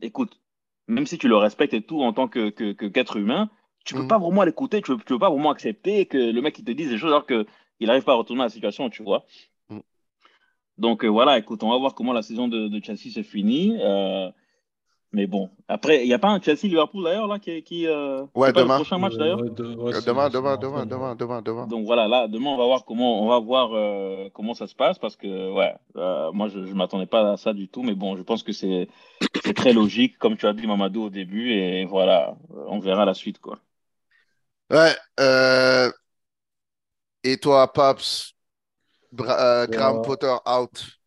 écoute, 0.00 0.40
même 0.88 1.06
si 1.06 1.18
tu 1.18 1.28
le 1.28 1.36
respectes 1.36 1.74
et 1.74 1.82
tout 1.82 2.02
en 2.02 2.12
tant 2.12 2.28
que, 2.28 2.50
qu'être 2.50 3.16
humain, 3.16 3.50
tu 3.84 3.94
ne 3.94 4.00
peux 4.00 4.04
mhm. 4.04 4.08
pas 4.08 4.18
vraiment 4.18 4.42
l'écouter, 4.42 4.82
tu 4.82 4.92
ne 4.92 4.96
peux, 4.96 5.18
pas 5.18 5.30
vraiment 5.30 5.50
accepter 5.50 6.06
que 6.06 6.18
le 6.18 6.42
mec 6.42 6.58
il 6.58 6.64
te 6.64 6.72
dise 6.72 6.90
des 6.90 6.98
choses 6.98 7.10
alors 7.10 7.26
qu'il 7.26 7.46
n'arrive 7.80 8.04
pas 8.04 8.12
à 8.12 8.16
retourner 8.16 8.42
la 8.42 8.48
situation, 8.48 8.90
tu 8.90 9.02
vois. 9.02 9.24
Donc 10.78 11.04
euh, 11.04 11.08
voilà, 11.08 11.38
écoute, 11.38 11.62
on 11.62 11.70
va 11.70 11.78
voir 11.78 11.94
comment 11.94 12.12
la 12.12 12.22
saison 12.22 12.48
de, 12.48 12.68
de 12.68 12.84
Chelsea 12.84 13.10
se 13.12 13.22
finit. 13.22 13.76
Euh, 13.80 14.30
mais 15.10 15.26
bon, 15.26 15.48
après, 15.68 16.04
il 16.04 16.06
n'y 16.06 16.14
a 16.14 16.18
pas 16.18 16.28
un 16.28 16.40
Chelsea-Liverpool 16.40 17.02
d'ailleurs 17.02 17.26
là 17.26 17.38
qui. 17.38 17.62
qui 17.62 17.86
euh, 17.86 18.24
ouais, 18.34 18.52
demain. 18.52 18.74
Le 18.74 18.84
prochain 18.84 18.98
match 18.98 19.16
d'ailleurs 19.16 19.40
demain, 19.40 20.28
demain, 20.28 20.56
demain, 20.58 20.86
demain, 20.86 21.14
demain, 21.16 21.42
demain. 21.42 21.66
Donc 21.66 21.86
voilà, 21.86 22.06
là, 22.06 22.28
demain, 22.28 22.50
on 22.50 22.58
va 22.58 22.66
voir 22.66 22.84
comment, 22.84 23.22
on 23.22 23.28
va 23.28 23.38
voir, 23.38 23.70
euh, 23.72 24.28
comment 24.34 24.52
ça 24.52 24.66
se 24.66 24.74
passe 24.74 24.98
parce 24.98 25.16
que, 25.16 25.50
ouais, 25.52 25.74
euh, 25.96 26.30
moi, 26.32 26.48
je 26.48 26.58
ne 26.58 26.74
m'attendais 26.74 27.06
pas 27.06 27.32
à 27.32 27.36
ça 27.38 27.54
du 27.54 27.68
tout. 27.68 27.82
Mais 27.82 27.94
bon, 27.94 28.16
je 28.16 28.22
pense 28.22 28.42
que 28.42 28.52
c'est 28.52 28.88
très 29.56 29.72
logique, 29.72 30.18
comme 30.18 30.36
tu 30.36 30.46
as 30.46 30.52
dit, 30.52 30.66
Mamadou, 30.66 31.04
au 31.04 31.10
début. 31.10 31.52
Et 31.52 31.86
voilà, 31.86 32.36
on 32.66 32.78
verra 32.78 33.06
la 33.06 33.14
suite, 33.14 33.38
quoi. 33.40 33.58
Ouais. 34.70 34.94
Et 37.24 37.38
toi, 37.38 37.72
Paps, 37.72 38.34
Graham 39.12 40.02
Potter 40.02 40.34
out. 40.46 40.98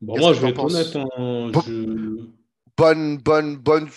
Bon, 0.00 0.18
moi, 0.18 0.32
je 0.32 0.40
vais 0.40 0.50
être 0.50 0.64
honnête. 0.64 0.96
Hein, 0.96 1.50
je 1.66 2.28
bonne, 2.76 3.18
bonne, 3.18 3.56
bonne, 3.56 3.88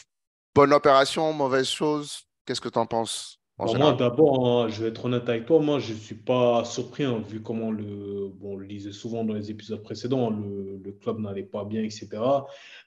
bonne 0.56 0.74
opération, 0.74 1.32
mauvaise 1.32 1.70
chose 1.70 2.24
Qu'est-ce 2.46 2.62
que 2.62 2.70
tu 2.70 2.80
en 2.80 2.86
penses 2.88 3.38
moi, 3.78 3.94
d'abord, 3.94 4.48
hein, 4.48 4.70
je 4.70 4.82
vais 4.82 4.90
être 4.90 5.06
honnête 5.06 5.30
avec 5.30 5.46
toi, 5.46 5.60
moi, 5.60 5.78
je 5.78 5.94
ne 5.94 5.98
suis 5.98 6.16
pas 6.16 6.66
surpris, 6.66 7.04
hein, 7.04 7.24
vu 7.28 7.44
comment 7.44 7.70
le. 7.70 8.30
Bon, 8.40 8.54
on 8.54 8.58
le 8.58 8.66
disait 8.66 8.92
souvent 8.92 9.24
dans 9.24 9.36
les 9.36 9.52
épisodes 9.52 9.84
précédents, 9.84 10.32
le, 10.32 10.82
le 10.84 10.92
club 10.94 11.20
n'allait 11.20 11.44
pas 11.44 11.64
bien, 11.64 11.84
etc. 11.84 12.10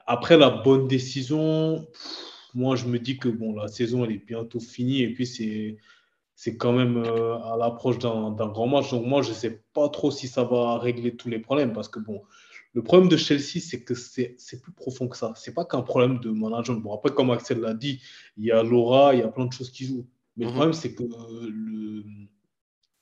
Après 0.05 0.37
la 0.37 0.51
bonne 0.51 0.89
décision, 0.89 1.87
moi, 2.55 2.75
je 2.75 2.87
me 2.87 2.99
dis 2.99 3.19
que 3.19 3.29
bon, 3.29 3.55
la 3.55 3.69
saison, 3.69 4.05
elle 4.05 4.13
est 4.13 4.27
bientôt 4.27 4.59
finie, 4.59 5.03
et 5.03 5.15
puis 5.15 5.27
c'est. 5.27 5.77
C'est 6.37 6.57
quand 6.57 6.73
même 6.73 6.97
euh, 6.97 7.39
à 7.39 7.57
l'approche 7.57 7.99
d'un 7.99 8.33
grand 8.33 8.67
match. 8.67 8.91
Donc, 8.91 9.07
moi, 9.07 9.23
je 9.23 9.31
ne 9.31 9.35
sais 9.35 9.63
pas 9.73 9.89
trop 9.89 10.11
si 10.11 10.27
ça 10.27 10.45
va 10.45 10.79
régler 10.79 11.15
tous 11.15 11.29
les 11.29 11.39
problèmes 11.39 11.73
parce 11.73 11.89
que, 11.89 12.01
bon, 12.01 12.23
le 12.75 12.83
problème 12.83 13.09
de 13.09 13.17
Chelsea, 13.17 13.61
c'est 13.61 13.85
que 13.85 13.95
c'est 13.95 14.37
plus 14.63 14.73
profond 14.73 15.07
que 15.07 15.17
ça. 15.17 15.33
C'est 15.37 15.55
pas 15.55 15.65
qu'un 15.65 15.83
problème 15.83 16.19
de 16.19 16.31
management. 16.31 16.81
Bon, 16.81 16.93
après, 16.93 17.15
comme 17.15 17.31
Axel 17.31 17.61
l'a 17.61 17.73
dit, 17.73 18.03
il 18.37 18.45
y 18.45 18.51
a 18.51 18.63
Laura, 18.65 19.15
il 19.15 19.21
y 19.21 19.23
a 19.23 19.29
plein 19.29 19.47
de 19.47 19.53
choses 19.53 19.71
qui 19.71 19.87
jouent. 19.87 20.07
Mais 20.37 20.45
le 20.45 20.51
mhm. 20.51 20.57
problème, 20.57 20.73
c'est 20.73 20.93
que 20.93 21.05
le, 21.05 22.03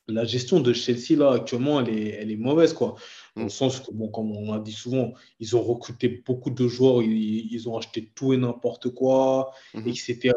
la 0.08 0.24
gestion 0.24 0.60
de 0.60 0.74
Chelsea, 0.74 1.16
là, 1.16 1.32
actuellement, 1.32 1.80
elle 1.80 1.88
est, 1.88 2.08
elle 2.10 2.30
est 2.30 2.36
mauvaise, 2.36 2.74
quoi. 2.74 2.96
Dans 3.34 3.42
le 3.42 3.46
mm. 3.46 3.50
sens 3.50 3.80
que, 3.80 3.90
bon, 3.92 4.08
comme 4.08 4.30
on 4.32 4.52
a 4.52 4.58
dit 4.58 4.72
souvent, 4.72 5.14
ils 5.40 5.56
ont 5.56 5.62
recruté 5.62 6.22
beaucoup 6.26 6.50
de 6.50 6.68
joueurs, 6.68 7.02
ils, 7.02 7.68
ont 7.68 7.76
acheté 7.78 8.10
tout 8.14 8.32
et 8.32 8.36
n'importe 8.36 8.90
quoi, 8.90 9.52
etc. 9.74 10.32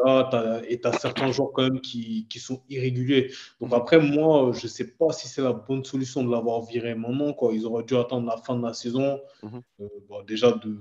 et 0.68 0.80
tu 0.80 0.88
as 0.88 0.94
certains 0.94 1.32
joueurs, 1.32 1.52
quand 1.54 1.64
même, 1.64 1.82
qui, 1.82 2.28
qui 2.30 2.40
sont 2.40 2.62
irréguliers. 2.70 3.32
Donc, 3.60 3.72
mm-hmm. 3.72 3.76
après, 3.76 4.00
moi, 4.00 4.52
je 4.54 4.66
ne 4.66 4.70
sais 4.70 4.88
pas 4.88 5.12
si 5.12 5.28
c'est 5.28 5.42
la 5.42 5.54
bonne 5.54 5.84
solution 5.84 6.24
de 6.24 6.32
l'avoir 6.32 6.62
viré 6.64 6.96
maintenant, 6.96 7.34
quoi. 7.34 7.54
Ils 7.54 7.66
auraient 7.66 7.84
dû 7.84 7.96
attendre 7.96 8.28
la 8.28 8.38
fin 8.38 8.58
de 8.58 8.64
la 8.64 8.74
saison, 8.74 9.20
euh, 9.44 9.88
bon, 10.08 10.24
déjà 10.24 10.52
de, 10.52 10.78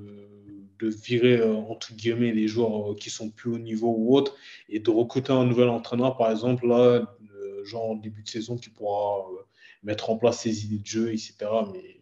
de 0.78 0.88
virer, 0.88 1.38
euh, 1.38 1.54
entre 1.54 1.94
guillemets, 1.94 2.32
les 2.32 2.48
joueurs 2.48 2.92
euh, 2.92 2.94
qui 2.94 3.10
sont 3.10 3.30
plus 3.30 3.50
haut 3.52 3.58
niveau 3.58 3.94
ou 3.96 4.16
autres, 4.16 4.36
et 4.68 4.78
de 4.78 4.90
recruter 4.90 5.32
un 5.32 5.44
nouvel 5.44 5.68
entraîneur, 5.68 6.16
par 6.16 6.30
exemple, 6.30 6.66
là, 6.66 7.04
genre 7.64 7.90
en 7.90 7.94
début 7.96 8.22
de 8.22 8.28
saison 8.28 8.56
qui 8.56 8.70
pourra 8.70 9.26
euh, 9.30 9.42
mettre 9.82 10.10
en 10.10 10.16
place 10.16 10.40
ses 10.40 10.64
idées 10.64 10.78
de 10.78 10.86
jeu, 10.86 11.12
etc. 11.12 11.34
Mais, 11.72 11.93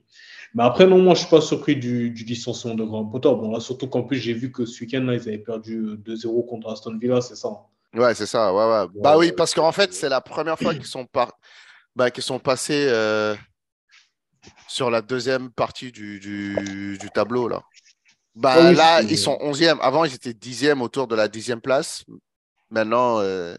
mais 0.55 0.65
après, 0.65 0.87
non, 0.87 0.99
moi, 0.99 1.15
je 1.15 1.21
ne 1.21 1.27
suis 1.27 1.31
pas 1.31 1.41
surpris 1.41 1.77
du, 1.77 2.11
du 2.11 2.25
licenciement 2.25 2.75
de 2.75 2.85
Grand 2.85 3.05
Potter. 3.07 3.29
Bon, 3.29 3.51
là, 3.51 3.61
surtout 3.61 3.87
qu'en 3.89 4.03
plus, 4.03 4.19
j'ai 4.19 4.35
vu 4.35 4.53
que 4.53 4.67
ce 4.67 4.81
week-end, 4.83 5.03
ils 5.05 5.29
avaient 5.29 5.39
perdu 5.39 5.97
2-0 6.05 6.47
contre 6.47 6.71
Aston 6.71 6.99
Villa, 6.99 7.21
c'est 7.21 7.37
ça 7.37 7.49
hein. 7.49 7.59
Ouais, 7.95 8.15
c'est 8.15 8.27
ça. 8.27 8.55
Ouais, 8.55 8.65
ouais. 8.65 8.87
Bah 9.03 9.19
oui, 9.19 9.33
parce 9.33 9.55
qu'en 9.55 9.73
fait, 9.73 9.93
c'est 9.93 10.09
la 10.09 10.21
première 10.21 10.59
fois 10.59 10.75
qu'ils 10.75 10.87
sont, 10.87 11.05
par... 11.05 11.33
bah, 11.95 12.09
sont 12.19 12.39
passés 12.39 12.87
euh, 12.89 13.35
sur 14.69 14.91
la 14.91 15.03
deuxième 15.03 15.51
partie 15.51 15.93
du, 15.93 16.19
du, 16.19 16.97
du 16.99 17.11
tableau, 17.11 17.49
là. 17.49 17.63
Bah, 18.35 18.55
ah 18.57 18.73
là, 18.73 19.03
ils 19.03 19.19
sont 19.19 19.37
11e. 19.43 19.79
Avant, 19.81 20.05
ils 20.05 20.15
étaient 20.15 20.33
10e 20.33 20.81
autour 20.81 21.07
de 21.07 21.15
la 21.15 21.29
10e 21.29 21.61
place. 21.61 22.05
Maintenant, 22.71 23.21
euh, 23.21 23.55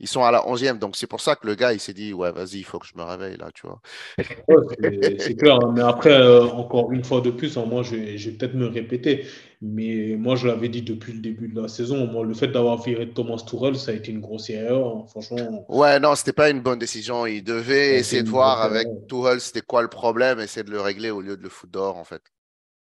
ils 0.00 0.08
sont 0.08 0.24
à 0.24 0.30
la 0.30 0.40
11e. 0.40 0.78
Donc, 0.78 0.96
c'est 0.96 1.06
pour 1.06 1.20
ça 1.20 1.36
que 1.36 1.46
le 1.46 1.54
gars, 1.54 1.72
il 1.72 1.80
s'est 1.80 1.92
dit, 1.92 2.12
ouais, 2.12 2.32
vas-y, 2.32 2.58
il 2.58 2.64
faut 2.64 2.78
que 2.78 2.86
je 2.86 2.96
me 2.96 3.04
réveille 3.04 3.36
là, 3.36 3.50
tu 3.54 3.66
vois. 3.66 3.80
c'est 5.18 5.36
clair. 5.36 5.58
Hein. 5.62 5.72
Mais 5.74 5.82
après, 5.82 6.12
euh, 6.12 6.44
encore 6.44 6.90
une 6.92 7.04
fois 7.04 7.20
de 7.20 7.30
plus, 7.30 7.56
hein, 7.56 7.64
moi, 7.66 7.82
je 7.82 7.94
vais, 7.96 8.32
peut-être 8.32 8.54
me 8.54 8.66
répéter. 8.66 9.24
Mais 9.62 10.16
moi, 10.18 10.34
je 10.34 10.48
l'avais 10.48 10.68
dit 10.68 10.82
depuis 10.82 11.12
le 11.12 11.20
début 11.20 11.48
de 11.48 11.60
la 11.60 11.68
saison. 11.68 12.06
Moi, 12.06 12.24
le 12.24 12.34
fait 12.34 12.48
d'avoir 12.48 12.82
viré 12.82 13.08
Thomas 13.08 13.42
Tourelle, 13.46 13.76
ça 13.76 13.92
a 13.92 13.94
été 13.94 14.10
une 14.10 14.20
grosse 14.20 14.50
erreur. 14.50 14.96
Hein, 14.96 15.04
franchement. 15.08 15.64
Ouais, 15.68 16.00
non, 16.00 16.14
c'était 16.16 16.32
pas 16.32 16.50
une 16.50 16.60
bonne 16.60 16.80
décision. 16.80 17.24
Il 17.26 17.44
devait 17.44 17.96
essayer 17.96 18.22
de 18.22 18.28
voir 18.28 18.62
avec 18.62 18.86
Tourelle, 19.08 19.40
c'était 19.40 19.62
quoi 19.62 19.82
le 19.82 19.88
problème, 19.88 20.40
essayer 20.40 20.64
de 20.64 20.70
le 20.70 20.80
régler 20.80 21.10
au 21.10 21.20
lieu 21.20 21.36
de 21.36 21.42
le 21.42 21.48
foutre 21.48 21.72
dehors, 21.72 21.96
en 21.96 22.04
fait. 22.04 22.22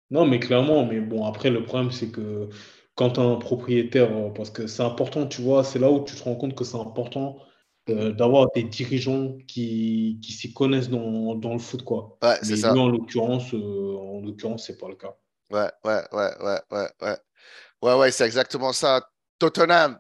Non, 0.10 0.26
mais 0.26 0.40
clairement. 0.40 0.86
Mais 0.86 1.02
bon, 1.02 1.26
après, 1.26 1.50
le 1.50 1.64
problème, 1.64 1.92
c'est 1.92 2.10
que 2.10 2.48
quand 2.96 3.12
tu 3.12 3.20
un 3.20 3.36
propriétaire, 3.36 4.12
euh, 4.16 4.30
parce 4.30 4.50
que 4.50 4.68
c'est 4.68 4.84
important, 4.84 5.28
tu 5.28 5.42
vois, 5.42 5.64
c'est 5.64 5.80
là 5.80 5.92
où 5.92 6.04
tu 6.04 6.16
te 6.16 6.24
rends 6.24 6.36
compte 6.36 6.56
que 6.56 6.64
c'est 6.64 6.78
important 6.78 7.40
euh, 7.90 8.12
d'avoir 8.12 8.48
des 8.56 8.64
dirigeants 8.64 9.38
qui, 9.48 10.20
qui 10.22 10.32
s'y 10.32 10.54
connaissent 10.54 10.90
dans, 10.90 11.36
dans, 11.36 11.54
le 11.54 11.60
foot, 11.60 11.84
quoi. 11.84 12.18
Ouais, 12.22 12.38
c'est 12.44 12.58
ça. 12.58 12.74
en 12.74 12.90
l'occurrence, 12.90 13.54
euh, 13.54 13.98
en 13.98 14.22
l'occurrence, 14.22 14.68
c'est 14.68 14.78
pas 14.78 14.90
le 14.90 14.96
cas. 14.96 15.16
Ouais, 15.52 15.70
ouais, 15.84 16.02
ouais, 16.12 16.32
ouais, 16.42 16.60
ouais, 16.72 16.90
ouais. 17.02 17.18
Ouais, 17.82 17.96
ouais, 17.96 18.12
c'est 18.12 18.26
exactement 18.26 18.72
ça. 18.72 19.10
Tottenham, 19.40 20.00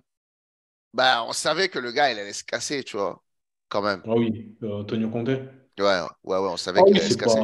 bah, 0.93 1.23
on 1.27 1.34
savait 1.34 1.69
que 1.69 1.79
le 1.79 1.91
gars, 1.91 2.12
il 2.12 2.19
allait 2.19 2.34
se 2.34 2.43
casser, 2.43 2.84
tu 2.84 2.97
vois, 2.97 3.21
quand 3.67 3.82
même. 3.82 4.01
Ah 4.06 4.15
oui, 4.15 4.56
Antonio 4.62 5.10
Conte. 5.10 5.32
Ouais, 5.80 5.86
ouais, 6.24 6.38
ouais, 6.38 6.50
on 6.52 6.58
savait 6.58 6.82
ah 6.82 6.84
qu'il 6.86 6.98
allait 6.98 7.10
se 7.10 7.18
casser. 7.18 7.40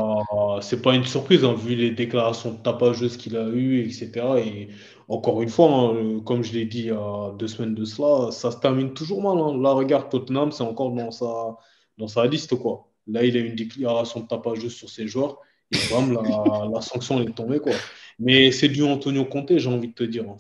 C'est 0.62 0.82
pas 0.82 0.94
une 0.94 1.06
surprise, 1.06 1.44
hein, 1.44 1.54
vu 1.54 1.76
les 1.76 1.92
déclarations 1.92 2.56
tapageuses 2.56 3.18
qu'il 3.18 3.36
a 3.36 3.48
eues, 3.50 3.82
etc. 3.82 4.12
Et 4.38 4.70
encore 5.08 5.42
une 5.42 5.50
fois, 5.50 5.70
hein, 5.72 5.96
euh, 5.96 6.20
comme 6.22 6.44
je 6.44 6.54
l'ai 6.54 6.66
dit 6.66 6.80
il 6.80 6.86
y 6.86 6.92
a 6.92 7.32
deux 7.38 7.48
semaines 7.48 7.74
de 7.74 7.86
cela, 7.86 8.32
ça 8.32 8.52
se 8.52 8.58
termine 8.58 8.94
toujours 8.94 9.24
mal. 9.24 9.38
Hein. 9.40 9.60
Là, 9.60 9.72
regarde, 9.72 10.10
Tottenham, 10.10 10.52
c'est 10.52 10.64
encore 10.64 10.92
dans 10.92 11.10
sa, 11.10 11.58
dans 11.98 12.08
sa 12.08 12.28
liste. 12.28 12.56
Quoi. 12.56 12.88
Là, 13.08 13.24
il 13.24 13.36
a 13.36 13.40
une 13.40 13.56
déclaration 13.56 14.20
de 14.20 14.28
tapage 14.28 14.68
sur 14.68 14.90
ses 14.90 15.08
joueurs. 15.08 15.40
Et 15.72 15.78
bam, 15.92 16.14
la, 16.14 16.22
la 16.74 16.82
sanction 16.82 17.22
est 17.22 17.34
tombée. 17.36 17.60
Quoi. 17.60 17.74
Mais 18.20 18.52
c'est 18.52 18.70
du 18.70 18.84
Antonio 18.84 19.26
Conte, 19.26 19.58
j'ai 19.58 19.70
envie 19.70 19.88
de 19.88 19.94
te 19.94 20.04
dire. 20.04 20.26
Hein. 20.30 20.38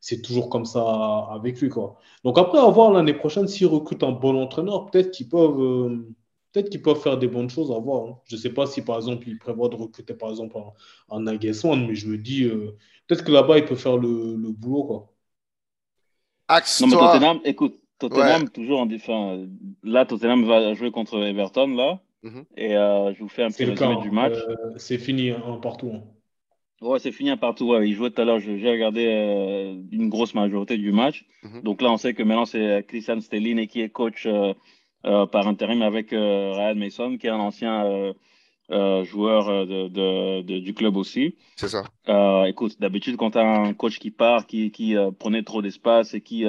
C'est 0.00 0.22
toujours 0.22 0.48
comme 0.48 0.64
ça 0.64 1.28
avec 1.32 1.60
lui. 1.60 1.68
Quoi. 1.68 1.96
Donc 2.24 2.38
après, 2.38 2.58
à 2.58 2.70
voir 2.70 2.92
l'année 2.92 3.14
prochaine, 3.14 3.48
s'ils 3.48 3.66
recrutent 3.66 4.04
un 4.04 4.12
bon 4.12 4.40
entraîneur, 4.40 4.86
peut-être 4.86 5.10
qu'ils 5.10 5.28
peuvent, 5.28 5.60
euh, 5.60 6.14
peut 6.54 6.70
qu'ils 6.70 6.82
peuvent 6.82 7.00
faire 7.00 7.18
des 7.18 7.28
bonnes 7.28 7.50
choses 7.50 7.70
à 7.70 7.78
voir. 7.78 8.06
Hein. 8.06 8.18
Je 8.24 8.36
ne 8.36 8.40
sais 8.40 8.50
pas 8.50 8.66
si, 8.66 8.80
par 8.82 8.96
exemple, 8.96 9.28
ils 9.28 9.38
prévoient 9.38 9.68
de 9.68 9.76
recruter, 9.76 10.14
par 10.14 10.30
exemple, 10.30 10.56
un, 11.10 11.16
un 11.16 11.20
mais 11.20 11.94
je 11.94 12.08
me 12.08 12.16
dis, 12.16 12.44
euh, 12.44 12.76
peut-être 13.06 13.24
que 13.24 13.32
là-bas, 13.32 13.58
il 13.58 13.64
peut 13.64 13.74
faire 13.74 13.96
le, 13.96 14.36
le 14.36 14.52
boulot. 14.52 14.84
Quoi. 14.84 15.12
Axe, 16.48 16.80
non, 16.80 16.86
mais 16.86 16.96
Tottenham, 16.96 17.40
écoute, 17.44 17.80
Tottenham, 17.98 18.48
toujours 18.48 18.80
en 18.80 18.86
défense. 18.86 19.46
Là, 19.82 20.06
Tottenham 20.06 20.44
va 20.44 20.74
jouer 20.74 20.90
contre 20.90 21.22
Everton, 21.22 21.68
là. 21.68 22.00
Mhm. 22.22 22.44
Et 22.56 22.76
euh, 22.76 23.12
je 23.14 23.20
vous 23.20 23.28
fais 23.28 23.42
un 23.42 23.50
petit 23.50 23.64
résumé 23.64 23.96
du 24.00 24.10
match. 24.10 24.34
Euh, 24.34 24.54
c'est 24.76 24.98
fini 24.98 25.30
un 25.30 25.58
partout. 25.58 25.92
Hein. 25.94 26.02
Ouais, 26.80 26.98
c'est 26.98 27.12
fini 27.12 27.30
un 27.30 27.36
partout. 27.36 27.70
Ouais. 27.72 27.88
Il 27.88 27.94
jouait 27.94 28.10
tout 28.10 28.22
à 28.22 28.24
l'heure. 28.24 28.40
J'ai 28.40 28.70
regardé 28.70 29.06
euh, 29.06 29.76
une 29.90 30.08
grosse 30.08 30.34
majorité 30.34 30.76
du 30.78 30.92
match. 30.92 31.26
Mhm. 31.42 31.62
Donc 31.62 31.82
là, 31.82 31.90
on 31.90 31.98
sait 31.98 32.14
que 32.14 32.22
maintenant, 32.22 32.46
c'est 32.46 32.84
Christian 32.88 33.20
Stellini 33.20 33.68
qui 33.68 33.82
est 33.82 33.90
coach 33.90 34.26
par 35.04 35.46
intérim 35.46 35.82
avec 35.82 36.10
Ryan 36.10 36.74
Mason, 36.74 37.16
qui 37.18 37.26
est 37.26 37.30
un 37.30 37.38
ancien 37.38 38.12
joueur 38.70 39.66
de, 39.66 40.40
du 40.40 40.74
club 40.74 40.96
aussi. 40.96 41.36
C'est 41.56 41.68
ça. 41.68 41.84
écoute, 42.46 42.80
d'habitude, 42.80 43.16
quand 43.16 43.32
tu 43.32 43.38
as 43.38 43.46
un 43.46 43.74
coach 43.74 43.98
qui 43.98 44.10
part, 44.10 44.46
qui, 44.46 44.70
qui 44.70 44.96
prenait 45.18 45.42
trop 45.42 45.62
d'espace 45.62 46.14
et 46.14 46.20
qui 46.20 46.46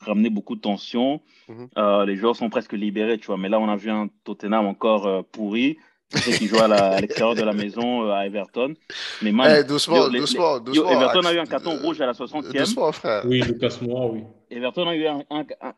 ramener 0.00 0.30
beaucoup 0.30 0.56
de 0.56 0.60
tension. 0.60 1.20
Mhm. 1.48 1.68
Euh, 1.78 2.04
les 2.04 2.16
joueurs 2.16 2.36
sont 2.36 2.50
presque 2.50 2.72
libérés, 2.72 3.18
tu 3.18 3.26
vois. 3.26 3.36
Mais 3.36 3.48
là, 3.48 3.60
on 3.60 3.68
a 3.68 3.76
vu 3.76 3.90
un 3.90 4.08
Tottenham 4.24 4.66
encore 4.66 5.06
euh, 5.06 5.22
pourri. 5.30 5.78
qui 6.24 6.48
joue 6.48 6.58
à 6.58 7.00
l'extérieur 7.00 7.36
de 7.36 7.42
la 7.42 7.52
maison 7.52 8.02
euh, 8.02 8.10
à 8.10 8.26
Everton. 8.26 8.74
Mais 9.22 9.30
man, 9.30 9.62
doucement, 9.62 10.08
doucement, 10.08 10.58
doucement, 10.58 10.90
Everton 10.90 11.24
a 11.24 11.32
eu 11.32 11.38
un 11.38 11.46
carton 11.46 11.76
rouge 11.76 12.00
à 12.00 12.06
la 12.06 12.14
60e. 12.14 12.52
Doucement, 12.52 12.90
frère. 12.90 13.22
Oui, 13.26 13.40
Lucas 13.42 13.78
Moura, 13.80 14.06
oui. 14.08 14.24
Everton 14.50 14.88
a 14.88 14.96
eu 14.96 15.06
un, 15.06 15.24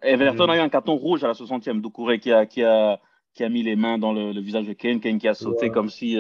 Everton 0.03 0.49
a 0.49 0.57
eu 0.57 0.61
un 0.61 0.69
carton 0.69 0.95
rouge 0.95 1.25
à 1.25 1.29
la 1.29 1.35
60e. 1.35 1.81
Doucouré 1.81 2.19
qui 2.19 2.33
a, 2.33 2.47
qui, 2.47 2.63
a, 2.63 3.01
qui 3.35 3.45
a 3.45 3.49
mis 3.49 3.63
les 3.63 3.77
mains 3.77 3.99
dans 3.99 4.13
le, 4.13 4.41
visage 4.41 4.67
de 4.67 4.73
Kane. 4.73 5.01
Kane 5.01 5.19
qui 5.19 5.29
a 5.29 5.35
sauté 5.35 5.71
comme 5.71 5.91
si, 5.91 6.17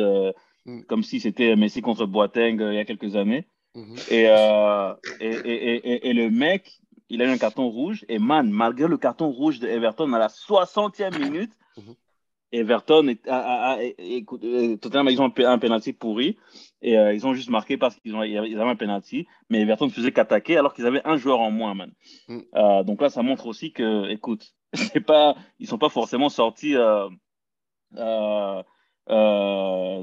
mm. 0.66 0.82
comme 0.84 1.02
si 1.02 1.20
c'était 1.20 1.56
Messi 1.56 1.80
contre 1.80 2.06
Boateng 2.06 2.60
il 2.60 2.74
y 2.74 2.78
a 2.78 2.84
quelques 2.84 3.16
années. 3.16 3.46
Mm-hmm. 3.74 4.12
et, 4.12 5.26
et, 5.26 5.74
et, 5.74 6.08
et, 6.10 6.12
le 6.12 6.30
mec, 6.30 6.82
il 7.12 7.20
a 7.22 7.26
eu 7.26 7.28
un 7.28 7.38
carton 7.38 7.68
rouge. 7.68 8.04
Et 8.08 8.18
man, 8.18 8.50
malgré 8.50 8.88
le 8.88 8.96
carton 8.96 9.30
rouge 9.30 9.60
de 9.60 9.68
Everton 9.68 10.12
à 10.12 10.18
la 10.18 10.28
60e 10.28 11.18
minute, 11.18 11.52
mhm. 11.76 11.94
Everton, 12.52 13.08
est, 13.08 13.26
a, 13.28 13.78
Tottenham, 14.80 15.08
ils 15.10 15.20
ont 15.20 15.32
un, 15.36 15.44
un 15.44 15.58
penalty 15.58 15.92
pourri. 15.92 16.38
Et 16.82 16.98
euh, 16.98 17.14
ils 17.14 17.26
ont 17.26 17.32
juste 17.32 17.48
marqué 17.48 17.76
parce 17.76 17.96
qu'ils 17.96 18.14
ont, 18.14 18.24
ils 18.24 18.36
avaient 18.36 18.70
un 18.70 18.76
penalty. 18.76 19.26
Mais 19.48 19.60
Everton 19.60 19.86
ne 19.86 19.90
faisait 19.90 20.12
qu'attaquer 20.12 20.58
alors 20.58 20.74
qu'ils 20.74 20.86
avaient 20.86 21.06
un 21.06 21.16
joueur 21.16 21.40
en 21.40 21.50
moins, 21.50 21.74
man. 21.74 21.92
Mhm. 22.28 22.44
Euh, 22.56 22.82
donc 22.82 23.00
là, 23.00 23.08
ça 23.08 23.22
montre 23.22 23.46
aussi 23.46 23.72
que, 23.72 24.10
écoute, 24.10 24.52
pas, 25.06 25.36
ils 25.60 25.64
ne 25.64 25.68
sont 25.68 25.78
pas 25.78 25.88
forcément 25.88 26.28
sortis. 26.28 26.74
Euh, 26.76 27.08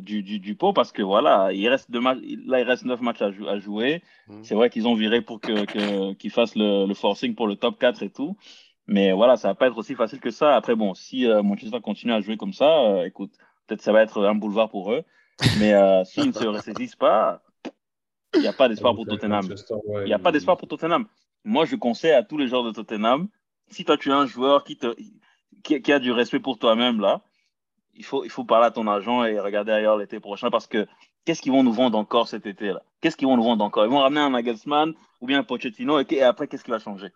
du, 0.01 0.23
du, 0.23 0.39
du, 0.39 0.55
pot 0.55 0.73
parce 0.73 0.91
que 0.91 1.01
voilà, 1.01 1.53
il 1.53 1.67
reste 1.69 1.89
deux 1.89 2.01
matchs, 2.01 2.19
là 2.45 2.59
il 2.59 2.63
reste 2.63 2.83
neuf 2.83 2.99
matchs 2.99 3.21
à, 3.21 3.31
à 3.47 3.57
jouer. 3.57 4.03
Mhm. 4.27 4.43
C'est 4.43 4.55
vrai 4.55 4.69
qu'ils 4.69 4.87
ont 4.87 4.93
viré 4.93 5.21
pour 5.21 5.39
que, 5.39 6.13
qu'ils 6.13 6.31
fassent 6.31 6.55
le, 6.55 6.85
le, 6.85 6.93
forcing 6.93 7.33
pour 7.33 7.47
le 7.47 7.55
top 7.55 7.79
4 7.79 8.03
et 8.03 8.09
tout. 8.09 8.37
Mais 8.87 9.11
voilà, 9.11 9.37
ça 9.37 9.49
va 9.49 9.55
pas 9.55 9.67
être 9.67 9.77
aussi 9.77 9.95
facile 9.95 10.19
que 10.19 10.31
ça. 10.31 10.55
Après, 10.55 10.75
bon, 10.75 10.93
si 10.93 11.27
Manchester 11.27 11.79
continue 11.81 12.13
à 12.13 12.21
jouer 12.21 12.37
comme 12.37 12.53
ça, 12.53 13.05
écoute, 13.05 13.31
peut-être 13.67 13.81
ça 13.81 13.91
va 13.91 14.01
être 14.01 14.25
un 14.25 14.35
boulevard 14.35 14.69
pour 14.69 14.91
eux. 14.91 15.03
Mais 15.60 15.73
euh, 15.73 16.04
s'ils 16.06 16.28
ne 16.28 16.32
se 16.32 16.45
ressaisissent 16.45 16.95
pas, 16.95 17.41
il 18.36 18.41
n'y 18.41 18.47
a 18.47 18.54
pas 18.54 18.69
d'espoir 18.69 18.95
pour 18.95 19.06
Tottenham. 19.06 19.47
Il 20.02 20.06
n'y 20.06 20.13
a 20.13 20.19
pas 20.19 20.32
d'espoir 20.32 20.58
pour 20.58 20.67
Tottenham. 20.67 21.06
Moi, 21.43 21.65
je 21.65 21.75
conseille 21.75 22.12
à 22.12 22.23
tous 22.23 22.38
les 22.38 22.47
joueurs 22.47 22.63
de 22.63 22.71
Tottenham, 22.71 23.28
si 23.69 23.86
toi 23.86 23.97
tu 23.97 24.10
es 24.10 24.13
un 24.13 24.25
joueur 24.25 24.63
qui, 24.63 24.78
te, 24.78 24.95
qui, 25.63 25.82
qui 25.82 25.93
a 25.93 25.99
du 25.99 26.12
respect 26.12 26.39
pour 26.39 26.60
toi-même, 26.60 26.99
là, 26.99 27.21
il 27.95 28.06
faut, 28.06 28.23
il 28.23 28.30
faut 28.30 28.43
parler 28.43 28.67
à 28.67 28.71
ton 28.71 28.88
agent 28.88 29.25
et 29.25 29.39
regarder 29.39 29.71
ailleurs 29.71 29.97
l'été 29.97 30.19
prochain 30.19 30.49
parce 30.49 30.67
que 30.67 30.88
qu'est-ce 31.25 31.41
qu'ils 31.41 31.52
vont 31.52 31.63
nous 31.63 31.73
vendre 31.73 31.97
encore 31.97 32.28
cet 32.28 32.45
été-là 32.45 32.82
Qu'est-ce 33.02 33.17
qu'ils 33.17 33.28
vont 33.28 33.38
nous 33.38 33.43
vendre 33.43 33.63
encore? 33.63 33.86
Ils 33.86 33.91
vont 33.91 33.99
ramener 33.99 34.21
un 34.21 34.32
Nagelsmann 34.32 34.93
ou 35.21 35.28
bien 35.28 35.39
un 35.39 35.43
Pochettino 35.43 35.99
et, 35.99 36.21
après, 36.21 36.47
qu'est-ce 36.47 36.63
qui 36.63 36.71
va 36.71 36.80
changer? 36.80 37.10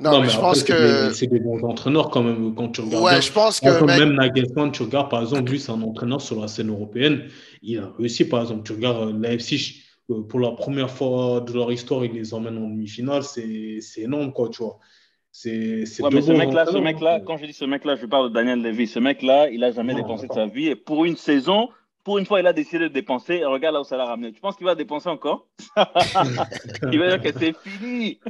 Non, 0.00 0.20
mais, 0.20 0.28
je 0.28 0.38
pense 0.38 0.62
que. 0.62 1.12
C'est 1.12 1.26
des 1.26 1.40
bons 1.40 1.62
entraîneurs 1.64 2.10
quand 2.10 2.22
même 2.22 2.54
quand 2.54 2.68
tu 2.68 2.80
regardes. 2.80 3.04
Ouais, 3.04 3.22
je 3.22 3.32
pense 3.32 3.60
que. 3.60 3.84
Même 3.84 4.14
Nagelsmann, 4.14 4.72
tu 4.72 4.82
regardes 4.82 5.10
par 5.10 5.22
exemple, 5.22 5.50
lui, 5.50 5.60
c'est 5.60 5.72
un 5.72 5.82
entraîneur 5.82 6.20
sur 6.20 6.40
la 6.40 6.48
scène 6.48 6.70
européenne. 6.70 7.24
Il 7.62 7.78
a 7.78 7.92
réussi, 7.98 8.24
par 8.24 8.42
exemple, 8.42 8.62
tu 8.64 8.72
regardes 8.72 9.08
euh, 9.08 9.18
l'AFC, 9.18 9.76
euh, 10.10 10.22
pour 10.22 10.40
la 10.40 10.50
première 10.52 10.90
fois 10.90 11.40
de 11.40 11.52
leur 11.52 11.70
histoire, 11.72 12.04
il 12.04 12.12
les 12.12 12.34
emmène 12.34 12.58
en 12.58 12.68
demi-finale. 12.68 13.22
C'est 13.22 13.80
énorme, 13.98 14.32
quoi, 14.32 14.48
tu 14.48 14.62
vois. 14.62 14.78
C'est 15.30 15.82
ouais, 16.02 16.10
mais 16.12 16.20
ce 16.20 16.32
mec-là, 16.32 16.66
ce 16.66 16.76
mec-là, 16.76 17.20
quand 17.20 17.38
je 17.38 17.46
dis 17.46 17.54
ce 17.54 17.64
mec-là, 17.64 17.96
je 17.96 18.04
parle 18.04 18.28
de 18.28 18.34
Daniel 18.34 18.60
Levy. 18.60 18.86
Ce 18.86 18.98
mec-là, 18.98 19.48
il 19.48 19.60
n'a 19.60 19.72
jamais 19.72 19.94
dépensé 19.94 20.28
de 20.28 20.32
sa 20.34 20.46
vie. 20.46 20.68
Et 20.68 20.76
pour 20.76 21.06
une 21.06 21.16
saison, 21.16 21.70
pour 22.04 22.18
une 22.18 22.26
fois, 22.26 22.40
il 22.40 22.46
a 22.46 22.52
décidé 22.52 22.88
de 22.88 22.88
dépenser. 22.88 23.34
Et 23.34 23.44
regarde 23.44 23.74
là 23.74 23.80
où 23.80 23.84
ça 23.84 23.96
l'a 23.96 24.04
ramené. 24.04 24.32
Tu 24.32 24.40
penses 24.40 24.56
qu'il 24.56 24.66
va 24.66 24.74
dépenser 24.74 25.08
encore? 25.08 25.46
Il 26.90 26.98
va 26.98 27.16
dire 27.16 27.22
que 27.22 27.38
c'est 27.38 27.56
fini. 27.56 28.20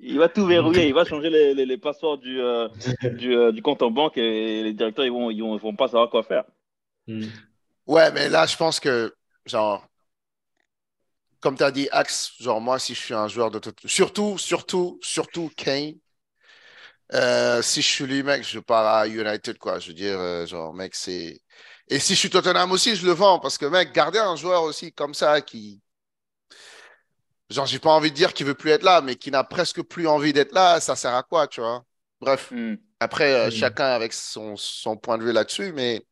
il 0.00 0.18
va 0.18 0.28
tout 0.28 0.46
verrouiller. 0.46 0.88
Il 0.88 0.94
va 0.94 1.04
changer 1.04 1.30
les, 1.30 1.54
les, 1.54 1.78
passeports 1.78 2.18
du, 2.18 2.40
euh, 2.40 2.68
du, 3.04 3.36
euh, 3.36 3.52
du, 3.52 3.62
compte 3.62 3.82
en 3.82 3.90
banque 3.90 4.16
et 4.18 4.62
les 4.62 4.72
directeurs, 4.72 5.04
ils 5.04 5.12
vont, 5.12 5.30
ils 5.30 5.42
vont, 5.42 5.56
vont 5.56 5.76
pas 5.76 5.86
savoir 5.86 6.10
quoi 6.10 6.22
faire. 6.22 6.44
Hmm. 7.06 7.26
Ouais, 7.86 8.10
mais 8.12 8.28
là, 8.28 8.46
je 8.46 8.56
pense 8.56 8.80
que, 8.80 9.14
genre, 9.46 9.86
comme 11.40 11.56
tu 11.56 11.64
as 11.64 11.70
dit, 11.70 11.88
Axe, 11.90 12.32
genre 12.40 12.60
moi, 12.60 12.78
si 12.78 12.94
je 12.94 13.00
suis 13.00 13.14
un 13.14 13.28
joueur 13.28 13.50
de 13.50 13.60
surtout, 13.86 14.38
surtout, 14.38 14.98
surtout 15.02 15.50
Kane, 15.56 15.94
euh, 17.14 17.60
si 17.62 17.82
je 17.82 17.88
suis 17.88 18.06
lui, 18.06 18.22
mec, 18.22 18.42
je 18.44 18.58
pars 18.58 18.86
à 18.86 19.06
United, 19.06 19.58
quoi. 19.58 19.78
Je 19.78 19.88
veux 19.88 19.94
dire, 19.94 20.18
euh, 20.18 20.46
genre, 20.46 20.72
mec, 20.72 20.94
c'est. 20.94 21.40
Et 21.92 21.98
si 21.98 22.14
je 22.14 22.18
suis 22.20 22.30
Tottenham 22.30 22.72
aussi, 22.72 22.96
je 22.96 23.04
le 23.04 23.12
vends 23.12 23.38
parce 23.38 23.58
que, 23.58 23.66
mec, 23.66 23.92
garder 23.92 24.18
un 24.18 24.34
joueur 24.34 24.62
aussi 24.62 24.92
comme 24.92 25.12
ça 25.12 25.40
qui. 25.40 25.80
Genre, 27.50 27.66
j'ai 27.66 27.78
pas 27.78 27.90
envie 27.90 28.10
de 28.10 28.16
dire 28.16 28.32
qu'il 28.32 28.46
veut 28.46 28.54
plus 28.54 28.70
être 28.70 28.82
là, 28.82 29.02
mais 29.02 29.16
qui 29.16 29.30
n'a 29.30 29.44
presque 29.44 29.82
plus 29.82 30.06
envie 30.06 30.32
d'être 30.32 30.52
là, 30.52 30.80
ça 30.80 30.96
sert 30.96 31.14
à 31.14 31.22
quoi, 31.22 31.46
tu 31.48 31.60
vois? 31.60 31.84
Bref. 32.18 32.50
Hmm. 32.50 32.76
Après, 32.98 33.34
euh, 33.34 33.48
hmm. 33.48 33.50
chacun 33.50 33.86
avec 33.86 34.14
son, 34.14 34.56
son 34.56 34.96
point 34.96 35.18
de 35.18 35.24
vue 35.24 35.32
là-dessus, 35.32 35.72
mais 35.72 36.02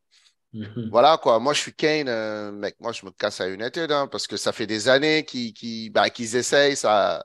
Mhm. 0.52 0.88
Voilà 0.90 1.16
quoi, 1.16 1.38
moi 1.38 1.52
je 1.52 1.60
suis 1.60 1.72
Kane, 1.72 2.08
euh, 2.08 2.50
mec, 2.50 2.74
moi 2.80 2.90
je 2.90 3.06
me 3.06 3.12
casse 3.12 3.40
à 3.40 3.48
United 3.48 3.92
hein, 3.92 4.08
parce 4.10 4.26
que 4.26 4.36
ça 4.36 4.50
fait 4.50 4.66
des 4.66 4.88
années 4.88 5.24
qu'ils 5.24 5.92
bah, 5.92 6.06
essayent, 6.08 6.74
ça, 6.74 7.24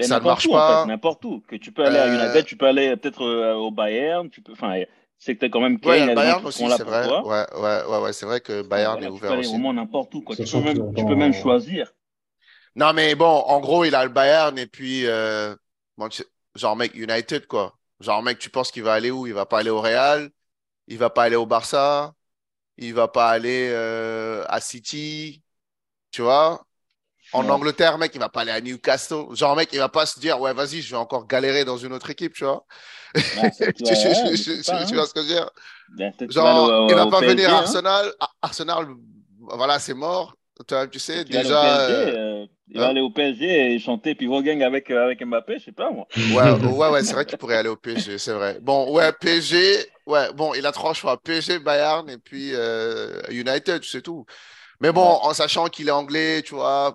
ça 0.00 0.20
ne 0.20 0.24
marche 0.24 0.48
pas. 0.48 0.86
N'importe 0.86 1.24
où, 1.24 1.42
que 1.48 1.56
tu 1.56 1.72
peux 1.72 1.84
aller 1.84 1.98
à 1.98 2.04
euh, 2.04 2.14
United, 2.14 2.44
tu 2.44 2.56
peux 2.56 2.66
aller 2.66 2.96
peut-être 2.96 3.22
euh, 3.22 3.54
au 3.54 3.72
Bayern, 3.72 4.30
tu 4.30 4.40
peux, 4.40 4.52
enfin, 4.52 4.82
c'est 5.24 5.34
que 5.34 5.40
tu 5.40 5.46
as 5.46 5.48
quand 5.48 5.60
même 5.60 5.80
Kane. 5.80 6.08
Ouais, 6.08 6.14
Bayern 6.14 6.44
aussi, 6.44 6.68
c'est 6.70 6.84
vrai. 6.84 7.08
Ouais, 7.08 7.46
ouais, 7.56 8.00
ouais, 8.02 8.12
c'est 8.12 8.26
vrai 8.26 8.40
que 8.42 8.60
Bayern 8.60 9.02
est 9.02 9.08
ouvert 9.08 9.20
tu 9.20 9.26
peux 9.28 9.38
aller 9.38 9.48
vraiment 9.48 9.72
n'importe 9.72 10.14
où, 10.14 10.20
quoi. 10.20 10.36
Tu 10.36 10.44
peux, 10.44 10.60
même, 10.60 10.94
tu 10.94 11.04
peux 11.04 11.14
même 11.14 11.32
choisir. 11.32 11.92
Non 12.76 12.92
mais 12.92 13.14
bon, 13.14 13.24
en 13.24 13.60
gros, 13.60 13.84
il 13.84 13.94
a 13.94 14.04
le 14.04 14.10
Bayern 14.10 14.58
et 14.58 14.66
puis, 14.66 15.06
genre 16.54 16.76
mec, 16.76 16.94
United 16.94 17.46
quoi. 17.46 17.78
Genre 18.00 18.22
mec, 18.22 18.38
tu 18.38 18.50
penses 18.50 18.70
qu'il 18.70 18.82
va 18.82 18.92
aller 18.92 19.10
où? 19.10 19.26
Il 19.26 19.32
va 19.32 19.46
pas 19.46 19.60
aller 19.60 19.70
au 19.70 19.80
Real, 19.80 20.30
il 20.88 20.98
va 20.98 21.10
pas 21.10 21.24
aller 21.24 21.36
au 21.36 21.46
Barça 21.46 22.14
il 22.78 22.94
va 22.94 23.08
pas 23.08 23.30
aller 23.30 23.68
euh, 23.72 24.44
à 24.48 24.60
City, 24.60 25.42
tu 26.10 26.22
vois? 26.22 26.66
En 27.34 27.48
Angleterre, 27.48 27.98
mec, 27.98 28.12
il 28.14 28.20
va 28.20 28.28
pas 28.28 28.42
aller 28.42 28.52
à 28.52 28.60
Newcastle. 28.60 29.24
Genre, 29.32 29.56
mec, 29.56 29.68
il 29.72 29.78
va 29.78 29.88
pas 29.88 30.06
se 30.06 30.18
dire, 30.20 30.40
ouais, 30.40 30.54
vas-y, 30.54 30.80
je 30.80 30.90
vais 30.90 30.96
encore 30.96 31.26
galérer 31.26 31.64
dans 31.64 31.76
une 31.76 31.92
autre 31.92 32.10
équipe, 32.10 32.32
tu 32.32 32.44
vois. 32.44 32.64
tu, 33.14 33.20
vois 33.20 33.46
ce 35.06 35.14
que 35.14 35.22
je 35.22 35.26
veux 35.26 35.34
dire? 35.34 35.50
Genre, 36.30 36.86
il 36.88 36.94
va 36.94 37.06
pas 37.06 37.20
venir 37.20 37.50
à 37.50 37.58
hein. 37.58 37.58
Arsenal. 37.58 38.12
Arsenal, 38.40 38.86
voilà, 39.40 39.78
c'est 39.78 39.94
mort. 39.94 40.34
Tu 40.90 40.98
sais, 41.00 41.24
déjà. 41.24 41.88
Euh, 41.90 42.46
il 42.68 42.78
va 42.78 42.86
hein? 42.86 42.90
aller 42.90 43.00
au 43.00 43.10
PSG 43.10 43.74
et 43.74 43.78
chanter 43.78 44.14
Pivot 44.14 44.42
Gang 44.42 44.62
avec, 44.62 44.90
euh, 44.90 45.04
avec 45.04 45.24
Mbappé, 45.24 45.58
je 45.58 45.64
sais 45.64 45.72
pas 45.72 45.90
moi. 45.90 46.06
Ouais, 46.16 46.52
ouais, 46.70 46.88
ouais 46.90 47.02
c'est 47.02 47.14
vrai 47.14 47.26
qu'il 47.26 47.38
pourrait 47.38 47.56
aller 47.56 47.68
au 47.68 47.76
PSG, 47.76 48.18
c'est 48.18 48.32
vrai. 48.32 48.58
Bon, 48.62 48.92
ouais, 48.92 49.12
PSG, 49.12 49.84
ouais, 50.06 50.32
bon, 50.32 50.54
il 50.54 50.64
a 50.64 50.72
trois 50.72 50.94
choix 50.94 51.20
PSG, 51.20 51.58
Bayern 51.58 52.08
et 52.08 52.18
puis 52.18 52.50
euh, 52.54 53.20
United, 53.30 53.82
c'est 53.84 54.02
tout. 54.02 54.24
Mais 54.84 54.92
bon, 54.92 55.00
en 55.22 55.32
sachant 55.32 55.68
qu'il 55.68 55.88
est 55.88 55.92
anglais, 55.92 56.42
tu 56.42 56.54
vois, 56.54 56.94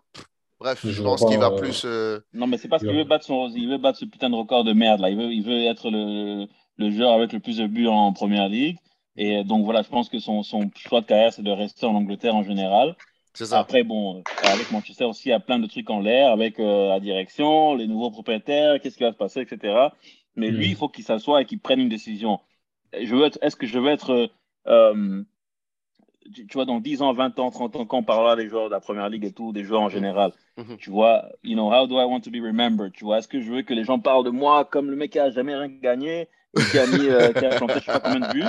bref, 0.59 0.85
je, 0.85 1.01
pense 1.01 1.25
qu'il 1.25 1.39
va 1.39 1.49
plus. 1.49 1.87
Non, 2.35 2.45
mais 2.45 2.59
c'est 2.59 2.67
parce 2.67 2.83
qu'il 2.83 2.93
veut 2.95 3.03
battre 3.03 3.25
son, 3.25 3.49
il 3.49 3.67
veut 3.67 3.79
battre 3.79 3.97
ce 3.97 4.05
putain 4.05 4.29
de 4.29 4.35
record 4.35 4.63
de 4.63 4.73
merde 4.73 4.99
là. 5.01 5.09
Il 5.09 5.17
veut, 5.17 5.33
il 5.33 5.41
veut 5.41 5.63
être 5.63 5.89
le, 5.89 6.45
le 6.77 6.91
joueur 6.91 7.13
avec 7.13 7.33
le 7.33 7.39
plus 7.39 7.57
de 7.57 7.65
buts 7.65 7.87
en 7.87 8.13
première 8.13 8.47
ligue. 8.47 8.77
Et 9.17 9.43
donc 9.43 9.65
voilà, 9.65 9.81
je 9.81 9.89
pense 9.89 10.07
que 10.07 10.19
son, 10.19 10.43
son 10.43 10.69
choix 10.75 11.01
de 11.01 11.07
carrière, 11.07 11.33
c'est 11.33 11.41
de 11.41 11.49
rester 11.49 11.87
en 11.87 11.95
Angleterre 11.95 12.35
en 12.35 12.43
général. 12.43 12.95
Après, 13.53 13.83
bon, 13.83 14.23
avec 14.43 14.69
Manchester 14.71 15.05
aussi, 15.05 15.29
il 15.29 15.31
y 15.31 15.33
a 15.33 15.39
plein 15.39 15.57
de 15.57 15.65
trucs 15.65 15.89
en 15.89 15.99
l'air, 15.99 16.29
avec 16.29 16.59
euh, 16.59 16.89
la 16.89 16.99
direction, 16.99 17.73
les 17.73 17.87
nouveaux 17.87 18.11
propriétaires, 18.11 18.79
qu'est-ce 18.79 18.97
qui 18.97 19.03
va 19.03 19.13
se 19.13 19.17
passer, 19.17 19.41
etc. 19.41 19.87
Mais 20.35 20.51
lui, 20.51 20.67
hmm. 20.67 20.71
il 20.71 20.75
faut 20.75 20.89
qu'il 20.89 21.03
s'assoie 21.03 21.41
et 21.41 21.45
qu'il 21.45 21.59
prenne 21.59 21.79
une 21.79 21.89
décision. 21.89 22.39
Je 22.93 23.15
veux 23.15 23.31
est-ce 23.41 23.55
que 23.55 23.65
je 23.65 23.79
veux 23.79 23.89
être 23.89 24.29
euh, 24.67 25.23
tu, 26.33 26.47
vois, 26.53 26.65
dans 26.65 26.79
10 26.79 27.01
ans, 27.01 27.13
20 27.13 27.39
ans, 27.39 27.51
30 27.51 27.75
ans, 27.75 27.85
quand 27.85 27.97
on 27.97 28.03
parlera 28.03 28.35
des 28.35 28.47
joueurs 28.47 28.65
de 28.65 28.73
la 28.73 28.79
première 28.79 29.09
ligue 29.09 29.25
et 29.25 29.31
tout, 29.31 29.51
des 29.51 29.63
joueurs 29.63 29.81
en 29.81 29.89
général, 29.89 30.31
mm-hmm. 30.57 30.77
tu 30.77 30.89
vois, 30.89 31.25
you 31.43 31.55
know, 31.55 31.71
how 31.71 31.87
do 31.87 31.99
I 31.99 32.05
want 32.05 32.21
to 32.21 32.31
be 32.31 32.41
remembered? 32.43 32.93
Tu 32.93 33.03
vois, 33.03 33.19
est-ce 33.19 33.27
que 33.27 33.41
je 33.41 33.51
veux 33.51 33.61
que 33.61 33.73
les 33.73 33.83
gens 33.83 33.99
parlent 33.99 34.25
de 34.25 34.29
moi 34.29 34.65
comme 34.65 34.89
le 34.89 34.95
mec 34.95 35.11
qui 35.11 35.19
a 35.19 35.29
jamais 35.29 35.55
rien 35.55 35.67
gagné, 35.67 36.27
qui 36.71 36.79
a 36.79 36.87
mis, 36.87 37.07
euh, 37.07 37.31
qui 37.33 37.45
a 37.45 37.49
planté 37.49 37.75
je 37.75 37.85
sais 37.85 37.91
pas 37.91 37.99
combien 37.99 38.27
de 38.27 38.33
buts? 38.33 38.43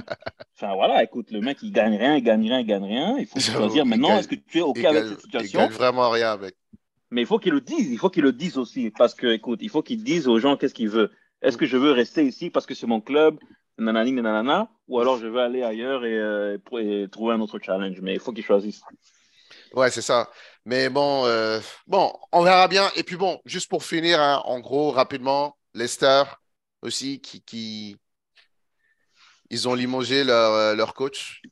Enfin, 0.56 0.74
voilà, 0.74 1.02
écoute, 1.02 1.30
le 1.30 1.40
mec, 1.40 1.58
il 1.62 1.72
gagne 1.72 1.96
rien, 1.96 2.16
il 2.16 2.22
gagne 2.22 2.42
rien, 2.42 2.60
il 2.60 2.66
gagne 2.66 2.84
rien. 2.84 3.16
Il 3.18 3.26
faut 3.26 3.40
choisir 3.40 3.86
maintenant, 3.86 4.18
est-ce 4.18 4.28
que 4.28 4.34
tu 4.34 4.58
es 4.58 4.62
OK 4.62 4.84
avec 4.84 5.04
cette 5.04 5.20
situation? 5.20 5.60
Il 5.60 5.62
gagne 5.62 5.72
vraiment 5.72 6.10
rien 6.10 6.32
avec. 6.32 6.54
Mais 7.10 7.22
il 7.22 7.26
faut 7.26 7.38
qu'il 7.38 7.52
le 7.52 7.60
dise, 7.60 7.90
il 7.90 7.98
faut 7.98 8.10
qu'il 8.10 8.22
le 8.22 8.32
dise 8.32 8.56
aussi, 8.56 8.90
parce 8.90 9.14
que, 9.14 9.26
écoute, 9.26 9.58
il 9.62 9.68
faut 9.68 9.82
qu'il 9.82 10.04
dise 10.04 10.28
aux 10.28 10.38
gens 10.38 10.56
qu'est-ce 10.56 10.74
qu'il 10.74 10.88
veut. 10.88 11.10
Est-ce 11.42 11.56
que 11.56 11.66
je 11.66 11.76
veux 11.76 11.92
rester 11.92 12.24
ici 12.24 12.50
parce 12.50 12.66
que 12.66 12.74
c'est 12.74 12.86
mon 12.86 13.00
club, 13.00 13.38
nanani, 13.80 14.12
nanana, 14.12 14.68
ou 14.88 15.00
alors 15.00 15.18
je 15.18 15.26
veux 15.26 15.40
aller 15.40 15.62
ailleurs 15.62 16.04
et, 16.04 16.16
euh, 16.18 16.58
trouver 17.08 17.34
un 17.34 17.40
autre 17.40 17.58
challenge. 17.58 18.00
Mais 18.00 18.14
il 18.14 18.20
faut 18.20 18.32
qu'ils 18.32 18.44
choisissent. 18.44 18.82
Ouais, 19.74 19.90
c'est 19.90 20.02
ça. 20.02 20.28
Mais 20.64 20.88
bon, 20.88 21.24
euh, 21.26 21.60
bon, 21.86 22.12
on 22.32 22.42
verra 22.42 22.68
bien. 22.68 22.88
Et 22.96 23.02
puis 23.02 23.16
bon, 23.16 23.40
juste 23.44 23.68
pour 23.70 23.84
finir, 23.84 24.20
hein, 24.20 24.42
en 24.44 24.60
gros, 24.60 24.90
rapidement, 24.90 25.56
Leicester 25.74 26.24
aussi, 26.82 27.20
qui, 27.20 27.42
qui... 27.42 27.96
ils 29.50 29.68
ont 29.68 29.74
limogé 29.74 30.24
leur, 30.24 30.52
euh, 30.52 30.74
leur 30.74 30.94
coach, 30.94 31.42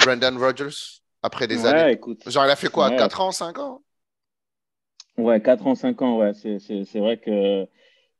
Brendan 0.00 0.36
Rodgers, 0.38 1.00
après 1.22 1.46
des 1.46 1.66
années. 1.66 1.92
Écoute, 1.92 2.28
Genre, 2.28 2.44
il 2.44 2.50
a 2.50 2.56
fait 2.56 2.70
quoi, 2.70 2.90
4 2.90 3.20
ans, 3.20 3.32
5 3.32 3.58
ans? 3.58 3.82
Ouais, 5.16 5.40
4 5.42 5.66
ans, 5.66 5.74
5 5.74 6.00
ans, 6.02 6.18
ouais. 6.18 6.32
C'est 6.34 7.00
vrai 7.00 7.18
que 7.18 7.66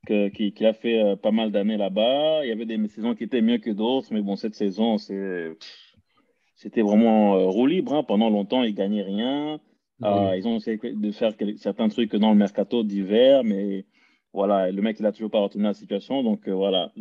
qui, 0.09 0.67
a 0.67 0.73
fait 0.73 1.03
euh, 1.03 1.17
pas 1.17 1.31
mal 1.31 1.51
d'années 1.53 1.77
là-bas. 1.77 2.45
Il 2.45 2.49
y 2.49 2.53
avait 2.53 2.67
des 2.67 2.89
saisons 2.89 3.15
qui 3.15 3.25
étaient 3.25 3.43
mieux 3.43 3.59
que 3.59 3.71
d'autres, 3.71 4.09
mais 4.11 4.23
bon, 4.23 4.37
cette 4.37 4.55
saison, 4.55 4.97
c'était 4.99 6.83
vraiment 6.83 7.37
euh, 7.37 7.45
roue 7.45 7.67
libre. 7.67 7.95
Hein. 7.95 8.03
Pendant 8.03 8.31
longtemps, 8.31 8.63
ils 8.63 8.75
gagnaient 8.75 9.03
rien. 9.03 9.61
Ah, 10.01 10.35
ils 10.37 10.47
ont 10.47 10.57
essayé 10.57 10.79
de 10.79 11.11
faire 11.11 11.33
certains 11.57 11.89
trucs 11.89 12.15
dans 12.15 12.31
le 12.31 12.37
mercato 12.37 12.85
d'hiver, 12.85 13.43
mais 13.43 13.85
voilà, 14.33 14.71
le 14.71 14.81
mec, 14.81 14.97
il 15.01 15.07
a 15.07 15.11
toujours 15.11 15.31
pas 15.31 15.41
retenu 15.41 15.65
la 15.65 15.75
situation. 15.75 16.23
Donc 16.23 16.47
euh, 16.47 16.53
voilà, 16.53 16.93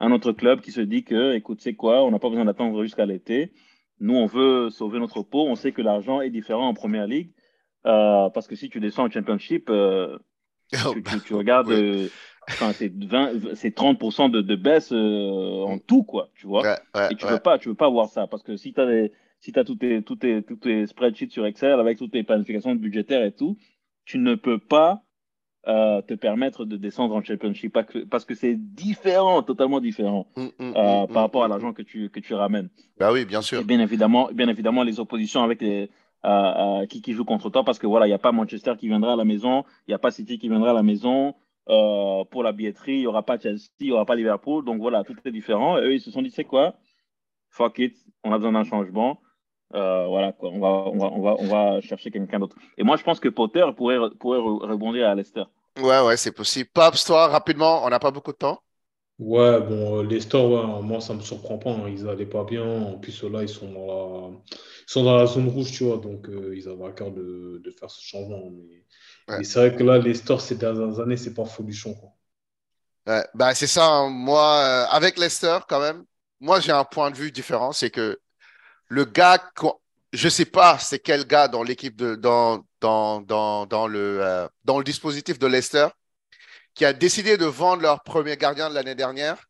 un 0.00 0.12
autre 0.12 0.32
club 0.32 0.60
qui 0.60 0.70
se 0.70 0.82
dit 0.82 1.04
que, 1.04 1.34
écoute, 1.34 1.62
c'est 1.62 1.74
quoi, 1.74 2.04
on 2.04 2.10
n'a 2.10 2.18
pas 2.18 2.28
besoin 2.28 2.44
d'attendre 2.44 2.82
jusqu'à 2.82 3.06
l'été. 3.06 3.52
Nous, 3.98 4.14
on 4.14 4.26
veut 4.26 4.68
sauver 4.68 4.98
notre 4.98 5.22
peau. 5.22 5.46
On 5.46 5.54
sait 5.54 5.72
que 5.72 5.80
l'argent 5.80 6.20
est 6.20 6.30
différent 6.30 6.68
en 6.68 6.74
première 6.74 7.06
ligue. 7.06 7.30
parce 7.82 8.46
que 8.46 8.56
si 8.56 8.68
tu 8.68 8.78
descends 8.78 9.06
en 9.06 9.10
championship, 9.10 9.70
oh, 9.70 10.92
tu, 10.92 11.00
bah, 11.00 11.12
tu, 11.24 11.34
regardes, 11.34 11.72
c'est 12.48 13.76
30% 13.76 14.30
de, 14.30 14.40
de, 14.40 14.56
baisse 14.56 14.92
euh, 14.92 15.62
en 15.64 15.78
tout, 15.78 16.02
quoi, 16.02 16.30
tu 16.34 16.46
vois. 16.46 16.76
et 17.10 17.14
tu 17.16 17.26
ne 17.26 17.30
veux, 17.30 17.38
pas, 17.38 17.58
tu 17.58 17.68
veux 17.68 17.74
pas 17.74 17.88
voir 17.88 18.08
ça, 18.08 18.26
parce 18.26 18.42
que 18.42 18.56
si 18.56 18.72
tu 18.72 18.80
as, 18.80 19.08
si 19.40 19.52
as 19.58 19.64
tous 19.64 19.76
tes, 19.76 20.02
tous 20.02 20.16
tes, 20.16 20.42
tous 20.42 20.56
tes 20.56 20.86
spreadsheets 20.86 21.30
sur 21.30 21.46
Excel 21.46 21.78
avec 21.80 21.98
toutes 21.98 22.12
tes 22.12 22.22
planifications 22.22 22.74
budgétaires 22.74 23.24
et 23.24 23.32
tout, 23.32 23.56
tu 24.04 24.18
ne 24.18 24.34
peux 24.34 24.58
pas 24.58 25.02
euh, 25.66 26.02
te 26.02 26.14
permettre 26.14 26.64
de 26.64 26.76
descendre 26.76 27.14
en 27.14 27.22
championship 27.22 27.76
parce 28.10 28.24
que 28.24 28.34
c'est 28.34 28.54
différent, 28.54 29.42
totalement 29.42 29.80
différent 29.80 30.26
mm, 30.36 30.42
mm, 30.42 30.50
euh, 30.60 31.06
mm, 31.06 31.12
par 31.12 31.22
rapport 31.22 31.44
à 31.44 31.48
l'argent 31.48 31.72
que 31.72 31.82
tu, 31.82 32.10
que 32.10 32.20
tu 32.20 32.34
ramènes. 32.34 32.68
Bah 32.98 33.12
oui, 33.12 33.24
bien 33.24 33.40
sûr. 33.40 33.60
Et 33.60 33.64
bien 33.64 33.80
évidemment, 33.80 34.28
bien 34.32 34.48
évidemment, 34.48 34.82
les 34.82 35.00
oppositions 35.00 35.42
avec 35.42 35.62
les, 35.62 35.90
qui, 36.88 37.00
qui 37.00 37.12
jouent 37.12 37.24
contre 37.24 37.50
toi 37.50 37.64
parce 37.64 37.78
que 37.78 37.86
voilà, 37.86 38.06
il 38.06 38.10
n'y 38.10 38.14
a 38.14 38.18
pas 38.18 38.32
Manchester 38.32 38.74
qui 38.78 38.88
viendra 38.88 39.14
à 39.14 39.16
la 39.16 39.24
maison, 39.24 39.64
il 39.86 39.90
n'y 39.90 39.94
a 39.94 39.98
pas 39.98 40.10
City 40.10 40.38
qui 40.38 40.48
viendra 40.48 40.70
à 40.70 40.74
la 40.74 40.82
maison. 40.82 41.34
Euh, 41.70 42.24
pour 42.30 42.42
la 42.42 42.52
billetterie, 42.52 42.92
il 42.92 43.00
n'y 43.00 43.06
aura 43.06 43.22
pas 43.22 43.38
Chelsea, 43.38 43.68
il 43.80 43.86
n'y 43.86 43.92
aura 43.92 44.04
pas 44.04 44.14
Liverpool. 44.14 44.64
Donc 44.64 44.80
voilà, 44.80 45.02
tout 45.04 45.16
est 45.24 45.30
différent. 45.30 45.78
Et 45.78 45.82
eux, 45.82 45.94
ils 45.94 46.00
se 46.00 46.10
sont 46.10 46.22
dit, 46.22 46.30
c'est 46.30 46.44
quoi? 46.44 46.74
Fuck 47.50 47.78
it, 47.78 47.96
on 48.22 48.32
a 48.32 48.36
besoin 48.38 48.52
d'un 48.52 48.64
changement. 48.64 49.20
Euh, 49.74 50.06
voilà, 50.06 50.32
quoi. 50.32 50.50
On, 50.50 50.60
va, 50.60 50.68
on, 50.68 50.98
va, 50.98 51.06
on, 51.06 51.22
va, 51.22 51.36
on 51.38 51.46
va 51.46 51.80
chercher 51.80 52.10
quelqu'un 52.10 52.38
d'autre. 52.38 52.56
Et 52.76 52.84
moi, 52.84 52.96
je 52.96 53.02
pense 53.02 53.18
que 53.18 53.28
Potter 53.28 53.64
pourrait, 53.76 53.98
pourrait 54.20 54.38
rebondir 54.38 55.08
à 55.08 55.14
Leicester. 55.14 55.44
Ouais, 55.80 56.00
ouais, 56.00 56.16
c'est 56.16 56.32
possible. 56.32 56.68
Pops, 56.72 57.04
toi, 57.04 57.28
rapidement, 57.28 57.84
on 57.84 57.88
n'a 57.88 57.98
pas 57.98 58.10
beaucoup 58.10 58.32
de 58.32 58.36
temps. 58.36 58.60
Ouais, 59.18 59.60
bon, 59.60 59.98
euh, 59.98 60.02
Leicester, 60.04 60.38
ouais, 60.38 60.82
moi, 60.82 61.00
ça 61.00 61.14
ne 61.14 61.18
me 61.18 61.24
surprend 61.24 61.58
pas. 61.58 61.70
Hein. 61.70 61.88
Ils 61.88 62.04
n'allaient 62.04 62.26
pas 62.26 62.44
bien. 62.44 62.64
En 62.64 62.98
plus, 62.98 63.22
là, 63.24 63.42
ils 63.42 63.48
sont 63.48 63.72
dans 63.72 63.86
la, 63.86 64.36
ils 64.50 64.92
sont 64.92 65.02
dans 65.04 65.16
la 65.16 65.26
zone 65.26 65.48
rouge, 65.48 65.72
tu 65.72 65.84
vois. 65.84 65.96
Donc, 65.96 66.28
ils 66.28 66.68
avaient 66.68 66.84
à 66.84 66.92
cœur 66.92 67.10
de, 67.10 67.60
de 67.64 67.70
faire 67.70 67.90
ce 67.90 68.02
changement. 68.02 68.50
Mais 68.50 68.84
c'est 69.28 69.54
vrai 69.54 69.76
que 69.76 69.82
là, 69.82 69.98
les 69.98 70.14
stores 70.14 70.40
ces 70.40 70.56
dernières 70.56 71.00
années, 71.00 71.16
c'est 71.16 71.34
pas 71.34 71.44
folichon. 71.44 71.94
Quoi. 71.94 72.10
Ouais, 73.06 73.26
bah, 73.34 73.54
c'est 73.54 73.66
ça. 73.66 73.86
Hein. 73.86 74.10
Moi, 74.10 74.58
euh, 74.58 74.86
avec 74.90 75.18
Leicester, 75.18 75.58
quand 75.68 75.80
même, 75.80 76.04
moi, 76.40 76.60
j'ai 76.60 76.72
un 76.72 76.84
point 76.84 77.10
de 77.10 77.16
vue 77.16 77.30
différent. 77.32 77.72
C'est 77.72 77.90
que 77.90 78.18
le 78.88 79.04
gars, 79.04 79.42
je 80.12 80.28
sais 80.28 80.44
pas 80.44 80.78
c'est 80.78 80.98
quel 80.98 81.26
gars 81.26 81.48
dans 81.48 81.62
l'équipe, 81.62 81.96
de, 81.96 82.14
dans, 82.14 82.64
dans, 82.80 83.20
dans, 83.20 83.66
dans 83.66 83.86
le, 83.86 84.20
euh, 84.22 84.48
dans 84.64 84.78
le 84.78 84.84
dispositif 84.84 85.38
de 85.38 85.46
Leicester, 85.46 85.88
qui 86.74 86.84
a 86.84 86.92
décidé 86.92 87.36
de 87.36 87.46
vendre 87.46 87.82
leur 87.82 88.02
premier 88.02 88.36
gardien 88.36 88.68
de 88.70 88.74
l'année 88.74 88.94
dernière. 88.94 89.46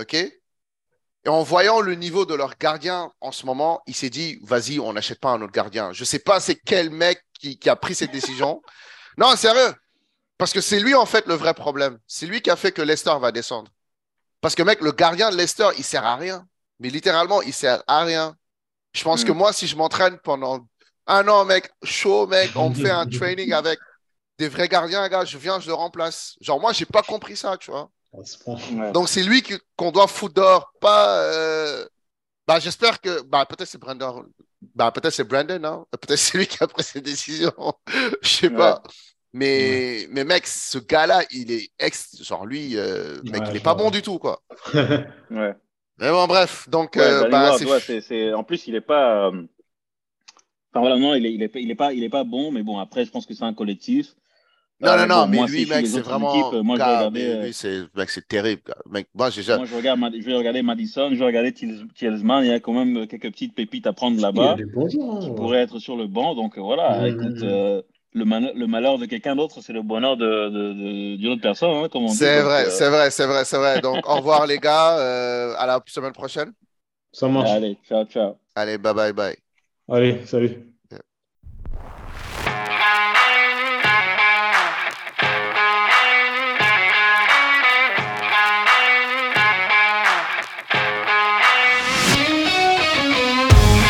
OK? 0.00 0.14
Et 0.14 1.28
en 1.28 1.42
voyant 1.42 1.80
le 1.80 1.94
niveau 1.94 2.26
de 2.26 2.34
leur 2.34 2.56
gardien 2.58 3.12
en 3.20 3.30
ce 3.30 3.46
moment, 3.46 3.80
il 3.86 3.94
s'est 3.94 4.10
dit, 4.10 4.38
vas-y, 4.42 4.80
on 4.80 4.92
n'achète 4.92 5.20
pas 5.20 5.30
un 5.30 5.42
autre 5.42 5.52
gardien. 5.52 5.92
Je 5.92 6.02
ne 6.02 6.06
sais 6.06 6.18
pas 6.18 6.40
c'est 6.40 6.56
quel 6.56 6.90
mec 6.90 7.22
qui, 7.38 7.58
qui, 7.58 7.70
a 7.70 7.76
pris 7.76 7.94
cette 7.94 8.10
décision. 8.10 8.60
Non, 9.18 9.34
sérieux. 9.36 9.74
Parce 10.38 10.52
que 10.52 10.60
c'est 10.60 10.80
lui, 10.80 10.94
en 10.94 11.06
fait, 11.06 11.26
le 11.26 11.34
vrai 11.34 11.54
problème. 11.54 11.98
C'est 12.06 12.26
lui 12.26 12.42
qui 12.42 12.50
a 12.50 12.56
fait 12.56 12.72
que 12.72 12.82
Leicester 12.82 13.14
va 13.20 13.32
descendre. 13.32 13.70
Parce 14.40 14.54
que, 14.54 14.62
mec, 14.62 14.80
le 14.80 14.92
gardien 14.92 15.30
de 15.30 15.36
Leicester, 15.36 15.68
il 15.78 15.84
sert 15.84 16.04
à 16.04 16.16
rien. 16.16 16.46
Mais 16.80 16.88
littéralement, 16.88 17.42
il 17.42 17.52
sert 17.52 17.82
à 17.86 18.02
rien. 18.02 18.36
Je 18.92 19.04
pense 19.04 19.24
que 19.24 19.32
hmm. 19.32 19.36
moi, 19.36 19.52
si 19.52 19.66
je 19.66 19.76
m'entraîne 19.76 20.18
pendant 20.18 20.66
un 21.06 21.28
an, 21.28 21.44
mec, 21.44 21.70
chaud, 21.84 22.26
mec, 22.26 22.50
on 22.56 22.70
me 22.70 22.74
fait 22.74 22.90
un 22.90 23.06
training 23.18 23.52
avec 23.52 23.78
des 24.38 24.48
vrais 24.48 24.68
gardiens, 24.68 25.08
gars, 25.08 25.24
je 25.24 25.38
viens, 25.38 25.60
je 25.60 25.68
le 25.68 25.74
remplace. 25.74 26.36
Genre, 26.40 26.60
moi, 26.60 26.72
j'ai 26.72 26.86
pas 26.86 27.02
compris 27.02 27.36
ça, 27.36 27.56
tu 27.56 27.70
vois. 27.70 27.90
Donc, 28.92 29.08
c'est 29.08 29.22
lui 29.22 29.42
qu'on 29.76 29.90
doit 29.90 30.06
foutre 30.06 30.34
dehors, 30.34 30.72
pas. 30.80 31.20
Euh, 31.22 31.86
bah, 32.46 32.58
j'espère 32.58 33.00
que. 33.00 33.22
Bah, 33.22 33.46
peut-être 33.46 33.68
c'est 33.68 33.78
Brandon. 33.78 34.26
Bah, 34.74 34.90
peut-être 34.92 35.12
c'est 35.12 35.24
Brandon, 35.24 35.64
hein. 35.64 35.86
Peut-être 36.00 36.18
c'est 36.18 36.38
lui 36.38 36.46
qui 36.46 36.62
a 36.62 36.66
pris 36.66 36.82
ses 36.82 37.00
décisions. 37.00 37.52
Je 38.22 38.28
sais 38.28 38.50
pas. 38.50 38.82
Mais, 39.34 40.06
mais 40.10 40.24
mec, 40.24 40.46
ce 40.46 40.78
gars-là, 40.78 41.22
il 41.30 41.50
est 41.50 41.70
ex. 41.78 42.22
Genre, 42.22 42.44
lui, 42.44 42.76
euh, 42.76 43.20
mec, 43.24 43.42
il 43.50 43.56
est 43.56 43.62
pas 43.62 43.74
bon 43.74 43.90
du 43.90 44.02
tout, 44.02 44.18
quoi. 44.18 44.42
ouais. 44.74 45.54
Mais 45.98 46.10
bon, 46.10 46.26
bref. 46.26 46.68
Donc, 46.68 46.96
euh, 46.96 47.28
bah, 47.28 47.56
c'est... 47.56 48.32
En 48.34 48.44
plus, 48.44 48.66
il 48.66 48.74
est 48.74 48.82
pas. 48.82 49.28
Euh, 49.28 49.42
enfin, 50.70 50.80
voilà, 50.80 50.96
non, 50.96 51.14
il 51.14 51.24
est, 51.24 51.32
il 51.32 51.42
est, 51.42 51.50
il 51.54 51.70
est, 51.70 51.74
pas, 51.74 51.92
il 51.94 52.04
est 52.04 52.10
pas 52.10 52.24
bon, 52.24 52.52
mais 52.52 52.62
bon, 52.62 52.78
après, 52.78 53.04
je 53.06 53.10
pense 53.10 53.24
que 53.24 53.32
c'est 53.32 53.44
un 53.44 53.54
collectif. 53.54 54.14
Non, 54.82 54.96
non, 54.96 55.06
non, 55.06 55.26
mais 55.28 55.46
lui, 55.46 55.66
mec, 55.66 55.86
c'est 55.86 56.00
vraiment. 56.00 56.52
moi, 56.62 56.76
je 56.76 56.82
vais 56.82 56.96
regarder, 56.96 57.42
lui, 57.42 57.52
c'est, 57.52 57.82
mec, 57.94 58.10
c'est 58.10 58.26
terrible. 58.26 58.62
Mec, 58.90 59.06
moi, 59.14 59.30
j'ai 59.30 59.42
moi, 59.56 59.64
je, 59.64 59.74
regarde, 59.74 60.00
je 60.12 60.24
vais 60.24 60.34
regarder 60.34 60.62
Madison, 60.62 61.10
je 61.12 61.18
vais 61.18 61.24
regarder 61.24 61.52
Tielsman. 61.52 62.44
Il 62.44 62.48
y 62.48 62.52
a 62.52 62.60
quand 62.60 62.72
même 62.72 63.06
quelques 63.06 63.30
petites 63.30 63.54
pépites 63.54 63.86
à 63.86 63.92
prendre 63.92 64.20
là-bas. 64.20 64.56
qui 64.56 64.98
hein. 65.00 65.34
pourraient 65.36 65.62
être 65.62 65.78
sur 65.78 65.96
le 65.96 66.06
banc. 66.06 66.34
Donc, 66.34 66.58
voilà, 66.58 67.08
écoute. 67.08 67.42
Euh, 67.42 67.82
le, 68.14 68.24
le, 68.54 68.66
malheur 68.66 68.98
de 68.98 69.06
quelqu'un 69.06 69.36
d'autre, 69.36 69.60
c'est 69.62 69.72
le 69.72 69.82
bonheur 69.82 70.16
d'une 70.16 71.16
de, 71.16 71.28
autre 71.28 71.40
personne, 71.40 71.70
hein, 71.70 71.88
comme 71.90 72.04
on 72.04 72.08
dit. 72.08 72.16
C'est 72.16 72.42
vrai, 72.42 72.66
euh, 72.66 72.70
c'est 72.70 72.90
vrai, 72.90 73.10
c'est 73.10 73.26
vrai, 73.26 73.44
c'est 73.44 73.56
vrai. 73.56 73.80
Donc, 73.80 74.06
au 74.06 74.16
revoir, 74.16 74.46
les 74.46 74.58
gars. 74.58 74.98
Euh, 74.98 75.54
à 75.56 75.66
la 75.66 75.80
semaine 75.86 76.12
prochaine. 76.12 76.52
Ça 77.12 77.28
marche. 77.28 77.50
Allez, 77.50 77.78
ciao, 77.88 78.04
ciao. 78.04 78.36
Allez, 78.54 78.78
bye, 78.78 78.94
bye, 78.94 79.12
bye. 79.12 79.36
Allez, 79.88 80.20
salut. 80.26 80.71